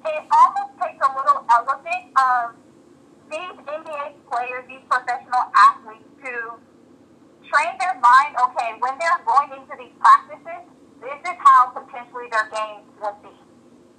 it 0.06 0.23
almost 0.32 0.71
takes 0.80 0.99
a 1.04 1.10
little 1.12 1.43
element 1.52 2.04
of 2.15 2.56
these 3.30 3.56
NBA 3.67 4.06
players, 4.32 4.63
these 4.67 4.84
professional 4.89 5.45
athletes 5.54 6.10
to 6.25 6.58
train 7.49 7.73
their 7.80 7.97
mind, 8.02 8.36
okay, 8.38 8.78
when 8.80 8.97
they're 8.97 9.21
going 9.25 9.49
into 9.54 9.73
these 9.78 9.93
practices, 9.99 10.65
this 11.02 11.19
is 11.23 11.38
how 11.39 11.71
potentially 11.73 12.28
their 12.32 12.49
game 12.52 12.84
will 13.02 13.17
be. 13.23 13.34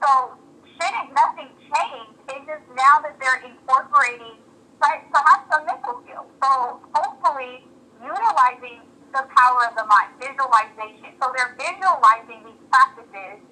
So 0.03 0.37
shouldn't 0.77 1.15
nothing 1.15 1.51
change? 1.71 2.15
It's 2.29 2.47
just 2.47 2.67
now 2.77 3.03
that 3.03 3.19
they're 3.19 3.43
incorporating 3.45 4.39
perhaps 4.81 5.45
some 5.53 5.67
mental 5.67 6.01
skills. 6.05 6.31
So 6.43 6.81
hopefully 6.95 7.67
utilizing 8.01 8.81
the 9.13 9.27
power 9.35 9.61
of 9.67 9.75
the 9.75 9.87
mind, 9.87 10.15
visualization. 10.23 11.15
So 11.19 11.31
they're 11.35 11.55
visualizing 11.59 12.47
these 12.47 12.63
practices, 12.71 13.43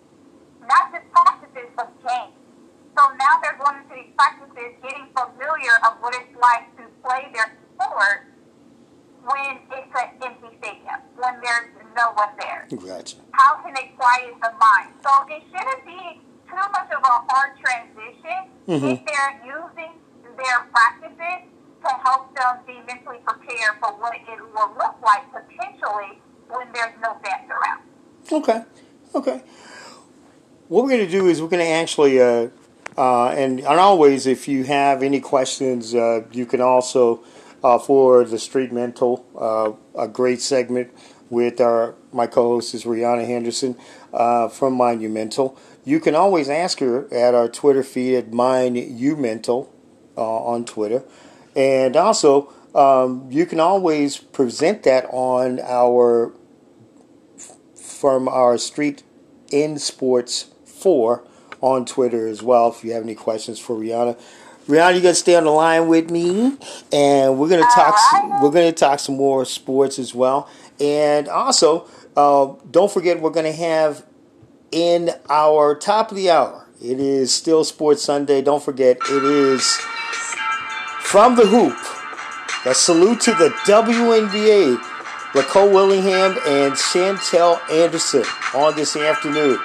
not 0.67 0.95
just 0.95 1.07
practices, 1.11 1.69
but 1.75 1.91
games. 2.03 2.39
So 2.97 3.03
now 3.15 3.39
they're 3.43 3.59
going 3.59 3.83
into 3.83 3.95
these 3.95 4.15
practices, 4.19 4.75
getting 4.83 5.07
familiar 5.15 5.75
of 5.87 5.99
what 6.03 6.15
it's 6.15 6.35
like 6.39 6.67
to 6.79 6.85
play 7.03 7.31
their 7.35 7.55
sport 7.75 8.27
when 9.23 9.59
it's 9.71 9.95
an 9.95 10.09
empty 10.23 10.51
stadium, 10.59 10.99
when 11.19 11.35
there's 11.43 11.71
no 11.95 12.15
one 12.15 12.35
there. 12.39 12.67
Gotcha. 12.71 13.19
How 13.33 13.63
can 13.63 13.75
they 13.75 13.95
quiet 13.99 14.35
the 14.43 14.53
mind? 14.59 14.95
So 15.03 15.11
it 15.31 15.43
shouldn't 15.51 15.83
be 15.87 16.23
too 16.47 16.67
much 16.71 16.91
of 16.91 17.03
a 17.03 17.15
hard 17.29 17.59
transition 17.59 18.41
mm-hmm. 18.67 18.95
if 18.95 18.99
they're 19.05 19.37
using 19.47 19.95
their 20.39 20.59
practices 20.71 21.51
to 21.83 21.89
help 22.05 22.35
them 22.35 22.59
be 22.67 22.75
mentally 22.87 23.19
prepared 23.25 23.77
for 23.81 23.93
what 24.01 24.15
it 24.15 24.41
will 24.55 24.71
look 24.79 24.97
like 25.03 25.25
potentially 25.33 26.21
when 26.49 26.67
there's 26.73 26.95
no 27.03 27.17
fans 27.23 27.51
around. 27.51 27.83
Okay. 28.31 28.65
Okay. 29.15 29.43
What 30.69 30.85
we're 30.85 30.91
going 30.91 31.07
to 31.07 31.11
do 31.11 31.27
is 31.29 31.41
we're 31.41 31.49
going 31.49 31.65
to 31.65 31.71
actually, 31.71 32.21
uh, 32.21 32.49
uh, 32.97 33.29
and, 33.29 33.61
and 33.61 33.67
always, 33.81 34.27
if 34.27 34.49
you 34.49 34.65
have 34.65 35.03
any 35.03 35.21
questions, 35.21 35.95
uh, 35.95 36.25
you 36.33 36.45
can 36.45 36.61
also 36.61 37.25
uh, 37.63 37.79
for 37.79 38.25
the 38.25 38.39
Street 38.39 38.73
Mental, 38.73 39.25
uh, 39.39 39.73
a 40.01 40.09
great 40.09 40.41
segment 40.41 40.91
with 41.31 41.61
our 41.61 41.95
my 42.13 42.27
co-host 42.27 42.75
is 42.75 42.85
Re'Aunna 42.85 43.27
Henderson. 43.27 43.77
uh, 44.13 44.49
from 44.49 44.75
Monumental. 44.75 45.59
You 45.85 46.01
can 46.01 46.15
always 46.15 46.49
ask 46.49 46.81
her 46.81 47.13
at 47.13 47.35
our 47.35 47.49
Twitter 47.49 47.83
feed 47.83 48.17
at 48.17 48.31
MindUmental 48.31 49.69
uh, 50.17 50.21
on 50.21 50.65
Twitter. 50.65 51.03
And 51.59 51.97
also, 51.97 52.53
um, 52.73 53.27
you 53.33 53.45
can 53.45 53.59
always 53.59 54.17
present 54.17 54.85
that 54.85 55.07
on 55.11 55.59
our 55.59 56.33
from 57.75 58.29
our 58.29 58.57
Street 58.59 59.03
in 59.51 59.77
Sports 59.77 60.51
4 60.65 61.25
on 61.61 61.85
Twitter 61.85 62.29
as 62.29 62.45
well 62.45 62.69
if 62.69 62.85
you 62.85 62.93
have 62.93 63.03
any 63.03 63.17
questions 63.17 63.59
for 63.59 63.75
Re'Aunna. 63.75 64.17
Re'Aunna, 64.69 64.93
you're 64.93 65.03
gonna 65.03 65.15
stay 65.15 65.35
on 65.35 65.45
the 65.45 65.51
line 65.51 65.89
with 65.89 66.13
me, 66.13 66.57
and 66.93 67.37
we're 67.37 67.49
gonna 67.49 67.63
talk. 67.75 67.97
Some, 68.13 68.41
we're 68.41 68.51
gonna 68.51 68.71
talk 68.71 69.01
some 69.01 69.17
more 69.17 69.45
sports 69.45 69.99
as 69.99 70.15
well, 70.15 70.49
and 70.79 71.27
also 71.27 71.89
uh, 72.17 72.55
don't 72.71 72.93
forget 72.93 73.21
we're 73.21 73.31
gonna 73.31 73.51
have 73.51 74.05
in 74.71 75.11
our 75.29 75.75
top 75.75 76.13
of 76.13 76.17
the 76.17 76.31
hour. 76.31 76.69
It 76.81 77.01
is 77.01 77.35
still 77.35 77.65
Sports 77.65 78.03
Sunday. 78.03 78.43
Don't 78.43 78.63
forget 78.63 78.99
it 79.11 79.25
is 79.25 79.77
from 81.09 81.37
the 81.37 81.47
hoop. 81.47 81.75
A 82.67 82.75
salute 82.75 83.19
to 83.23 83.31
the 83.31 83.49
WNBA, 83.65 84.79
Nicole 85.35 85.71
Willingham 85.71 86.33
and 86.47 86.75
Chantel 86.75 87.59
Anderson 87.71 88.25
on 88.55 88.77
this 88.77 88.95
afternoon. 88.95 89.59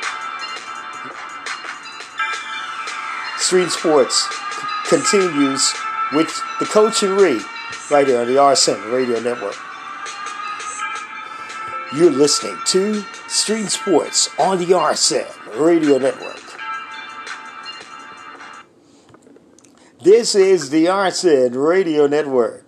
Street 3.37 3.69
Sports 3.71 4.25
continues 4.87 5.73
with 6.13 6.33
the 6.59 6.65
coach 6.65 7.03
and 7.03 7.17
Ree 7.17 7.41
right 7.91 8.07
here 8.07 8.21
on 8.21 8.27
the 8.27 8.35
RSN 8.35 8.93
Radio 8.93 9.19
Network. 9.19 9.57
You're 11.93 12.09
listening 12.09 12.57
to 12.67 13.03
Street 13.27 13.67
Sports 13.67 14.29
on 14.39 14.59
the 14.59 14.67
RSN 14.67 15.59
Radio 15.59 15.97
Network. 15.97 16.42
This 20.03 20.35
is 20.35 20.69
the 20.69 20.87
RSN 20.87 21.55
Radio 21.55 22.07
Network. 22.07 22.62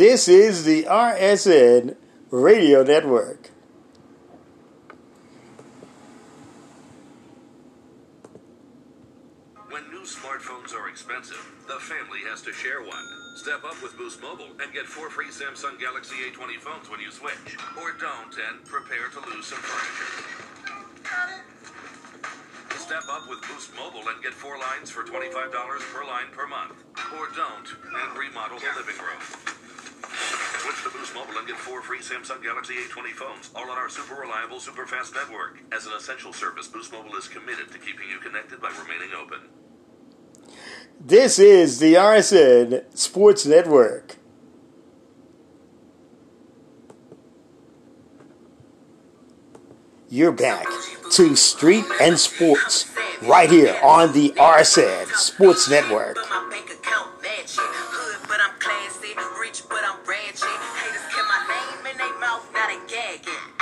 This 0.00 0.28
is 0.28 0.64
the 0.64 0.84
RSN 0.84 1.94
Radio 2.30 2.82
Network. 2.82 3.39
Samsung 32.20 32.42
Galaxy 32.42 32.74
A20 32.74 33.12
phones, 33.12 33.50
all 33.54 33.70
on 33.70 33.78
our 33.78 33.88
super 33.88 34.14
reliable, 34.14 34.60
super 34.60 34.86
fast 34.86 35.14
network. 35.14 35.58
As 35.72 35.86
an 35.86 35.92
essential 35.96 36.32
service, 36.32 36.68
Boost 36.68 36.92
Mobile 36.92 37.16
is 37.16 37.28
committed 37.28 37.70
to 37.72 37.78
keeping 37.78 38.10
you 38.10 38.18
connected 38.18 38.60
by 38.60 38.68
remaining 38.68 39.14
open. 39.18 39.38
This 41.00 41.38
is 41.38 41.78
the 41.78 41.94
RSN 41.94 42.84
Sports 42.96 43.46
Network. 43.46 44.16
You're 50.10 50.32
back 50.32 50.66
to 51.12 51.36
Street 51.36 51.86
and 52.02 52.18
Sports 52.18 52.92
right 53.22 53.48
here 53.48 53.78
on 53.82 54.12
the 54.12 54.30
RSN 54.30 55.06
Sports 55.14 55.70
Network. 55.70 56.18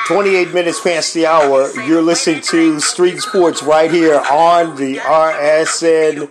28 0.09 0.55
minutes 0.55 0.81
past 0.81 1.13
the 1.13 1.27
hour. 1.27 1.71
You're 1.83 2.01
listening 2.01 2.41
to 2.41 2.81
Street 2.81 3.19
Sports 3.19 3.63
right 3.63 3.91
here 3.91 4.15
on 4.15 4.75
the 4.77 4.97
RSN 4.97 6.31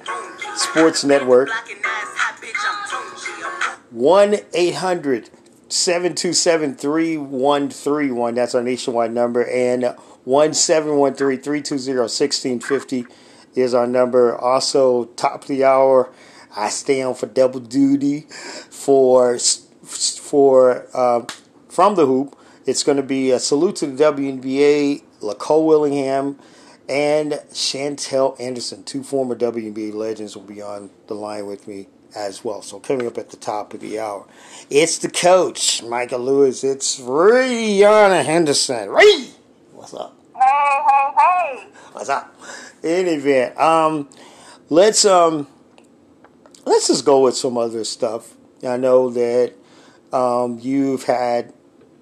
Sports 0.57 1.03
Network. 1.03 1.49
Blocking 1.49 1.77
eyes, 1.77 1.83
hot 1.85 2.41
bitch, 2.41 2.55
I'm 2.65 3.75
Tunchi. 3.77 3.91
1 3.91 4.35
800 4.51 5.29
727 5.69 6.73
3131. 6.73 8.33
That's 8.33 8.55
our 8.55 8.63
nationwide 8.63 9.11
number. 9.11 9.47
And 9.47 9.95
1 10.23 10.53
713 10.55 11.43
320 11.43 11.99
1650 11.99 13.05
is 13.53 13.75
our 13.75 13.85
number. 13.85 14.35
Also, 14.35 15.05
top 15.05 15.43
of 15.43 15.47
the 15.47 15.63
hour, 15.63 16.11
I 16.55 16.69
stay 16.69 17.03
on 17.03 17.13
for 17.13 17.27
double 17.27 17.59
duty 17.59 18.21
for, 18.71 19.37
for 19.37 20.87
uh, 20.95 21.27
from 21.69 21.93
the 21.93 22.07
hoop. 22.07 22.33
It's 22.67 22.83
going 22.83 22.97
to 22.97 23.03
be 23.03 23.31
a 23.31 23.39
salute 23.39 23.77
to 23.77 23.87
the 23.87 24.03
WNBA, 24.03 25.01
Lacole 25.21 25.65
Willingham, 25.65 26.37
and 26.89 27.31
Chantel 27.51 28.39
Anderson. 28.41 28.83
Two 28.83 29.03
former 29.03 29.35
WNBA 29.35 29.93
legends 29.93 30.35
will 30.35 30.43
be 30.43 30.61
on 30.61 30.89
the 31.07 31.13
line 31.13 31.47
with 31.47 31.65
me 31.65 31.87
as 32.13 32.43
well. 32.43 32.61
So 32.61 32.79
coming 32.79 33.07
up 33.07 33.17
at 33.17 33.29
the 33.29 33.37
top 33.37 33.73
of 33.73 33.79
the 33.79 33.99
hour, 33.99 34.27
it's 34.69 34.97
the 34.97 35.09
coach, 35.09 35.81
Michael 35.81 36.19
Lewis. 36.19 36.65
It's 36.65 36.99
Re'Aunna 36.99 38.25
Henderson. 38.25 38.89
Ree, 38.89 39.29
what's 39.71 39.93
up? 39.93 40.17
Hey, 40.35 40.41
hey, 40.41 41.13
hey. 41.17 41.67
What's 41.93 42.09
up? 42.09 42.35
In 42.83 43.07
event, 43.07 43.57
um, 43.57 44.09
let's 44.69 45.05
um, 45.05 45.47
let's 46.65 46.87
just 46.87 47.05
go 47.05 47.21
with 47.21 47.37
some 47.37 47.57
other 47.57 47.85
stuff. 47.85 48.35
I 48.61 48.75
know 48.75 49.09
that 49.11 49.53
um, 50.11 50.59
you've 50.61 51.03
had, 51.03 51.53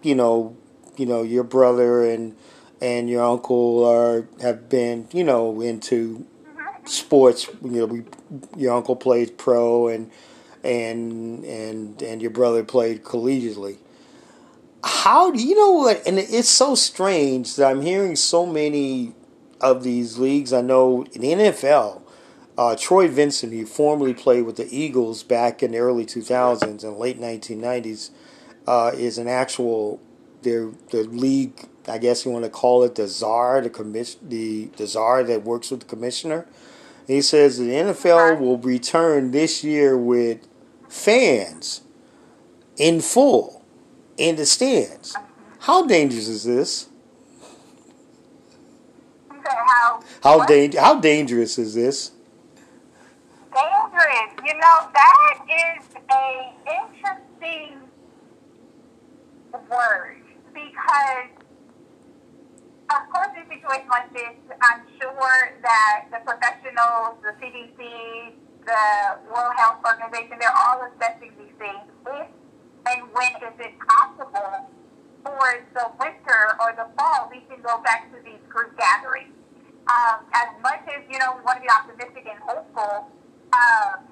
you 0.06 0.16
know, 0.16 0.56
you 0.98 1.06
know, 1.06 1.24
your 1.24 1.44
brother 1.44 2.10
and 2.10 2.36
and 2.82 3.10
your 3.10 3.24
uncle 3.24 3.84
are 3.84 4.28
have 4.42 4.70
been, 4.70 5.08
you 5.12 5.24
know, 5.24 5.62
into 5.62 6.26
sports. 6.86 7.50
You 7.64 7.72
know, 7.72 7.86
we, 7.86 8.04
your 8.56 8.76
uncle 8.76 8.96
played 8.96 9.38
pro 9.38 9.88
and 9.88 10.12
and 10.64 11.44
and 11.44 12.02
and 12.02 12.22
your 12.22 12.32
brother 12.32 12.64
played 12.64 13.04
collegiately. 13.04 13.78
How 14.84 15.32
do 15.32 15.42
you 15.42 15.56
know 15.56 15.72
what? 15.72 16.06
And 16.06 16.20
it's 16.20 16.50
so 16.50 16.76
strange 16.76 17.56
that 17.56 17.72
I'm 17.72 17.82
hearing 17.82 18.16
so 18.16 18.46
many 18.46 19.14
of 19.60 19.84
these 19.84 20.20
leagues. 20.20 20.54
I 20.54 20.62
know 20.62 21.06
in 21.14 21.22
the 21.22 21.32
NFL, 21.34 22.04
uh, 22.56 22.76
Troy 22.76 23.08
Vincent, 23.08 23.52
who 23.52 23.66
formerly 23.66 24.14
played 24.14 24.44
with 24.44 24.58
the 24.58 24.68
Eagles 24.70 25.24
back 25.24 25.64
in 25.64 25.72
the 25.72 25.80
early 25.80 26.06
2000s 26.06 26.84
and 26.84 26.98
late 26.98 27.20
1990s, 27.20 28.12
uh, 28.68 28.92
is 28.96 29.18
an 29.18 29.28
actual 29.28 30.00
their 30.46 30.72
the 30.92 31.04
league. 31.04 31.68
I 31.88 31.98
guess 31.98 32.24
you 32.26 32.32
want 32.32 32.46
to 32.46 32.50
call 32.50 32.84
it 32.84 32.96
the 32.96 33.08
czar, 33.08 33.60
the 33.62 33.70
commission, 33.70 34.22
the 34.30 34.70
the 34.78 34.88
czar 34.88 35.24
that 35.24 35.44
works 35.44 35.70
with 35.72 35.82
the 35.82 35.86
commissioner. 35.86 36.48
He 37.06 37.22
says 37.22 37.58
the 37.58 37.66
NFL 37.70 38.40
will 38.40 38.58
return 38.58 39.32
this 39.32 39.64
year 39.64 39.98
with 39.98 40.48
fans 40.88 41.82
in 42.78 43.02
full 43.02 43.64
in 44.18 44.38
the 44.38 44.46
stands. 44.46 45.16
How 45.60 45.86
dangerous 45.86 46.28
is 46.30 46.44
this? 46.46 46.88
How? 49.30 50.04
How 50.24 50.46
dang- 50.46 50.72
How 50.74 51.00
dangerous 51.00 51.58
is 51.60 51.76
this? 51.76 52.12
dangerous. 53.54 54.32
You 54.46 54.54
know, 54.56 54.90
that 54.94 55.38
is 55.48 55.86
a 56.12 56.54
interesting 56.68 57.80
word 59.70 60.18
because, 60.56 61.30
of 62.90 63.04
course, 63.12 63.36
in 63.36 63.44
a 63.44 63.50
situation 63.52 63.92
like 63.92 64.10
this, 64.16 64.40
I'm 64.64 64.88
sure 64.98 65.38
that 65.62 66.08
the 66.10 66.24
professionals, 66.24 67.20
the 67.20 67.36
CDC, 67.44 67.80
the 68.64 68.84
World 69.28 69.54
Health 69.60 69.84
Organization, 69.84 70.40
they're 70.40 70.56
all 70.56 70.82
assessing 70.88 71.36
these 71.38 71.54
things. 71.60 71.84
If 72.08 72.32
and 72.88 73.02
when 73.12 73.34
is 73.42 73.58
it 73.60 73.74
possible 73.82 74.70
for 75.26 75.46
the 75.74 75.86
winter 76.00 76.42
or 76.62 76.70
the 76.78 76.88
fall 76.98 77.30
we 77.34 77.42
can 77.50 77.62
go 77.66 77.82
back 77.82 78.14
to 78.14 78.18
these 78.24 78.42
group 78.48 78.78
gatherings? 78.78 79.34
Um, 79.86 80.26
as 80.34 80.50
much 80.62 80.82
as, 80.90 81.06
you 81.10 81.18
know, 81.20 81.38
we 81.38 81.42
want 81.46 81.62
to 81.62 81.66
be 81.66 81.70
optimistic 81.70 82.26
and 82.26 82.40
hopeful, 82.42 83.10
um, 83.54 84.06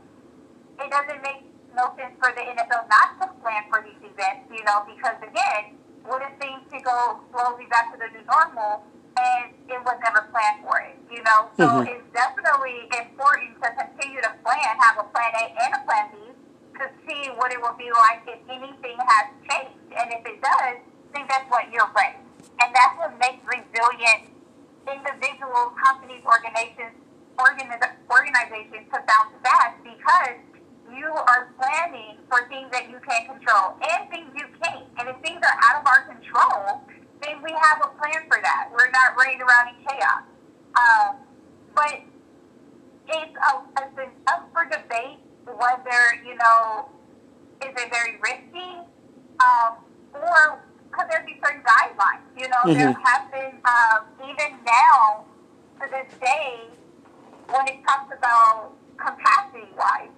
it 0.82 0.90
doesn't 0.90 1.22
make 1.22 1.46
no 1.74 1.94
sense 1.98 2.14
for 2.22 2.30
the 2.34 2.46
NFL 2.46 2.86
not 2.90 3.18
to 3.22 3.26
plan 3.42 3.66
for 3.70 3.82
these 3.82 3.98
events, 4.06 4.50
you 4.54 4.62
know, 4.66 4.86
because 4.86 5.18
again, 5.22 5.78
if 6.04 6.34
things 6.40 6.62
could 6.72 6.84
go 6.84 7.20
slowly 7.32 7.66
back 7.72 7.92
to 7.92 7.98
the 7.98 8.08
new 8.12 8.24
normal 8.28 8.84
and 9.16 9.54
it 9.70 9.80
was 9.86 9.98
never 10.04 10.28
planned 10.34 10.66
for 10.66 10.80
it, 10.82 10.98
you 11.10 11.22
know? 11.24 11.48
So 11.58 11.68
Mhm. 11.68 11.88
it's 11.88 12.08
definitely 12.12 12.90
important 12.92 13.62
to 13.62 13.70
continue 13.72 14.22
to 14.22 14.32
plan, 14.44 14.78
have 14.80 14.98
a 14.98 15.04
plan 15.04 15.32
A 15.36 15.46
and 15.64 15.76
a 15.76 15.82
plan 15.86 16.10
B 16.12 16.18
to 16.80 16.90
see 17.08 17.30
what 17.38 17.54
it 17.54 17.62
will 17.62 17.78
be 17.78 17.92
like 17.92 18.22
if 18.28 18.40
anything 18.50 18.98
has 19.00 19.28
changed. 19.50 19.94
And 19.96 20.12
if 20.12 20.26
it 20.26 20.42
does, 20.42 20.78
then 21.14 21.28
guess 21.28 21.46
what? 21.50 21.70
You're 21.72 21.90
ready. 21.96 22.18
And 22.60 22.74
that's 22.76 22.98
what 22.98 23.18
makes 23.20 23.44
resilient 23.46 24.34
individuals, 24.88 25.74
companies, 25.80 26.24
organizations, 26.26 26.98
organiz- 27.38 27.96
organizations 28.10 28.90
to 28.92 29.00
bounce 29.08 29.34
back 29.44 29.78
because 29.84 30.38
you 30.96 31.08
are 31.08 31.50
planning 31.60 32.18
for 32.30 32.48
things 32.50 32.70
that 32.72 32.90
you 32.90 33.00
can 33.08 33.26
control 33.26 33.76
and 33.82 34.10
things 34.10 34.30
you 34.36 34.46
can't. 34.64 34.86
And 35.00 35.10
if 35.10 35.18
things 35.22 35.42
are 35.44 35.58
out 35.64 35.82
of 35.82 35.88
our 35.88 36.06
control, 36.06 36.82
then 37.22 37.42
we 37.44 37.52
have 37.52 37.80
a 37.84 37.90
plan 37.98 38.24
for 38.30 38.40
that. 38.42 38.70
We're 38.72 38.92
not 38.92 39.16
running 39.18 39.42
around 39.42 39.70
in 39.70 39.76
chaos. 39.86 40.24
Um, 40.76 41.16
but 41.76 42.02
it's, 43.08 43.36
a, 43.38 43.52
it's 43.82 43.96
been 43.96 44.10
up 44.28 44.50
for 44.54 44.66
debate 44.66 45.20
whether, 45.46 46.02
you 46.26 46.36
know, 46.36 46.90
is 47.62 47.72
it 47.76 47.90
very 47.92 48.18
risky 48.22 48.80
um, 49.40 49.78
or 50.14 50.60
because 50.90 51.08
there's 51.10 51.26
these 51.26 51.42
certain 51.44 51.64
guidelines. 51.64 52.22
You 52.38 52.48
know, 52.50 52.62
there 52.74 52.94
Mhm. 52.94 53.02
have 53.04 53.32
been, 53.32 53.58
um, 53.66 54.06
even 54.30 54.60
now, 54.64 55.26
to 55.82 55.90
this 55.90 56.14
day, 56.20 56.70
when 57.50 57.68
it 57.68 57.84
talks 57.88 58.14
about 58.16 58.74
capacity 58.98 59.68
wise, 59.76 60.10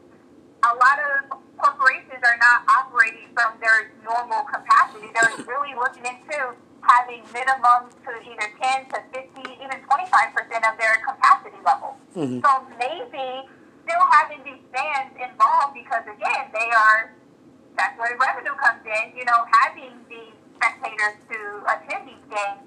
a 0.66 0.74
lot 0.82 0.98
of 0.98 1.38
corporations 1.58 2.22
are 2.26 2.40
not 2.42 2.66
operating 2.68 3.30
from 3.34 3.54
their 3.62 3.92
normal 4.04 4.44
capacity. 4.50 5.08
They're 5.14 5.46
really 5.46 5.74
looking 5.78 6.06
into 6.06 6.58
having 6.82 7.22
minimums 7.34 7.94
to 8.06 8.12
either 8.22 8.50
10 8.62 8.90
to 8.94 8.98
50, 9.14 9.42
even 9.62 9.78
25% 9.86 10.64
of 10.70 10.74
their 10.78 11.02
capacity 11.06 11.58
level. 11.66 11.98
Mhm. 12.14 12.42
So 12.46 12.52
maybe 12.78 13.50
still 13.86 14.06
having 14.12 14.44
these 14.44 14.62
fans 14.74 15.14
involved 15.18 15.74
because, 15.74 16.06
again, 16.06 16.50
they 16.54 16.70
are, 16.72 17.14
that's 17.76 17.98
where 17.98 18.16
revenue 18.18 18.54
comes 18.56 18.86
in, 18.86 19.18
you 19.18 19.26
know, 19.26 19.46
having 19.62 20.06
these 20.10 20.34
spectators 20.56 21.18
to 21.30 21.64
attend 21.66 22.08
these 22.08 22.26
games. 22.30 22.62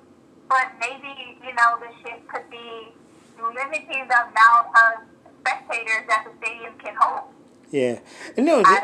But 0.48 0.66
maybe, 0.80 1.38
you 1.44 1.52
know, 1.54 1.78
the 1.78 1.90
shift 2.02 2.26
could 2.28 2.48
be 2.50 2.94
limiting 3.38 4.08
the 4.08 4.18
amount 4.26 4.66
of 4.74 4.92
spectators 5.40 6.06
that 6.08 6.24
the 6.26 6.32
stadium 6.42 6.74
can 6.78 6.96
hold. 6.96 7.30
Yeah, 7.70 7.98
and 8.36 8.46
no, 8.46 8.62
know. 8.62 8.78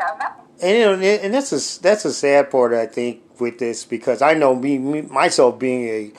and 0.61 0.77
you 0.77 0.85
know, 0.85 0.93
and 0.93 1.33
that's 1.33 1.51
a 1.51 1.81
that's 1.81 2.05
a 2.05 2.13
sad 2.13 2.51
part 2.51 2.73
I 2.73 2.85
think 2.85 3.21
with 3.39 3.57
this 3.59 3.83
because 3.85 4.21
I 4.21 4.33
know 4.33 4.55
me, 4.55 4.77
me 4.77 5.01
myself 5.01 5.57
being 5.57 6.13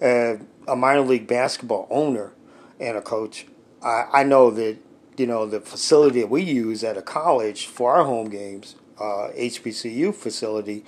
a 0.00 0.34
uh, 0.34 0.38
a 0.66 0.76
minor 0.76 1.02
league 1.02 1.26
basketball 1.26 1.86
owner 1.90 2.32
and 2.80 2.96
a 2.96 3.02
coach, 3.02 3.46
I, 3.82 4.04
I 4.12 4.24
know 4.24 4.50
that 4.50 4.78
you 5.16 5.26
know 5.26 5.46
the 5.46 5.60
facility 5.60 6.20
that 6.20 6.30
we 6.30 6.42
use 6.42 6.82
at 6.82 6.96
a 6.96 7.02
college 7.02 7.66
for 7.66 7.94
our 7.94 8.04
home 8.04 8.30
games, 8.30 8.74
uh, 8.98 9.30
HBCU 9.36 10.14
facility, 10.14 10.84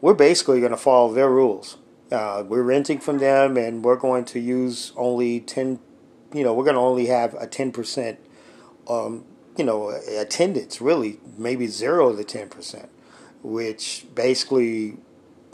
we're 0.00 0.14
basically 0.14 0.60
going 0.60 0.72
to 0.72 0.76
follow 0.76 1.12
their 1.12 1.30
rules. 1.30 1.78
Uh, 2.10 2.44
we're 2.46 2.62
renting 2.62 2.98
from 2.98 3.18
them, 3.18 3.56
and 3.56 3.84
we're 3.84 3.96
going 3.96 4.24
to 4.26 4.40
use 4.40 4.92
only 4.96 5.40
ten. 5.40 5.78
You 6.34 6.44
know, 6.44 6.52
we're 6.52 6.64
going 6.64 6.74
to 6.74 6.80
only 6.80 7.06
have 7.06 7.34
a 7.34 7.46
ten 7.46 7.72
percent 7.72 8.18
um, 8.88 9.24
you 9.56 9.64
know, 9.64 9.90
attendance 9.90 10.80
really 10.80 11.18
maybe 11.36 11.66
zero 11.66 12.14
to 12.16 12.24
ten 12.24 12.48
percent, 12.48 12.88
which 13.42 14.06
basically, 14.14 14.96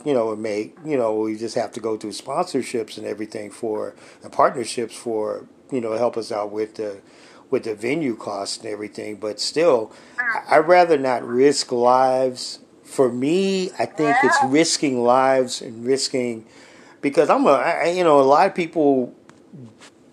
you 0.05 0.13
know, 0.13 0.31
it 0.31 0.39
may, 0.39 0.71
you 0.85 0.97
know, 0.97 1.15
we 1.15 1.35
just 1.37 1.55
have 1.55 1.71
to 1.73 1.79
go 1.79 1.97
through 1.97 2.11
sponsorships 2.11 2.97
and 2.97 3.05
everything 3.05 3.51
for 3.51 3.93
and 4.23 4.31
partnerships 4.31 4.95
for, 4.95 5.45
you 5.71 5.81
know, 5.81 5.93
help 5.97 6.15
us 6.17 6.31
out 6.31 6.51
with 6.51 6.75
the 6.75 7.01
with 7.49 7.63
the 7.63 7.73
venue 7.75 8.15
costs 8.15 8.57
and 8.57 8.67
everything. 8.67 9.15
But 9.15 9.39
still, 9.39 9.91
I- 10.19 10.57
I'd 10.57 10.67
rather 10.67 10.97
not 10.97 11.23
risk 11.27 11.71
lives. 11.71 12.59
For 12.83 13.11
me, 13.11 13.69
I 13.77 13.85
think 13.85 14.15
it's 14.23 14.37
risking 14.45 15.03
lives 15.03 15.61
and 15.61 15.85
risking 15.85 16.45
because 17.01 17.29
I'm 17.29 17.45
a, 17.45 17.51
I, 17.51 17.89
you 17.89 18.03
know, 18.03 18.19
a 18.19 18.23
lot 18.23 18.47
of 18.47 18.55
people 18.55 19.13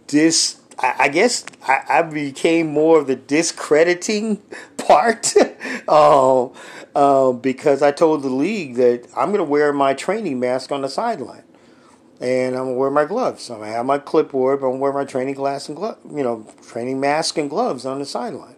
dis 0.07 0.61
I, 0.79 0.95
I 0.99 1.09
guess 1.09 1.45
I, 1.63 1.83
I 1.89 2.03
became 2.03 2.69
more 2.69 2.99
of 2.99 3.07
the 3.07 3.17
discrediting 3.17 4.43
part 4.77 5.35
um, 5.89 6.53
um, 6.95 7.41
because 7.41 7.83
I 7.83 7.93
told 7.93 8.23
the 8.23 8.29
league 8.29 8.77
that 8.77 9.07
I'm 9.17 9.29
going 9.29 9.39
to 9.39 9.45
wear 9.45 9.73
my 9.73 9.95
training 9.95 10.41
mask 10.41 10.73
on 10.73 10.83
the 10.83 10.89
sideline 10.89 11.45
and 12.21 12.57
I'm 12.57 12.65
going 12.65 12.75
to 12.75 12.79
wear 12.79 12.91
my 12.91 13.05
gloves. 13.05 13.51
I'm 13.51 13.59
going 13.59 13.71
to 13.71 13.77
have 13.77 13.87
my 13.87 13.99
clipboard, 13.99 14.61
but 14.61 14.67
I'm 14.67 14.73
going 14.73 14.79
to 14.79 14.83
wear 14.83 14.93
my 14.93 15.05
training 15.05 15.35
glass 15.35 15.69
and 15.69 15.77
glove, 15.77 15.99
you 16.11 16.23
know, 16.23 16.47
training 16.67 17.01
mask 17.01 17.37
and 17.37 17.51
gloves 17.51 17.85
on 17.85 17.99
the 17.99 18.07
sideline 18.07 18.57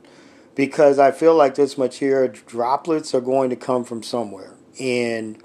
because 0.54 0.98
I 0.98 1.10
feel 1.10 1.34
like 1.34 1.54
this 1.54 1.78
material 1.78 2.32
droplets 2.46 3.14
are 3.14 3.20
going 3.20 3.50
to 3.50 3.56
come 3.56 3.84
from 3.84 4.02
somewhere 4.02 4.54
and 4.78 5.42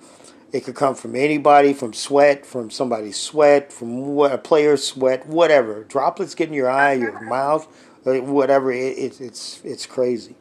it 0.54 0.64
could 0.64 0.76
come 0.76 0.94
from 0.94 1.16
anybody, 1.16 1.74
from 1.74 1.94
sweat, 1.94 2.46
from 2.46 2.70
somebody's 2.70 3.20
sweat, 3.20 3.74
from 3.74 4.20
a 4.20 4.38
player's 4.38 4.86
sweat, 4.86 5.26
whatever. 5.28 5.84
Droplets 5.84 6.36
get 6.36 6.48
in 6.50 6.54
your 6.54 6.70
eye, 6.70 6.94
your 6.94 7.20
mouth, 7.22 7.68
uh, 8.06 8.22
whatever. 8.22 8.72
It, 8.72 8.98
it, 8.98 9.20
it's 9.22 9.60
it's 9.66 9.88
crazy. 9.88 10.36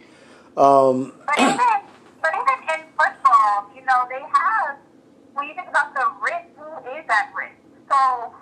Um, 0.54 1.12
But 1.26 1.38
even, 1.40 1.56
but 2.20 2.30
even 2.36 2.58
in 2.76 2.86
football, 2.92 3.70
you 3.74 3.80
know, 3.86 4.04
they 4.10 4.20
have, 4.20 4.76
when 5.32 5.48
you 5.48 5.54
think 5.54 5.68
about 5.70 5.94
the 5.94 6.04
risk, 6.20 6.44
who 6.60 6.68
is 6.92 7.04
at 7.08 7.32
risk? 7.32 7.56
So 7.88 8.34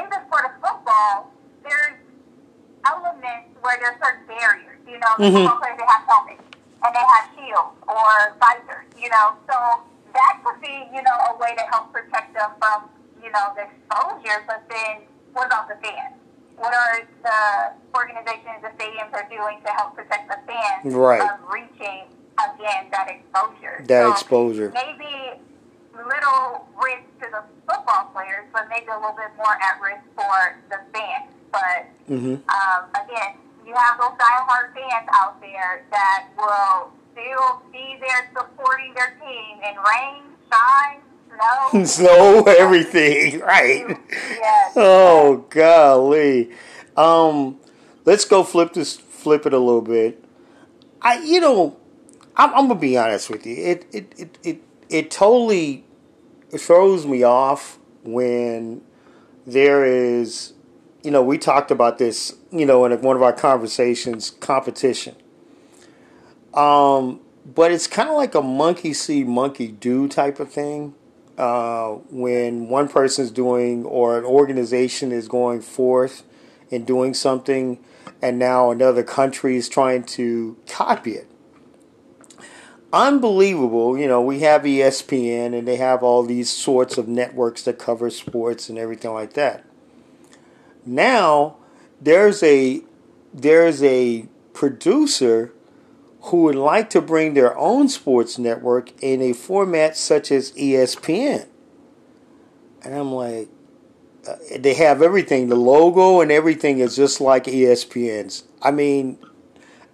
in 0.00 0.08
the 0.08 0.20
sport 0.26 0.46
of 0.46 0.52
football, 0.64 1.30
there's 1.62 2.00
elements 2.88 3.52
where 3.60 3.76
there's 3.80 4.00
certain 4.02 4.24
barriers. 4.26 4.80
You 4.88 4.96
know, 4.98 5.12
the 5.18 5.24
Mhm. 5.28 5.44
football 5.44 5.60
players, 5.60 5.76
they 5.76 5.84
have 5.92 6.04
helmets 6.08 6.42
and 6.84 6.94
they 6.94 7.04
have 7.04 7.24
shields 7.36 7.76
or 7.86 8.32
visors, 8.40 8.86
you 8.96 9.10
know. 9.10 9.36
So 9.44 9.82
that 10.18 10.42
could 10.42 10.58
be, 10.60 10.74
you 10.90 11.02
know, 11.06 11.16
a 11.30 11.38
way 11.38 11.54
to 11.54 11.64
help 11.70 11.92
protect 11.94 12.34
them 12.34 12.50
from, 12.58 12.90
you 13.22 13.30
know, 13.30 13.54
the 13.54 13.70
exposure. 13.70 14.42
But 14.46 14.66
then 14.68 15.06
what 15.32 15.46
about 15.46 15.68
the 15.70 15.78
fans? 15.78 16.18
What 16.58 16.74
are 16.74 17.06
the 17.22 17.40
organizations, 17.94 18.66
the 18.66 18.74
stadiums 18.74 19.14
are 19.14 19.28
doing 19.30 19.62
to 19.62 19.70
help 19.78 19.94
protect 19.94 20.26
the 20.26 20.38
fans 20.50 20.92
Right. 20.92 21.22
of 21.22 21.38
reaching, 21.46 22.10
again, 22.34 22.90
that 22.90 23.06
exposure? 23.06 23.84
That 23.86 24.02
So 24.02 24.10
exposure. 24.10 24.70
Maybe 24.74 25.38
little 25.94 26.66
risk 26.82 27.06
to 27.22 27.26
the 27.30 27.42
football 27.66 28.10
players, 28.14 28.46
but 28.52 28.66
maybe 28.70 28.86
a 28.86 28.98
little 28.98 29.14
bit 29.14 29.30
more 29.36 29.54
at 29.54 29.78
risk 29.82 30.02
for 30.14 30.58
the 30.70 30.78
fans. 30.94 31.30
But 31.50 31.86
mhm. 32.10 32.42
um, 32.50 32.80
again, 32.94 33.38
you 33.66 33.74
have 33.74 33.98
those 33.98 34.14
diehard 34.18 34.74
fans 34.74 35.08
out 35.14 35.40
there 35.40 35.84
that 35.90 36.26
will 36.36 36.90
still 37.18 37.62
be 37.72 37.98
there 38.00 38.30
supporting 38.36 38.94
their 38.94 39.18
team 39.20 39.58
in 39.62 39.76
rain, 39.76 40.22
shine, 40.50 41.00
snow. 41.72 41.84
Snow, 41.84 42.44
everything, 42.44 43.40
right? 43.40 43.98
Yes. 44.10 44.72
Oh 44.76 45.46
golly. 45.50 46.50
Um, 46.96 47.58
let's 48.04 48.24
go 48.24 48.42
flip 48.42 48.72
this, 48.72 48.96
flip 48.96 49.46
it 49.46 49.52
a 49.52 49.58
little 49.58 49.82
bit. 49.82 50.24
I, 51.00 51.22
you 51.22 51.40
know, 51.40 51.76
I'm, 52.36 52.50
I'm 52.54 52.68
gonna 52.68 52.80
be 52.80 52.96
honest 52.96 53.30
with 53.30 53.46
you. 53.46 53.56
It, 53.56 53.86
it, 53.92 54.14
it, 54.16 54.38
it, 54.42 54.62
it 54.88 55.10
totally 55.10 55.84
throws 56.56 57.06
me 57.06 57.22
off 57.22 57.78
when 58.02 58.82
there 59.46 59.84
is, 59.84 60.54
you 61.02 61.10
know, 61.10 61.22
we 61.22 61.38
talked 61.38 61.70
about 61.70 61.98
this, 61.98 62.36
you 62.50 62.66
know, 62.66 62.84
in 62.84 63.00
one 63.00 63.16
of 63.16 63.22
our 63.22 63.32
conversations, 63.32 64.30
competition. 64.30 65.14
Um, 66.54 67.20
but 67.44 67.72
it's 67.72 67.86
kind 67.86 68.08
of 68.08 68.16
like 68.16 68.34
a 68.34 68.42
monkey 68.42 68.92
see, 68.92 69.24
monkey 69.24 69.68
do 69.68 70.08
type 70.08 70.40
of 70.40 70.50
thing. 70.50 70.94
Uh, 71.36 71.92
when 72.10 72.68
one 72.68 72.88
person's 72.88 73.30
doing 73.30 73.84
or 73.84 74.18
an 74.18 74.24
organization 74.24 75.12
is 75.12 75.28
going 75.28 75.60
forth 75.60 76.24
and 76.70 76.84
doing 76.84 77.14
something, 77.14 77.78
and 78.20 78.38
now 78.38 78.70
another 78.70 79.04
country 79.04 79.56
is 79.56 79.68
trying 79.68 80.02
to 80.02 80.56
copy 80.66 81.12
it. 81.12 81.28
Unbelievable, 82.92 83.96
you 83.96 84.08
know. 84.08 84.20
We 84.20 84.40
have 84.40 84.62
ESPN, 84.62 85.56
and 85.56 85.68
they 85.68 85.76
have 85.76 86.02
all 86.02 86.24
these 86.24 86.50
sorts 86.50 86.98
of 86.98 87.06
networks 87.06 87.62
that 87.62 87.78
cover 87.78 88.10
sports 88.10 88.68
and 88.68 88.78
everything 88.78 89.12
like 89.12 89.34
that. 89.34 89.64
Now 90.84 91.56
there's 92.00 92.42
a 92.42 92.82
there's 93.32 93.82
a 93.82 94.26
producer 94.54 95.52
who 96.28 96.42
would 96.42 96.54
like 96.54 96.90
to 96.90 97.00
bring 97.00 97.34
their 97.34 97.56
own 97.56 97.88
sports 97.88 98.38
network 98.38 98.92
in 99.02 99.22
a 99.22 99.32
format 99.32 99.96
such 99.96 100.30
as 100.30 100.52
ESPN. 100.52 101.46
And 102.84 102.94
I'm 102.94 103.12
like, 103.12 103.48
uh, 104.28 104.36
they 104.58 104.74
have 104.74 105.00
everything. 105.00 105.48
The 105.48 105.56
logo 105.56 106.20
and 106.20 106.30
everything 106.30 106.80
is 106.80 106.96
just 106.96 107.20
like 107.20 107.44
ESPN's. 107.44 108.44
I 108.60 108.70
mean, 108.70 109.18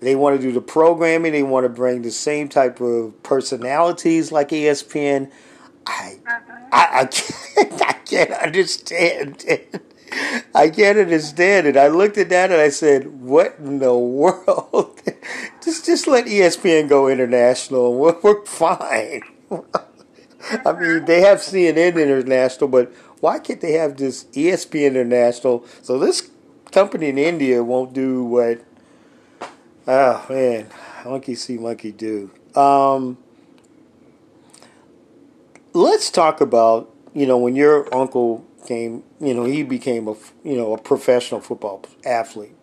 they 0.01 0.17
want 0.17 0.37
to 0.37 0.43
do 0.43 0.53
the 0.53 0.61
programming. 0.61 1.33
They 1.33 1.43
want 1.43 1.65
to 1.65 1.69
bring 1.69 2.03
the 2.03 2.11
same 2.11 2.49
type 2.49 2.81
of 2.81 3.23
personalities 3.23 4.33
like 4.33 4.49
ESPN. 4.49 5.31
I, 5.87 6.19
I, 6.73 7.01
I 7.01 7.05
can't, 7.07 7.83
I 7.89 7.93
can't 7.93 8.31
understand 8.33 9.45
it. 9.47 9.94
I 10.55 10.71
can't 10.71 10.99
understand 10.99 11.67
it. 11.67 11.77
I 11.77 11.89
looked 11.89 12.19
at 12.19 12.29
that 12.29 12.51
and 12.51 12.61
I 12.61 12.69
said, 12.69 13.21
"What 13.21 13.57
in 13.59 13.79
the 13.79 13.97
world? 13.97 15.01
just, 15.63 15.87
just 15.87 16.07
let 16.07 16.27
ESPN 16.27 16.89
go 16.89 17.09
international. 17.09 17.95
We're, 17.99 18.19
we're 18.21 18.45
fine." 18.45 19.23
I 20.65 20.73
mean, 20.73 21.05
they 21.07 21.23
have 21.23 21.39
CNN 21.39 21.95
International, 22.01 22.69
but 22.69 22.93
why 23.21 23.39
can't 23.39 23.61
they 23.61 23.73
have 23.73 23.97
this 23.97 24.25
ESPN 24.33 24.89
International? 24.89 25.65
So 25.83 25.99
this 25.99 26.31
company 26.73 27.09
in 27.09 27.19
India 27.19 27.63
won't 27.63 27.93
do 27.93 28.25
what? 28.25 28.63
Oh 29.87 30.27
man, 30.29 30.69
monkey 31.05 31.35
see, 31.35 31.57
monkey 31.57 31.93
do. 31.93 32.31
Um, 32.55 33.19
let's 35.73 36.11
talk 36.11 36.41
about 36.41 36.93
you 37.15 37.27
know 37.27 37.39
when 37.39 37.57
your 37.57 37.93
uncle 37.95 38.45
came, 38.67 39.03
you 39.21 39.35
know 39.35 39.45
he 39.45 39.63
became 39.63 40.09
a 40.09 40.15
you 40.43 40.57
know 40.57 40.73
a 40.75 40.79
professional 40.79 41.41
football 41.41 41.83
athlete. 42.05 42.57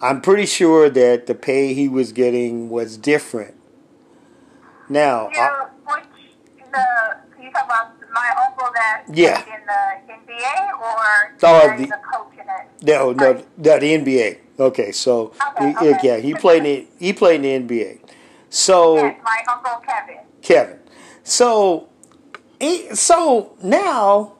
I'm 0.00 0.20
pretty 0.20 0.46
sure 0.46 0.88
that 0.90 1.26
the 1.26 1.34
pay 1.34 1.74
he 1.74 1.88
was 1.88 2.12
getting 2.12 2.70
was 2.70 2.96
different. 2.96 3.54
Now, 4.88 5.28
You 5.30 5.36
know, 5.38 5.66
which 5.86 6.04
the 6.72 7.42
you 7.42 7.50
talk 7.50 7.64
about 7.64 7.92
my 8.12 8.30
uncle 8.46 8.68
that 8.74 9.02
Yeah. 9.12 9.40
in 9.40 9.60
the 9.66 10.14
NBA 10.14 10.70
or 10.80 11.34
Oh, 11.42 11.76
the, 11.76 11.86
the- 11.86 11.92
coach 12.12 12.32
in 12.34 12.40
it? 12.40 12.82
No, 12.82 13.12
no, 13.12 13.32
no, 13.56 13.78
the 13.78 13.86
NBA. 13.94 14.38
Okay, 14.60 14.92
so 14.92 15.32
Okay, 15.56 15.70
he- 15.72 15.88
okay. 15.88 15.98
yeah, 16.02 16.16
he 16.18 16.34
played 16.34 16.64
in 16.64 16.86
he 16.98 17.12
played 17.12 17.44
in 17.44 17.66
the 17.66 17.74
NBA. 17.74 17.98
So 18.50 18.96
Yes, 18.96 19.16
my 19.24 19.42
uncle 19.52 19.82
Kevin. 19.86 20.18
Kevin, 20.42 20.78
so 21.22 21.88
so 22.94 23.56
now 23.62 24.32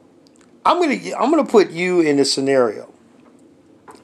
I'm 0.65 0.81
gonna 0.81 1.17
I'm 1.19 1.31
gonna 1.31 1.45
put 1.45 1.71
you 1.71 2.01
in 2.01 2.19
a 2.19 2.25
scenario. 2.25 2.93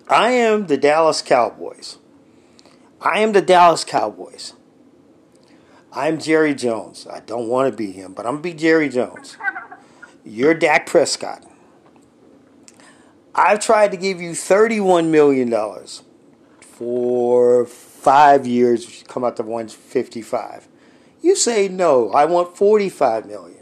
I 0.09 0.31
am 0.33 0.67
the 0.67 0.77
Dallas 0.77 1.23
Cowboys. 1.23 1.99
I 3.01 3.21
am 3.21 3.33
the 3.33 3.43
Dallas 3.43 3.85
Cowboys. 3.85 4.55
I'm 5.93 6.19
Jerry 6.19 6.55
Jones. 6.55 7.07
I 7.07 7.21
don't 7.21 7.49
want 7.49 7.71
to 7.71 7.77
be 7.77 7.93
him, 7.93 8.15
but 8.15 8.27
I'm 8.27 8.35
gonna 8.35 8.43
be 8.43 8.55
Jerry 8.55 8.89
Jones. 8.89 9.37
You're 10.25 10.55
Dak 10.55 10.87
Prescott. 10.87 11.45
I've 13.35 13.61
tried 13.61 13.91
to 13.91 13.97
give 13.97 14.21
you 14.21 14.31
$31 14.31 15.09
million 15.09 15.53
for 16.61 17.67
five 17.67 18.47
years, 18.47 18.87
which 18.87 19.05
come 19.07 19.25
out 19.25 19.37
to 19.37 19.43
155. 19.43 20.69
You 21.21 21.35
say 21.35 21.69
no, 21.69 22.11
I 22.11 22.27
want 22.27 22.57
45 22.57 23.27
million. 23.27 23.54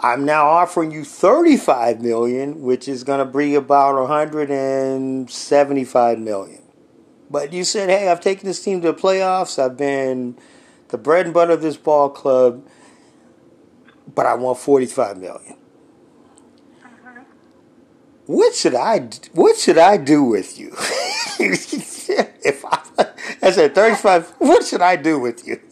I'm 0.00 0.24
now 0.24 0.46
offering 0.46 0.92
you 0.92 1.02
35 1.04 2.00
million, 2.00 2.62
which 2.62 2.86
is 2.86 3.02
going 3.02 3.18
to 3.18 3.24
bring 3.24 3.56
about 3.56 3.96
175 3.96 6.18
million. 6.20 6.62
But 7.30 7.52
you 7.52 7.64
said, 7.64 7.90
hey, 7.90 8.08
I've 8.08 8.20
taken 8.20 8.46
this 8.46 8.62
team 8.62 8.80
to 8.82 8.92
the 8.92 8.98
playoffs. 8.98 9.58
I've 9.58 9.76
been 9.76 10.38
the 10.88 10.98
bread 10.98 11.24
and 11.26 11.34
butter 11.34 11.50
of 11.52 11.62
this 11.62 11.76
ball 11.76 12.10
club, 12.10 12.64
but 14.14 14.24
I 14.24 14.34
want 14.34 14.58
45 14.58 15.18
million. 15.18 15.56
Uh-huh. 16.84 17.20
What 18.26 18.54
should 18.54 18.76
I 18.76 19.10
what 19.32 19.58
should 19.58 19.78
I 19.78 19.96
do 19.96 20.22
with 20.22 20.56
you? 20.58 20.68
if 21.40 22.64
I, 22.64 22.78
I 23.42 23.50
said 23.50 23.74
35, 23.74 24.28
what 24.38 24.64
should 24.64 24.80
I 24.80 24.94
do 24.96 25.18
with 25.18 25.46
you? 25.46 25.60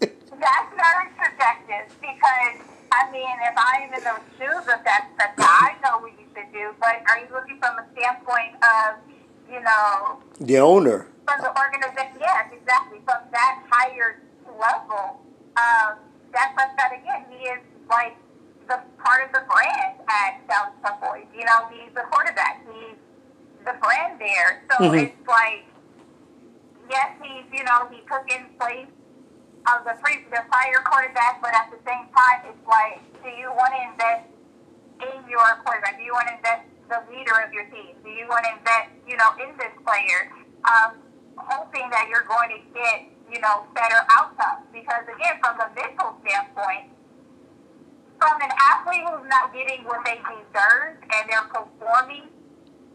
That's 0.00 0.74
very 0.76 1.08
subjective 1.16 1.96
because 2.00 2.67
I 2.98 3.10
mean, 3.12 3.30
if 3.46 3.54
I'm 3.56 3.94
in 3.94 4.02
those 4.02 4.26
shoes 4.38 4.66
of 4.66 4.82
that, 4.82 5.06
that 5.18 5.34
I 5.38 5.78
know 5.86 5.98
what 6.02 6.12
you 6.18 6.26
should 6.34 6.50
do. 6.52 6.74
But 6.80 6.98
are 7.06 7.18
you 7.22 7.28
looking 7.30 7.58
from 7.62 7.78
a 7.78 7.86
standpoint 7.94 8.58
of, 8.58 8.98
you 9.46 9.60
know, 9.62 10.18
the 10.40 10.58
owner. 10.58 11.06
from 11.26 11.40
the 11.42 11.52
organization? 11.54 12.18
Yes, 12.18 12.50
exactly. 12.52 12.98
From 13.06 13.22
that 13.30 13.62
higher 13.70 14.18
level, 14.50 15.22
um, 15.54 16.02
that 16.34 16.52
Prescott 16.58 16.90
again, 16.98 17.22
he 17.30 17.46
is 17.46 17.62
like 17.88 18.16
the 18.66 18.82
part 18.98 19.22
of 19.24 19.30
the 19.32 19.46
brand 19.46 20.02
at 20.10 20.42
Dallas 20.50 20.74
Cowboys. 20.82 21.30
You 21.32 21.44
know, 21.46 21.70
he's 21.70 21.94
the 21.94 22.02
quarterback. 22.10 22.66
He's 22.66 22.98
the 23.64 23.74
brand 23.80 24.18
there. 24.18 24.64
So 24.74 24.90
Mhm. 24.90 25.06
it's 25.06 25.28
like, 25.28 25.64
yes, 26.90 27.10
he's 27.22 27.46
you 27.52 27.64
know 27.64 27.86
he 27.90 28.00
took 28.10 28.26
in 28.30 28.44
place 28.58 28.88
of 29.66 29.84
the 29.84 29.94
pre 29.98 30.22
the 30.30 30.42
prior 30.46 30.80
quarterback, 30.86 31.42
but 31.42 31.52
at 31.54 31.70
the 31.72 31.80
same 31.82 32.06
time, 32.14 32.38
it's 32.46 32.64
like, 32.68 33.02
do 33.22 33.30
you 33.34 33.50
want 33.52 33.74
to 33.74 33.80
invest 33.90 34.28
in 35.02 35.18
your 35.28 35.46
quarterback? 35.64 35.98
Do 35.98 36.04
you 36.04 36.14
want 36.14 36.28
to 36.28 36.34
invest 36.38 36.64
the 36.88 37.00
leader 37.10 37.36
of 37.44 37.52
your 37.52 37.66
team? 37.68 37.98
Do 38.02 38.10
you 38.10 38.26
want 38.28 38.44
to 38.46 38.52
invest, 38.56 38.94
you 39.04 39.16
know, 39.16 39.30
in 39.42 39.52
this 39.58 39.74
player, 39.84 40.32
um, 40.64 41.02
hoping 41.36 41.86
that 41.90 42.08
you're 42.08 42.26
going 42.26 42.50
to 42.54 42.60
get, 42.72 43.10
you 43.28 43.40
know, 43.40 43.66
better 43.74 44.00
outcomes? 44.08 44.64
Because 44.72 45.04
again, 45.04 45.36
from 45.42 45.58
the 45.60 45.68
mental 45.76 46.16
standpoint, 46.24 46.94
from 48.18 48.36
an 48.42 48.50
athlete 48.56 49.04
who's 49.06 49.28
not 49.28 49.54
getting 49.54 49.84
what 49.84 50.02
they 50.04 50.18
deserve 50.18 50.98
and 51.02 51.22
they're 51.30 51.48
performing 51.52 52.26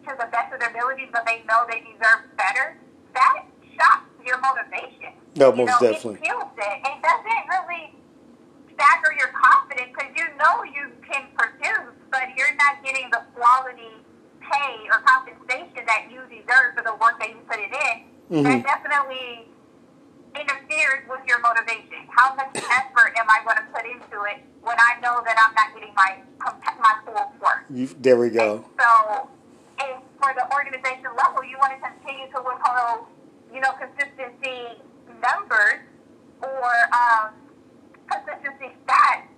to 0.04 0.12
the 0.20 0.28
best 0.32 0.52
of 0.52 0.60
their 0.60 0.70
abilities, 0.70 1.08
but 1.14 1.24
they 1.26 1.44
know 1.48 1.64
they 1.70 1.80
deserve 1.80 2.28
better, 2.36 2.76
that 3.16 3.48
shocks 3.80 4.12
your 4.26 4.36
motivation. 4.44 5.16
No, 5.36 5.50
you 5.50 5.66
most 5.66 5.82
know, 5.82 5.92
definitely. 5.92 6.20
It 6.22 6.24
kills 6.30 6.54
it. 6.58 6.78
It 6.86 6.98
doesn't 7.02 7.44
really 7.50 7.84
stagger 8.74 9.14
your 9.18 9.32
confidence 9.34 9.90
because 9.94 10.12
you 10.16 10.26
know 10.38 10.64
you 10.64 10.94
can 11.10 11.26
produce, 11.38 11.94
but 12.12 12.30
you're 12.38 12.54
not 12.56 12.84
getting 12.86 13.10
the 13.10 13.22
quality 13.34 13.98
pay 14.42 14.76
or 14.92 15.02
compensation 15.06 15.86
that 15.88 16.10
you 16.12 16.22
deserve 16.30 16.76
for 16.78 16.84
the 16.84 16.94
work 17.02 17.18
that 17.20 17.30
you 17.30 17.42
put 17.50 17.58
it 17.58 17.74
in. 17.74 18.44
That 18.44 18.60
Mhm. 18.60 18.64
definitely 18.64 19.48
interferes 20.36 21.08
with 21.08 21.22
your 21.28 21.40
motivation. 21.40 22.08
How 22.10 22.34
much 22.36 22.50
effort 22.56 23.14
am 23.18 23.30
I 23.30 23.42
going 23.46 23.58
to 23.58 23.64
put 23.74 23.86
into 23.86 24.24
it 24.26 24.44
when 24.62 24.78
I 24.80 25.00
know 25.02 25.22
that 25.24 25.38
I'm 25.38 25.54
not 25.54 25.74
getting 25.74 25.94
my 25.96 26.22
my 26.80 26.96
full 27.06 27.34
worth? 27.40 27.64
You, 27.70 27.88
there 28.00 28.18
we 28.18 28.30
go. 28.30 28.66
So, 28.80 29.30
if 29.80 29.98
for 30.22 30.34
the 30.34 30.46
organization 30.54 31.10
level, 31.16 31.44
you 31.44 31.58
want 31.60 31.74
to 31.74 31.80
continue 31.80 32.28
to 32.32 32.42
withhold, 32.42 33.08
you 33.54 33.62
know, 33.62 33.72
consistency 33.74 34.82
numbers 35.24 35.80
or 36.44 36.72
um, 36.92 37.32
consistency 38.12 38.76
stats, 38.84 39.32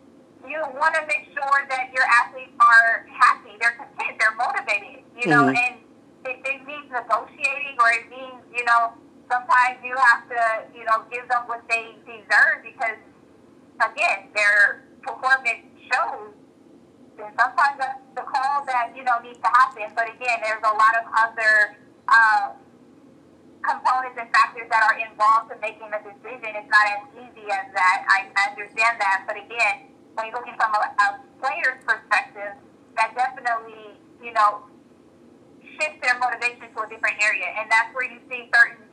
you 0.50 0.58
want 0.78 0.94
to 0.98 1.02
make 1.06 1.30
sure 1.34 1.60
that 1.70 1.94
your 1.94 2.06
athletes 2.10 2.54
are 2.60 3.06
happy, 3.14 3.54
they're 3.62 3.78
content, 3.78 4.18
they're 4.20 4.36
motivated, 4.36 5.06
you 5.16 5.30
know, 5.30 5.46
Mhm. 5.46 5.58
and 5.58 5.76
if 6.26 6.38
it 6.46 6.66
means 6.66 6.90
negotiating 6.92 7.78
or 7.80 7.90
it 7.92 8.10
means, 8.10 8.42
you 8.52 8.66
know, 8.66 8.94
sometimes 9.30 9.78
you 9.84 9.96
have 9.96 10.28
to, 10.30 10.42
you 10.74 10.84
know, 10.86 11.06
give 11.12 11.28
them 11.30 11.44
what 11.48 11.62
they 11.70 11.96
deserve 12.06 12.62
because, 12.64 12.98
again, 13.82 14.30
their 14.34 14.82
performance 15.02 15.66
shows 15.94 16.34
and 17.18 17.32
sometimes 17.40 17.78
that's 17.80 18.00
the 18.16 18.22
call 18.22 18.66
that 18.66 18.92
you 18.96 19.04
know 19.04 19.18
needs 19.24 19.40
to 19.40 19.48
happen. 19.48 19.88
But 19.96 20.10
again, 20.10 20.40
there's 20.44 20.64
a 20.64 20.76
lot 20.76 20.94
of 21.00 21.06
other 21.16 21.78
um, 22.12 22.52
components 23.66 24.18
and 24.18 24.30
factors 24.32 24.68
that 24.70 24.82
are 24.86 24.98
involved 25.02 25.52
in 25.52 25.60
making 25.60 25.90
the 25.90 26.02
decision. 26.06 26.56
It's 26.56 26.70
not 26.70 26.86
as 26.88 27.04
easy 27.18 27.46
as 27.50 27.68
that. 27.74 27.98
I 28.08 28.30
understand 28.50 29.02
that, 29.02 29.26
but 29.26 29.36
again, 29.36 29.90
when 30.14 30.30
you're 30.30 30.38
looking 30.40 30.56
from 30.56 30.72
a, 30.74 30.82
a 30.86 31.08
player's 31.42 31.82
perspective, 31.84 32.56
that 32.96 33.12
definitely 33.18 34.00
you 34.24 34.32
know 34.32 34.64
shifts 35.62 36.00
their 36.02 36.18
motivation 36.22 36.72
to 36.72 36.78
a 36.82 36.88
different 36.88 37.18
area, 37.20 37.50
and 37.60 37.70
that's 37.70 37.92
where 37.94 38.08
you 38.08 38.20
see 38.30 38.48
certain 38.54 38.86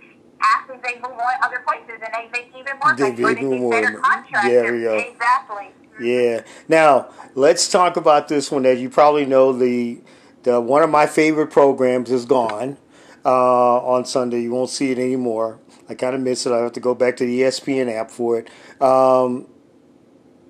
athletes 0.42 0.82
they 0.82 0.96
move 0.96 1.14
on 1.14 1.34
other 1.42 1.62
places 1.66 2.02
and 2.02 2.10
they 2.12 2.26
make 2.32 2.50
even 2.58 2.74
more 2.82 2.96
They 2.96 3.12
money 3.12 3.22
or 3.22 3.26
make 3.28 3.36
they 3.38 3.58
more 3.58 3.72
get 3.72 3.82
better 3.84 3.98
contracts. 3.98 4.48
There 4.48 4.72
we 4.72 4.80
go. 4.82 4.98
Exactly. 4.98 5.68
Yeah. 6.00 6.42
Now 6.68 7.10
let's 7.34 7.68
talk 7.68 7.96
about 7.96 8.28
this 8.28 8.50
one 8.50 8.62
that 8.62 8.78
you 8.78 8.90
probably 8.90 9.26
know. 9.26 9.52
The 9.52 10.00
the 10.42 10.60
one 10.60 10.82
of 10.82 10.90
my 10.90 11.06
favorite 11.06 11.48
programs 11.48 12.10
is 12.10 12.24
gone 12.24 12.78
uh, 13.24 13.78
on 13.78 14.04
Sunday. 14.04 14.42
You 14.42 14.52
won't 14.52 14.70
see 14.70 14.90
it 14.90 14.98
anymore. 14.98 15.58
I 15.88 15.94
kind 15.94 16.14
of 16.14 16.20
miss 16.20 16.46
it. 16.46 16.52
I 16.52 16.58
have 16.58 16.72
to 16.72 16.80
go 16.80 16.94
back 16.94 17.16
to 17.18 17.24
the 17.26 17.42
ESPN 17.42 17.92
app 17.92 18.10
for 18.10 18.38
it. 18.38 18.48
Um, 18.82 19.46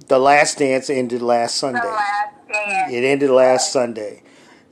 the 0.08 0.18
Last 0.18 0.58
Dance 0.58 0.90
ended 0.90 1.22
last 1.22 1.54
The 1.54 1.58
Sunday. 1.58 1.78
last 1.80 2.34
dance. 2.52 2.92
It 2.92 3.04
ended 3.04 3.30
last 3.30 3.72
Sunday, 3.72 4.22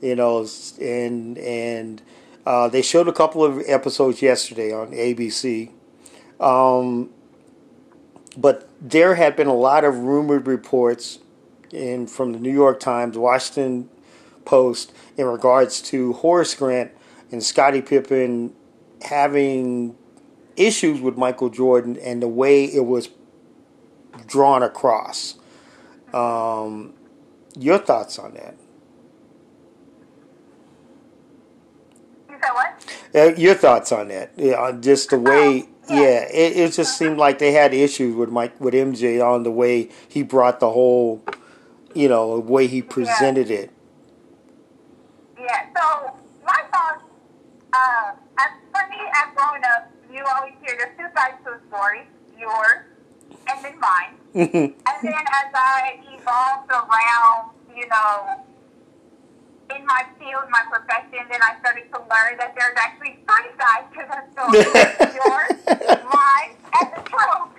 you 0.01 0.15
know, 0.15 0.45
and 0.79 1.37
and 1.37 2.01
uh, 2.45 2.67
they 2.67 2.81
showed 2.81 3.07
a 3.07 3.13
couple 3.13 3.43
of 3.43 3.61
episodes 3.67 4.21
yesterday 4.21 4.71
on 4.73 4.91
ABC. 4.91 5.71
Um, 6.39 7.09
but 8.37 8.69
there 8.79 9.15
had 9.15 9.35
been 9.35 9.47
a 9.47 9.53
lot 9.55 9.83
of 9.83 9.97
rumored 9.99 10.47
reports 10.47 11.19
in 11.71 12.07
from 12.07 12.33
the 12.33 12.39
New 12.39 12.51
York 12.51 12.79
Times, 12.79 13.17
Washington 13.17 13.89
Post, 14.45 14.91
in 15.17 15.25
regards 15.25 15.81
to 15.83 16.13
Horace 16.13 16.55
Grant 16.55 16.91
and 17.31 17.43
Scottie 17.43 17.81
Pippen 17.81 18.53
having 19.01 19.95
issues 20.55 21.01
with 21.01 21.17
Michael 21.17 21.49
Jordan 21.49 21.97
and 21.97 22.21
the 22.21 22.27
way 22.27 22.65
it 22.65 22.85
was 22.85 23.09
drawn 24.27 24.63
across. 24.63 25.35
Um, 26.13 26.93
your 27.57 27.77
thoughts 27.77 28.19
on 28.19 28.33
that? 28.33 28.55
You 32.29 32.37
said 32.41 32.51
what? 32.53 32.95
Uh, 33.13 33.35
your 33.39 33.55
thoughts 33.55 33.91
on 33.91 34.09
that? 34.09 34.31
Yeah, 34.37 34.71
just 34.79 35.09
the 35.09 35.19
way. 35.19 35.67
Yeah, 35.89 36.23
it, 36.31 36.55
it 36.55 36.71
just 36.71 36.97
seemed 36.97 37.17
like 37.17 37.39
they 37.39 37.51
had 37.51 37.73
issues 37.73 38.15
with 38.15 38.29
Mike 38.29 38.59
with 38.61 38.73
MJ 38.73 39.21
on 39.25 39.43
the 39.43 39.51
way 39.51 39.89
he 40.07 40.23
brought 40.23 40.61
the 40.61 40.71
whole, 40.71 41.21
you 41.93 42.07
know, 42.07 42.35
the 42.35 42.51
way 42.51 42.67
he 42.67 42.81
presented 42.81 43.51
it. 43.51 43.71
Yeah, 45.37 45.65
so 45.75 46.15
my 46.45 46.61
thoughts, 46.71 47.03
uh, 47.73 48.13
as 48.39 48.51
for 48.71 48.83
me, 48.89 48.99
as 49.15 49.33
growing 49.35 49.63
up, 49.75 49.91
you 50.11 50.23
always 50.35 50.53
hear 50.65 50.75
there's 50.77 50.97
two 50.97 51.07
sides 51.15 51.37
to 51.45 51.55
a 51.55 51.59
story, 51.69 52.07
yours 52.37 52.91
and 53.47 53.65
then 53.65 53.79
mine. 53.79 54.15
and 54.33 54.73
then 55.03 55.13
as 55.13 55.51
I 55.53 55.99
evolved 56.07 56.69
around, 56.71 57.51
you 57.75 57.87
know, 57.87 58.45
in 59.75 59.85
my 59.85 60.03
field, 60.19 60.43
my 60.49 60.63
profession, 60.69 61.25
then 61.29 61.39
I 61.41 61.57
started 61.59 61.85
to 61.93 61.99
learn 61.99 62.37
that 62.37 62.55
there's 62.55 62.75
actually 62.77 63.19
three 63.27 63.51
sides 63.59 63.87
to 63.95 64.01
the 64.07 64.21
story. 64.31 64.59
yours, 65.15 65.55
mine, 66.03 66.55
and 66.79 66.87
the 66.95 67.01
truth. 67.09 67.51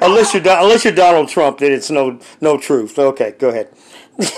unless 0.02 0.34
you're 0.34 0.42
unless 0.46 0.84
you're 0.84 0.94
Donald 0.94 1.28
Trump, 1.28 1.58
then 1.58 1.72
it's 1.72 1.90
no 1.90 2.18
no 2.40 2.58
truth. 2.58 2.98
Okay, 2.98 3.34
go 3.38 3.48
ahead. 3.48 3.70
yeah, 4.18 4.28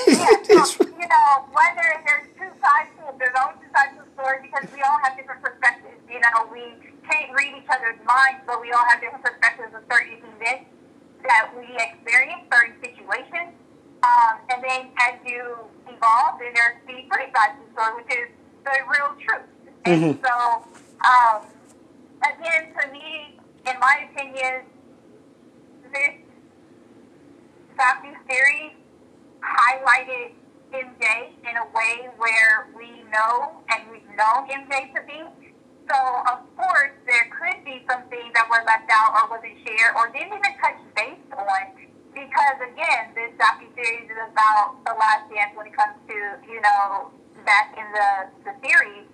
so, 0.64 0.84
you 0.84 1.09
know, 1.09 1.44
whether 1.50 1.86
there's 2.07 2.28
two 2.38 2.50
sides 2.62 2.90
to 2.98 3.09
it, 3.09 3.18
there's 3.18 3.34
always 3.40 3.59
two 3.59 3.70
sides 3.74 3.98
to 3.98 4.05
the 4.05 4.22
story 4.22 4.38
because 4.42 4.66
we 4.74 4.80
all 4.82 4.98
have 5.03 5.16
different 5.16 5.42
perspectives. 5.42 5.98
You 6.09 6.20
know, 6.20 6.46
we 6.53 6.62
can't 7.09 7.32
read 7.34 7.55
each 7.59 7.68
other's 7.70 7.98
minds, 8.12 8.44
but 8.46 8.60
we 8.60 8.68
all 8.72 8.84
have 8.92 9.00
different 9.00 9.24
perspectives 9.24 9.72
of 9.72 9.82
certain 9.88 10.20
events 10.20 10.68
that 11.24 11.48
we 11.56 11.64
experience, 11.80 12.44
certain 12.52 12.76
situations. 12.84 13.56
Um, 14.04 14.34
and 14.50 14.58
then 14.60 14.90
as 15.00 15.14
you 15.24 15.56
evolve, 15.88 16.42
then 16.42 16.52
there's 16.52 16.76
the 16.84 17.06
of 17.06 17.52
the 17.56 17.66
story, 17.72 17.92
which 18.02 18.12
is 18.12 18.28
the 18.64 18.76
real 18.90 19.14
truth. 19.22 19.46
And 19.84 20.18
so, 20.22 20.66
um, 21.06 21.46
again, 22.22 22.74
to 22.74 22.92
me, 22.92 23.38
in 23.66 23.78
my 23.80 24.08
opinion, 24.10 24.66
this 25.92 26.14
docu-series 27.78 28.72
highlighted 29.42 30.32
MJ 30.72 31.30
in 31.48 31.56
a 31.56 31.66
way 31.74 32.08
where 32.16 32.68
we 32.76 33.02
know 33.12 33.62
and 33.70 33.90
we've 33.90 34.08
known 34.16 34.48
MJ 34.48 34.94
to 34.94 35.02
be. 35.06 35.20
So, 35.90 35.98
of 36.32 36.38
course, 36.56 36.94
there 37.06 37.28
could 37.28 37.64
be 37.64 37.84
some 37.90 38.02
things 38.08 38.32
that 38.34 38.48
were 38.48 38.64
left 38.64 38.82
out 38.93 39.16
or 39.16 39.32
wasn't 39.32 39.57
shared 39.64 39.97
or 39.97 40.12
didn't 40.12 40.36
even 40.36 40.53
touch 40.61 40.78
base 40.95 41.24
on 41.32 41.62
because, 42.12 42.57
again, 42.61 43.09
this 43.16 43.32
docu-series 43.40 44.05
is 44.05 44.20
about 44.28 44.76
the 44.84 44.93
last 44.93 45.24
dance 45.32 45.57
when 45.57 45.66
it 45.66 45.74
comes 45.76 45.97
to, 46.09 46.16
you 46.45 46.61
know, 46.61 47.09
back 47.49 47.72
in 47.72 47.88
the, 47.88 48.11
the 48.45 48.55
series 48.61 49.09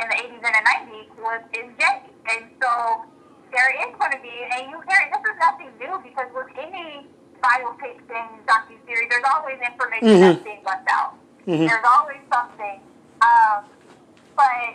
in 0.00 0.06
the 0.08 0.16
80s 0.16 0.40
and 0.40 0.54
the 0.56 0.64
90s 0.64 1.08
was 1.20 1.40
MJ. 1.52 1.84
And 2.32 2.48
so 2.56 3.04
there 3.52 3.68
is 3.84 3.92
going 4.00 4.12
to 4.16 4.20
be, 4.24 4.32
and 4.56 4.72
you 4.72 4.80
hear 4.88 4.98
it, 5.04 5.12
this 5.12 5.20
is 5.28 5.36
nothing 5.38 5.70
new 5.78 5.94
because 6.02 6.26
with 6.34 6.48
any 6.56 7.06
biopic 7.44 8.00
thing, 8.08 8.28
docu-series, 8.48 9.08
there's 9.12 9.28
always 9.36 9.60
information 9.60 10.08
that's 10.20 10.42
being 10.42 10.64
left 10.64 10.88
out. 10.90 11.14
There's 11.68 11.84
always 11.84 12.24
something. 12.32 12.80
Um, 13.20 13.64
but 14.34 14.72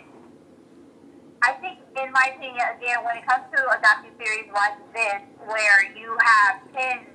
I 1.42 1.52
think, 1.60 1.79
in 2.02 2.12
my 2.12 2.32
opinion, 2.34 2.64
again, 2.76 3.04
when 3.04 3.16
it 3.16 3.26
comes 3.26 3.44
to 3.52 3.60
a 3.60 3.76
docu-series 3.78 4.48
like 4.52 4.76
this, 4.92 5.20
where 5.44 5.80
you 5.92 6.16
have 6.20 6.60
10 6.72 7.06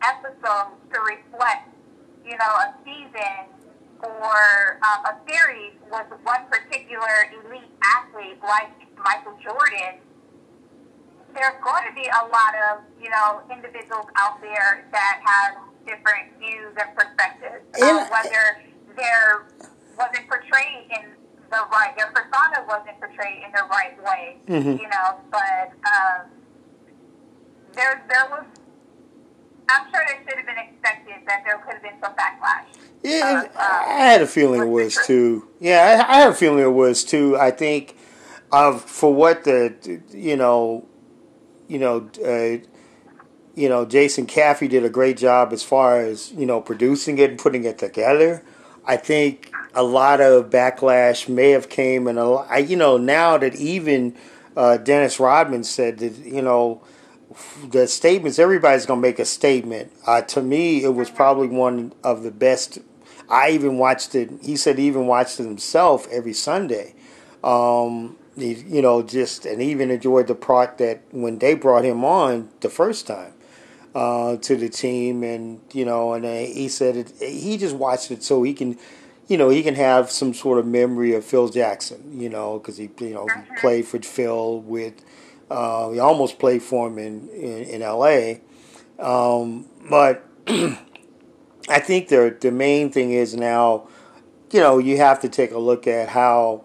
episodes 0.00 0.80
to 0.92 0.96
reflect, 1.04 1.68
you 2.24 2.36
know, 2.36 2.52
a 2.64 2.74
season 2.84 3.52
or 4.00 4.80
um, 4.80 5.12
a 5.12 5.14
series 5.28 5.76
with 5.92 6.08
one 6.24 6.44
particular 6.48 7.28
elite 7.36 7.68
athlete 7.84 8.40
like 8.40 8.72
Michael 8.96 9.36
Jordan, 9.44 10.00
there's 11.34 11.58
going 11.62 11.84
to 11.84 11.94
be 11.94 12.08
a 12.08 12.24
lot 12.32 12.52
of, 12.72 12.80
you 13.00 13.10
know, 13.10 13.42
individuals 13.52 14.08
out 14.16 14.40
there 14.40 14.88
that 14.90 15.20
have 15.24 15.60
different 15.84 16.32
views 16.40 16.72
and 16.80 16.90
perspectives. 16.96 17.64
Um, 17.82 18.08
whether 18.08 18.64
they're 18.96 19.46
wasn't 20.00 20.26
portrayed 20.28 20.88
in 20.96 21.12
the 21.50 21.56
right, 21.72 21.92
their 21.96 22.06
persona 22.12 22.64
wasn't 22.68 22.98
portrayed 23.00 23.42
in 23.44 23.52
the 23.52 23.64
right 23.70 23.96
way, 24.04 24.36
you 24.46 24.88
know. 24.88 25.16
But 25.30 25.72
um, 25.86 26.26
there, 27.74 28.02
there 28.08 28.26
was. 28.30 28.44
I'm 29.68 29.84
sure 29.90 30.00
there 30.06 30.18
should 30.26 30.36
have 30.36 30.46
been 30.46 30.58
expected 30.58 31.14
that 31.26 31.42
there 31.44 31.58
could 31.58 31.74
have 31.74 31.82
been 31.82 32.00
some 32.02 32.12
backlash. 32.14 32.66
Yeah, 33.02 33.44
Uh, 33.54 33.60
I 33.60 33.92
had 34.04 34.20
a 34.22 34.26
feeling 34.26 34.62
it 34.62 34.68
was 34.68 34.98
too. 35.06 35.48
Yeah, 35.60 36.04
I, 36.08 36.12
I 36.12 36.20
had 36.20 36.30
a 36.30 36.34
feeling 36.34 36.60
it 36.60 36.72
was 36.72 37.04
too. 37.04 37.36
I 37.36 37.50
think 37.50 37.96
of 38.52 38.82
for 38.82 39.14
what 39.14 39.44
the 39.44 40.02
you 40.10 40.36
know, 40.36 40.86
you 41.68 41.78
know, 41.78 42.10
uh, 42.24 42.64
you 43.54 43.68
know, 43.68 43.84
Jason 43.84 44.26
Caffey 44.26 44.68
did 44.68 44.84
a 44.84 44.90
great 44.90 45.16
job 45.16 45.52
as 45.52 45.62
far 45.62 46.00
as 46.00 46.32
you 46.32 46.46
know 46.46 46.60
producing 46.60 47.18
it 47.18 47.30
and 47.30 47.38
putting 47.38 47.64
it 47.64 47.78
together. 47.78 48.42
I 48.84 48.96
think 48.96 49.52
a 49.74 49.82
lot 49.82 50.20
of 50.20 50.50
backlash 50.50 51.28
may 51.28 51.50
have 51.50 51.68
came, 51.68 52.06
and 52.06 52.18
a 52.18 52.24
lot, 52.24 52.68
you 52.68 52.76
know, 52.76 52.96
now 52.96 53.38
that 53.38 53.54
even 53.54 54.16
uh, 54.56 54.76
Dennis 54.76 55.20
Rodman 55.20 55.64
said 55.64 55.98
that 55.98 56.16
you 56.18 56.42
know 56.42 56.82
the 57.68 57.86
statements 57.86 58.38
everybody's 58.38 58.86
to 58.86 58.96
make 58.96 59.18
a 59.18 59.24
statement. 59.24 59.92
Uh, 60.06 60.22
to 60.22 60.42
me 60.42 60.82
it 60.82 60.94
was 60.94 61.10
probably 61.10 61.48
one 61.48 61.92
of 62.02 62.22
the 62.22 62.30
best. 62.30 62.78
I 63.28 63.50
even 63.50 63.78
watched 63.78 64.14
it 64.14 64.30
he 64.42 64.56
said 64.56 64.78
he 64.78 64.86
even 64.86 65.06
watched 65.06 65.38
it 65.38 65.44
himself 65.44 66.08
every 66.10 66.32
sunday. 66.32 66.94
Um, 67.44 68.16
he, 68.36 68.54
you 68.54 68.82
know 68.82 69.02
just 69.02 69.46
and 69.46 69.62
even 69.62 69.90
enjoyed 69.90 70.26
the 70.26 70.34
part 70.34 70.78
that 70.78 71.02
when 71.10 71.38
they 71.38 71.54
brought 71.54 71.84
him 71.84 72.04
on 72.04 72.48
the 72.60 72.68
first 72.68 73.06
time 73.06 73.32
uh, 73.94 74.36
to 74.38 74.56
the 74.56 74.68
team 74.68 75.22
and 75.22 75.60
you 75.72 75.84
know 75.84 76.14
and 76.14 76.24
uh, 76.24 76.34
he 76.34 76.68
said 76.68 76.96
it, 76.96 77.12
he 77.20 77.56
just 77.56 77.76
watched 77.76 78.10
it 78.10 78.24
so 78.24 78.42
he 78.42 78.52
can 78.52 78.76
you 79.30 79.38
know 79.38 79.48
he 79.48 79.62
can 79.62 79.76
have 79.76 80.10
some 80.10 80.34
sort 80.34 80.58
of 80.58 80.66
memory 80.66 81.14
of 81.14 81.24
Phil 81.24 81.48
Jackson 81.48 82.20
you 82.20 82.28
know 82.28 82.58
because 82.58 82.76
he 82.76 82.90
you 83.00 83.14
know 83.14 83.26
he 83.26 83.60
played 83.60 83.86
for 83.86 83.98
Phil 84.00 84.60
with 84.60 85.02
uh, 85.50 85.90
he 85.90 85.98
almost 85.98 86.38
played 86.38 86.62
for 86.62 86.86
him 86.86 86.98
in 86.98 87.28
in, 87.30 87.62
in 87.64 87.82
L.A. 87.82 88.40
Um, 88.98 89.66
but 89.88 90.24
I 90.48 91.80
think 91.80 92.08
the 92.08 92.36
the 92.40 92.52
main 92.52 92.90
thing 92.90 93.12
is 93.12 93.34
now, 93.34 93.88
you 94.52 94.60
know, 94.60 94.78
you 94.78 94.98
have 94.98 95.20
to 95.20 95.28
take 95.28 95.50
a 95.50 95.58
look 95.58 95.86
at 95.86 96.08
how 96.08 96.64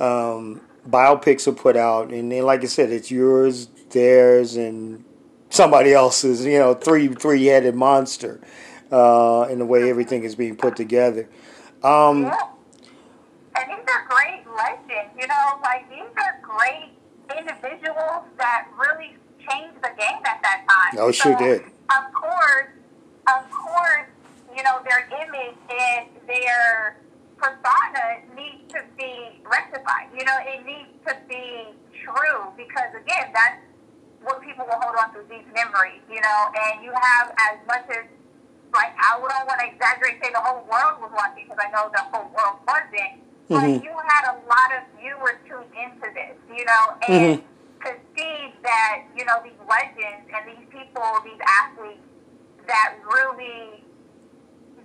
um, 0.00 0.60
biopics 0.88 1.46
are 1.46 1.52
put 1.52 1.76
out, 1.76 2.10
and 2.10 2.32
then, 2.32 2.44
like 2.44 2.62
I 2.62 2.66
said, 2.66 2.90
it's 2.90 3.10
yours, 3.10 3.68
theirs, 3.90 4.56
and 4.56 5.04
somebody 5.50 5.92
else's. 5.92 6.44
You 6.44 6.58
know, 6.58 6.74
three 6.74 7.08
three 7.08 7.46
headed 7.46 7.76
monster, 7.76 8.40
uh, 8.90 9.46
in 9.48 9.60
the 9.60 9.66
way 9.66 9.88
everything 9.88 10.24
is 10.24 10.34
being 10.34 10.56
put 10.56 10.74
together. 10.74 11.28
Um, 11.82 12.22
Yeah. 12.24 12.36
And 13.56 13.70
these 13.70 13.86
are 13.88 14.04
great 14.08 14.44
legends, 14.46 15.12
you 15.18 15.26
know, 15.26 15.60
like 15.62 15.88
these 15.88 16.12
are 16.16 16.38
great 16.42 16.92
individuals 17.36 18.24
that 18.36 18.68
really 18.76 19.16
changed 19.48 19.76
the 19.82 19.90
game 19.96 20.20
at 20.24 20.42
that 20.42 20.64
time. 20.68 20.98
Oh, 20.98 21.10
sure 21.10 21.32
So, 21.32 21.38
did. 21.38 21.60
Of 21.88 22.12
course, 22.12 22.68
of 23.28 23.50
course, 23.50 24.08
you 24.54 24.62
know, 24.62 24.80
their 24.84 25.08
image 25.08 25.56
and 25.70 26.08
their 26.26 26.96
persona 27.38 28.20
needs 28.36 28.72
to 28.72 28.80
be 28.98 29.40
rectified. 29.44 30.08
You 30.16 30.24
know, 30.24 30.36
it 30.44 30.64
needs 30.66 30.92
to 31.06 31.16
be 31.28 31.72
true 32.04 32.52
because 32.56 32.92
again, 32.92 33.32
that's 33.32 33.60
what 34.22 34.42
people 34.42 34.66
will 34.66 34.80
hold 34.80 34.96
on 35.00 35.14
to 35.14 35.20
these 35.30 35.46
memories, 35.54 36.02
you 36.10 36.20
know, 36.20 36.40
and 36.52 36.84
you 36.84 36.92
have 36.92 37.32
as 37.38 37.56
much 37.66 37.84
as 37.90 38.04
like 38.76 38.92
I 39.00 39.16
don't 39.16 39.48
want 39.48 39.60
to 39.64 39.68
exaggerate, 39.72 40.20
say 40.20 40.30
the 40.30 40.44
whole 40.44 40.62
world 40.68 41.00
was 41.00 41.10
watching 41.16 41.48
because 41.48 41.58
I 41.58 41.72
know 41.72 41.88
the 41.88 42.04
whole 42.12 42.28
world 42.30 42.60
wasn't. 42.68 43.24
But 43.48 43.80
you 43.80 43.94
had 43.94 44.34
a 44.34 44.36
lot 44.44 44.68
of 44.74 44.82
viewers 44.98 45.38
tuned 45.46 45.70
into 45.72 46.06
this, 46.12 46.34
you 46.50 46.64
know, 46.66 46.84
and 47.08 47.42
to 47.86 47.90
see 48.12 48.52
that 48.66 49.06
you 49.14 49.24
know 49.24 49.38
these 49.42 49.58
legends 49.64 50.26
and 50.28 50.42
these 50.50 50.66
people, 50.68 51.06
these 51.24 51.40
athletes 51.46 52.02
that 52.66 52.98
really 53.06 53.86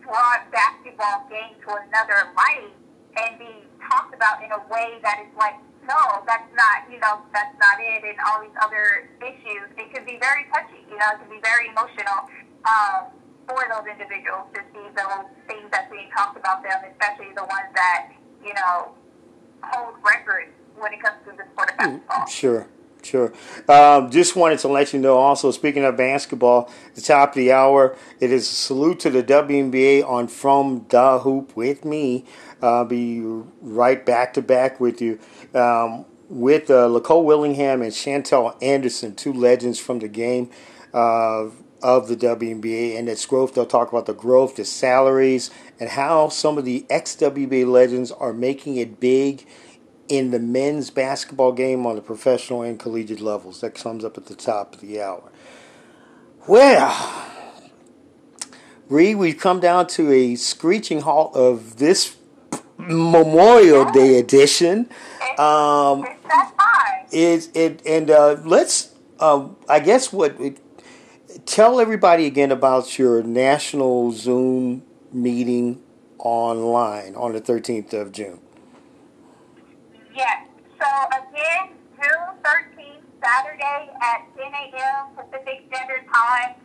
brought 0.06 0.46
basketball 0.54 1.26
game 1.30 1.58
to 1.66 1.70
another 1.74 2.30
light 2.38 2.74
and 3.18 3.40
be 3.40 3.66
talked 3.90 4.14
about 4.14 4.44
in 4.44 4.52
a 4.54 4.62
way 4.70 5.02
that 5.02 5.20
is 5.26 5.34
like, 5.38 5.58
no, 5.86 6.22
that's 6.26 6.48
not, 6.54 6.86
you 6.90 7.00
know, 7.02 7.22
that's 7.34 7.54
not 7.58 7.82
it, 7.82 8.06
and 8.06 8.18
all 8.30 8.42
these 8.42 8.56
other 8.62 9.10
issues. 9.20 9.66
It 9.78 9.94
can 9.94 10.06
be 10.06 10.18
very 10.22 10.46
touchy, 10.54 10.86
you 10.90 10.98
know, 10.98 11.18
it 11.18 11.20
can 11.20 11.30
be 11.30 11.42
very 11.42 11.70
emotional. 11.70 12.30
Um, 12.66 13.10
for 13.56 13.68
those 13.70 13.88
individuals 13.92 14.48
to 14.54 14.62
see 14.74 14.86
those 14.96 15.26
things 15.48 15.68
that's 15.72 15.92
being 15.92 16.10
talked 16.16 16.38
about 16.38 16.64
them, 16.64 16.80
especially 16.92 17.34
the 17.36 17.44
ones 17.44 17.70
that, 17.76 18.12
you 18.44 18.54
know, 18.54 18.92
hold 19.64 19.96
records 20.04 20.52
when 20.78 20.94
it 20.94 21.02
comes 21.02 21.18
to 21.26 21.32
the 21.36 21.44
sport 21.52 21.72
of 21.72 21.78
basketball. 21.78 22.28
Sure, 22.28 22.68
sure. 23.04 23.34
Um, 23.68 24.10
just 24.10 24.36
wanted 24.36 24.60
to 24.60 24.68
let 24.68 24.94
you 24.94 25.00
know 25.00 25.18
also, 25.18 25.52
speaking 25.52 25.84
of 25.84 25.98
basketball, 25.98 26.72
the 26.96 27.02
top 27.02 27.30
of 27.30 27.36
the 27.36 27.52
hour, 27.52 27.96
it 28.20 28.32
is 28.32 28.50
a 28.50 28.54
salute 28.54 29.00
to 29.02 29.10
the 29.10 29.24
WNBA 29.24 30.08
on 30.08 30.28
From 30.28 30.86
the 30.90 31.20
Hoop 31.20 31.56
with 31.56 31.84
me. 31.84 32.26
I'll 32.62 32.86
be 32.86 33.22
right 33.22 34.06
back 34.06 34.34
to 34.36 34.42
back 34.42 34.80
with 34.80 35.02
you. 35.02 35.20
Um, 35.54 36.06
with 36.30 36.72
uh, 36.72 36.88
Nicole 36.88 37.26
Willingham 37.26 37.82
and 37.82 37.92
Chantel 37.92 38.56
Anderson, 38.64 39.16
two 39.16 39.34
legends 39.34 39.80
from 39.80 40.00
the 40.00 40.08
game 40.08 40.50
uh, 40.94 41.48
of 41.84 42.08
the 42.08 42.16
WNBA 42.16 42.98
and 42.98 43.10
its 43.10 43.26
growth. 43.26 43.54
They'll 43.54 43.66
talk 43.66 43.90
about 43.90 44.06
the 44.06 44.14
growth, 44.14 44.56
the 44.56 44.66
salaries, 44.66 45.52
and 45.80 45.90
how 45.90 46.30
some 46.30 46.58
of 46.58 46.66
the 46.66 46.86
ex 46.90 47.16
WNBA 47.16 47.66
legends 47.68 48.12
are 48.12 48.34
making 48.34 48.78
it 48.78 49.00
big 49.00 49.46
in 50.08 50.32
the 50.32 50.40
men's 50.40 50.90
basketball 50.90 51.54
game 51.54 51.86
on 51.86 51.96
the 51.96 52.02
professional 52.02 52.62
and 52.62 52.80
collegiate 52.80 53.22
levels. 53.22 53.62
That 53.62 53.76
comes 53.76 54.04
up 54.04 54.18
at 54.18 54.26
the 54.26 54.36
top 54.36 54.76
of 54.76 54.82
the 54.82 55.02
hour. 55.02 55.32
Well, 56.48 57.28
Reed, 58.90 59.16
we've 59.18 59.38
come 59.38 59.60
down 59.60 59.88
to 59.88 60.12
a 60.12 60.36
screeching 60.36 61.02
halt 61.02 61.36
of 61.36 61.78
this 61.78 62.18
Memorial 62.78 63.90
Day 63.92 64.20
edition. 64.20 64.90
Um, 65.38 66.06
is 67.12 67.50
it 67.54 67.82
and 67.86 68.10
uh, 68.10 68.38
let's 68.44 68.94
uh, 69.20 69.48
I 69.70 69.80
guess 69.80 70.12
what 70.12 70.36
tell 71.46 71.80
everybody 71.80 72.26
again 72.26 72.52
about 72.52 72.98
your 72.98 73.22
national 73.24 74.12
Zoom 74.12 74.84
meeting 75.12 75.82
online 76.20 77.16
on 77.16 77.34
the 77.34 77.42
13th 77.42 77.94
of 77.94 78.12
June. 78.12 78.40
Yes. 80.16 80.46
So 80.80 80.88
again, 81.08 81.70
June 81.96 82.36
13th, 82.44 83.02
Saturday 83.24 83.90
at 84.02 84.28
10 84.38 84.46
a.m. 84.46 85.08
Pacific 85.16 85.66
Standard 85.72 86.06
Time. 86.14 86.56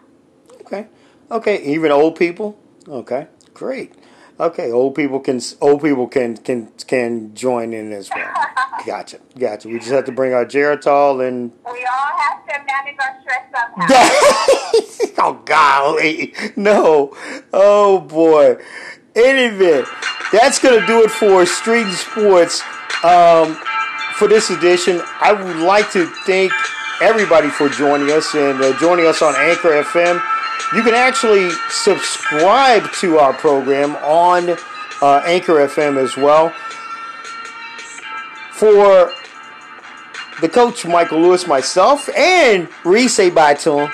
Okay. 0.60 0.86
Okay. 1.30 1.62
Even 1.64 1.90
old 1.92 2.16
people? 2.16 2.58
Okay. 2.88 3.26
Great. 3.54 3.94
Okay, 4.38 4.70
old 4.70 4.94
people 4.94 5.18
can 5.18 5.40
old 5.62 5.80
people 5.80 6.06
can 6.06 6.36
can 6.36 6.70
can 6.86 7.34
join 7.34 7.72
in 7.72 7.90
as 7.92 8.10
well. 8.14 8.30
gotcha, 8.86 9.18
gotcha. 9.38 9.66
We 9.66 9.78
just 9.78 9.90
have 9.90 10.04
to 10.04 10.12
bring 10.12 10.34
our 10.34 10.44
Geritol 10.44 11.26
and. 11.26 11.52
We 11.64 11.86
all 11.86 12.12
have 12.18 12.44
to 12.44 12.52
manage 12.66 12.96
our 13.00 13.16
stress 13.22 13.46
somehow. 13.54 15.24
oh 15.24 15.42
golly, 15.46 16.34
no, 16.54 17.16
oh 17.54 18.00
boy. 18.00 18.58
Anyway, 19.14 19.84
that's 20.30 20.58
gonna 20.58 20.86
do 20.86 21.02
it 21.02 21.10
for 21.10 21.46
Street 21.46 21.86
and 21.86 21.94
Sports. 21.94 22.62
Um, 23.02 23.58
for 24.16 24.28
this 24.28 24.50
edition, 24.50 25.00
I 25.22 25.32
would 25.32 25.56
like 25.56 25.90
to 25.92 26.06
thank 26.26 26.52
everybody 27.00 27.48
for 27.48 27.70
joining 27.70 28.10
us 28.10 28.34
and 28.34 28.60
uh, 28.60 28.78
joining 28.78 29.06
us 29.06 29.22
on 29.22 29.34
Anchor 29.34 29.82
FM. 29.82 30.35
You 30.74 30.82
can 30.82 30.94
actually 30.94 31.50
subscribe 31.70 32.90
to 33.00 33.18
our 33.18 33.32
program 33.32 33.94
on 33.96 34.56
uh, 35.00 35.22
Anchor 35.24 35.54
FM 35.66 35.96
as 35.96 36.16
well. 36.16 36.50
For 38.52 39.12
the 40.40 40.48
coach, 40.48 40.84
Michael 40.84 41.20
Lewis, 41.20 41.46
myself, 41.46 42.08
and 42.16 42.68
Reese, 42.84 43.14
say 43.14 43.30
bye 43.30 43.54
to 43.54 43.70
him. 43.70 43.78
All 43.78 43.86
right, 43.86 43.90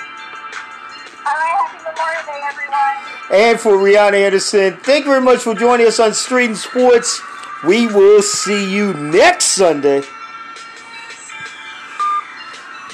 happy 1.25 1.77
Memorial 1.83 2.23
Day, 2.25 2.41
everyone. 2.45 3.41
And 3.41 3.59
for 3.59 3.73
Re'Aunna 3.73 4.25
Anderson, 4.25 4.77
thank 4.77 5.05
you 5.05 5.11
very 5.11 5.21
much 5.21 5.39
for 5.41 5.53
joining 5.53 5.85
us 5.85 5.99
on 5.99 6.13
Street 6.13 6.45
and 6.45 6.57
Sports. 6.57 7.21
We 7.65 7.87
will 7.87 8.21
see 8.21 8.73
you 8.73 8.93
next 8.93 9.45
Sunday. 9.45 10.03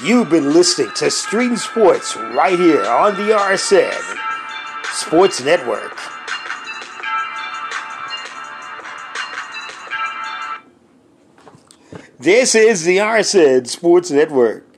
You've 0.02 0.30
been 0.30 0.54
listening 0.54 0.90
to 0.94 1.10
Street 1.10 1.48
and 1.48 1.58
Sports 1.58 2.16
right 2.16 2.58
here 2.58 2.82
on 2.86 3.16
the 3.16 3.34
RSN 3.34 4.18
Sports 4.94 5.42
Network. 5.44 5.94
This 12.18 12.54
is 12.54 12.84
the 12.84 12.96
RSN 12.96 13.66
Sports 13.66 14.10
Network. 14.10 14.69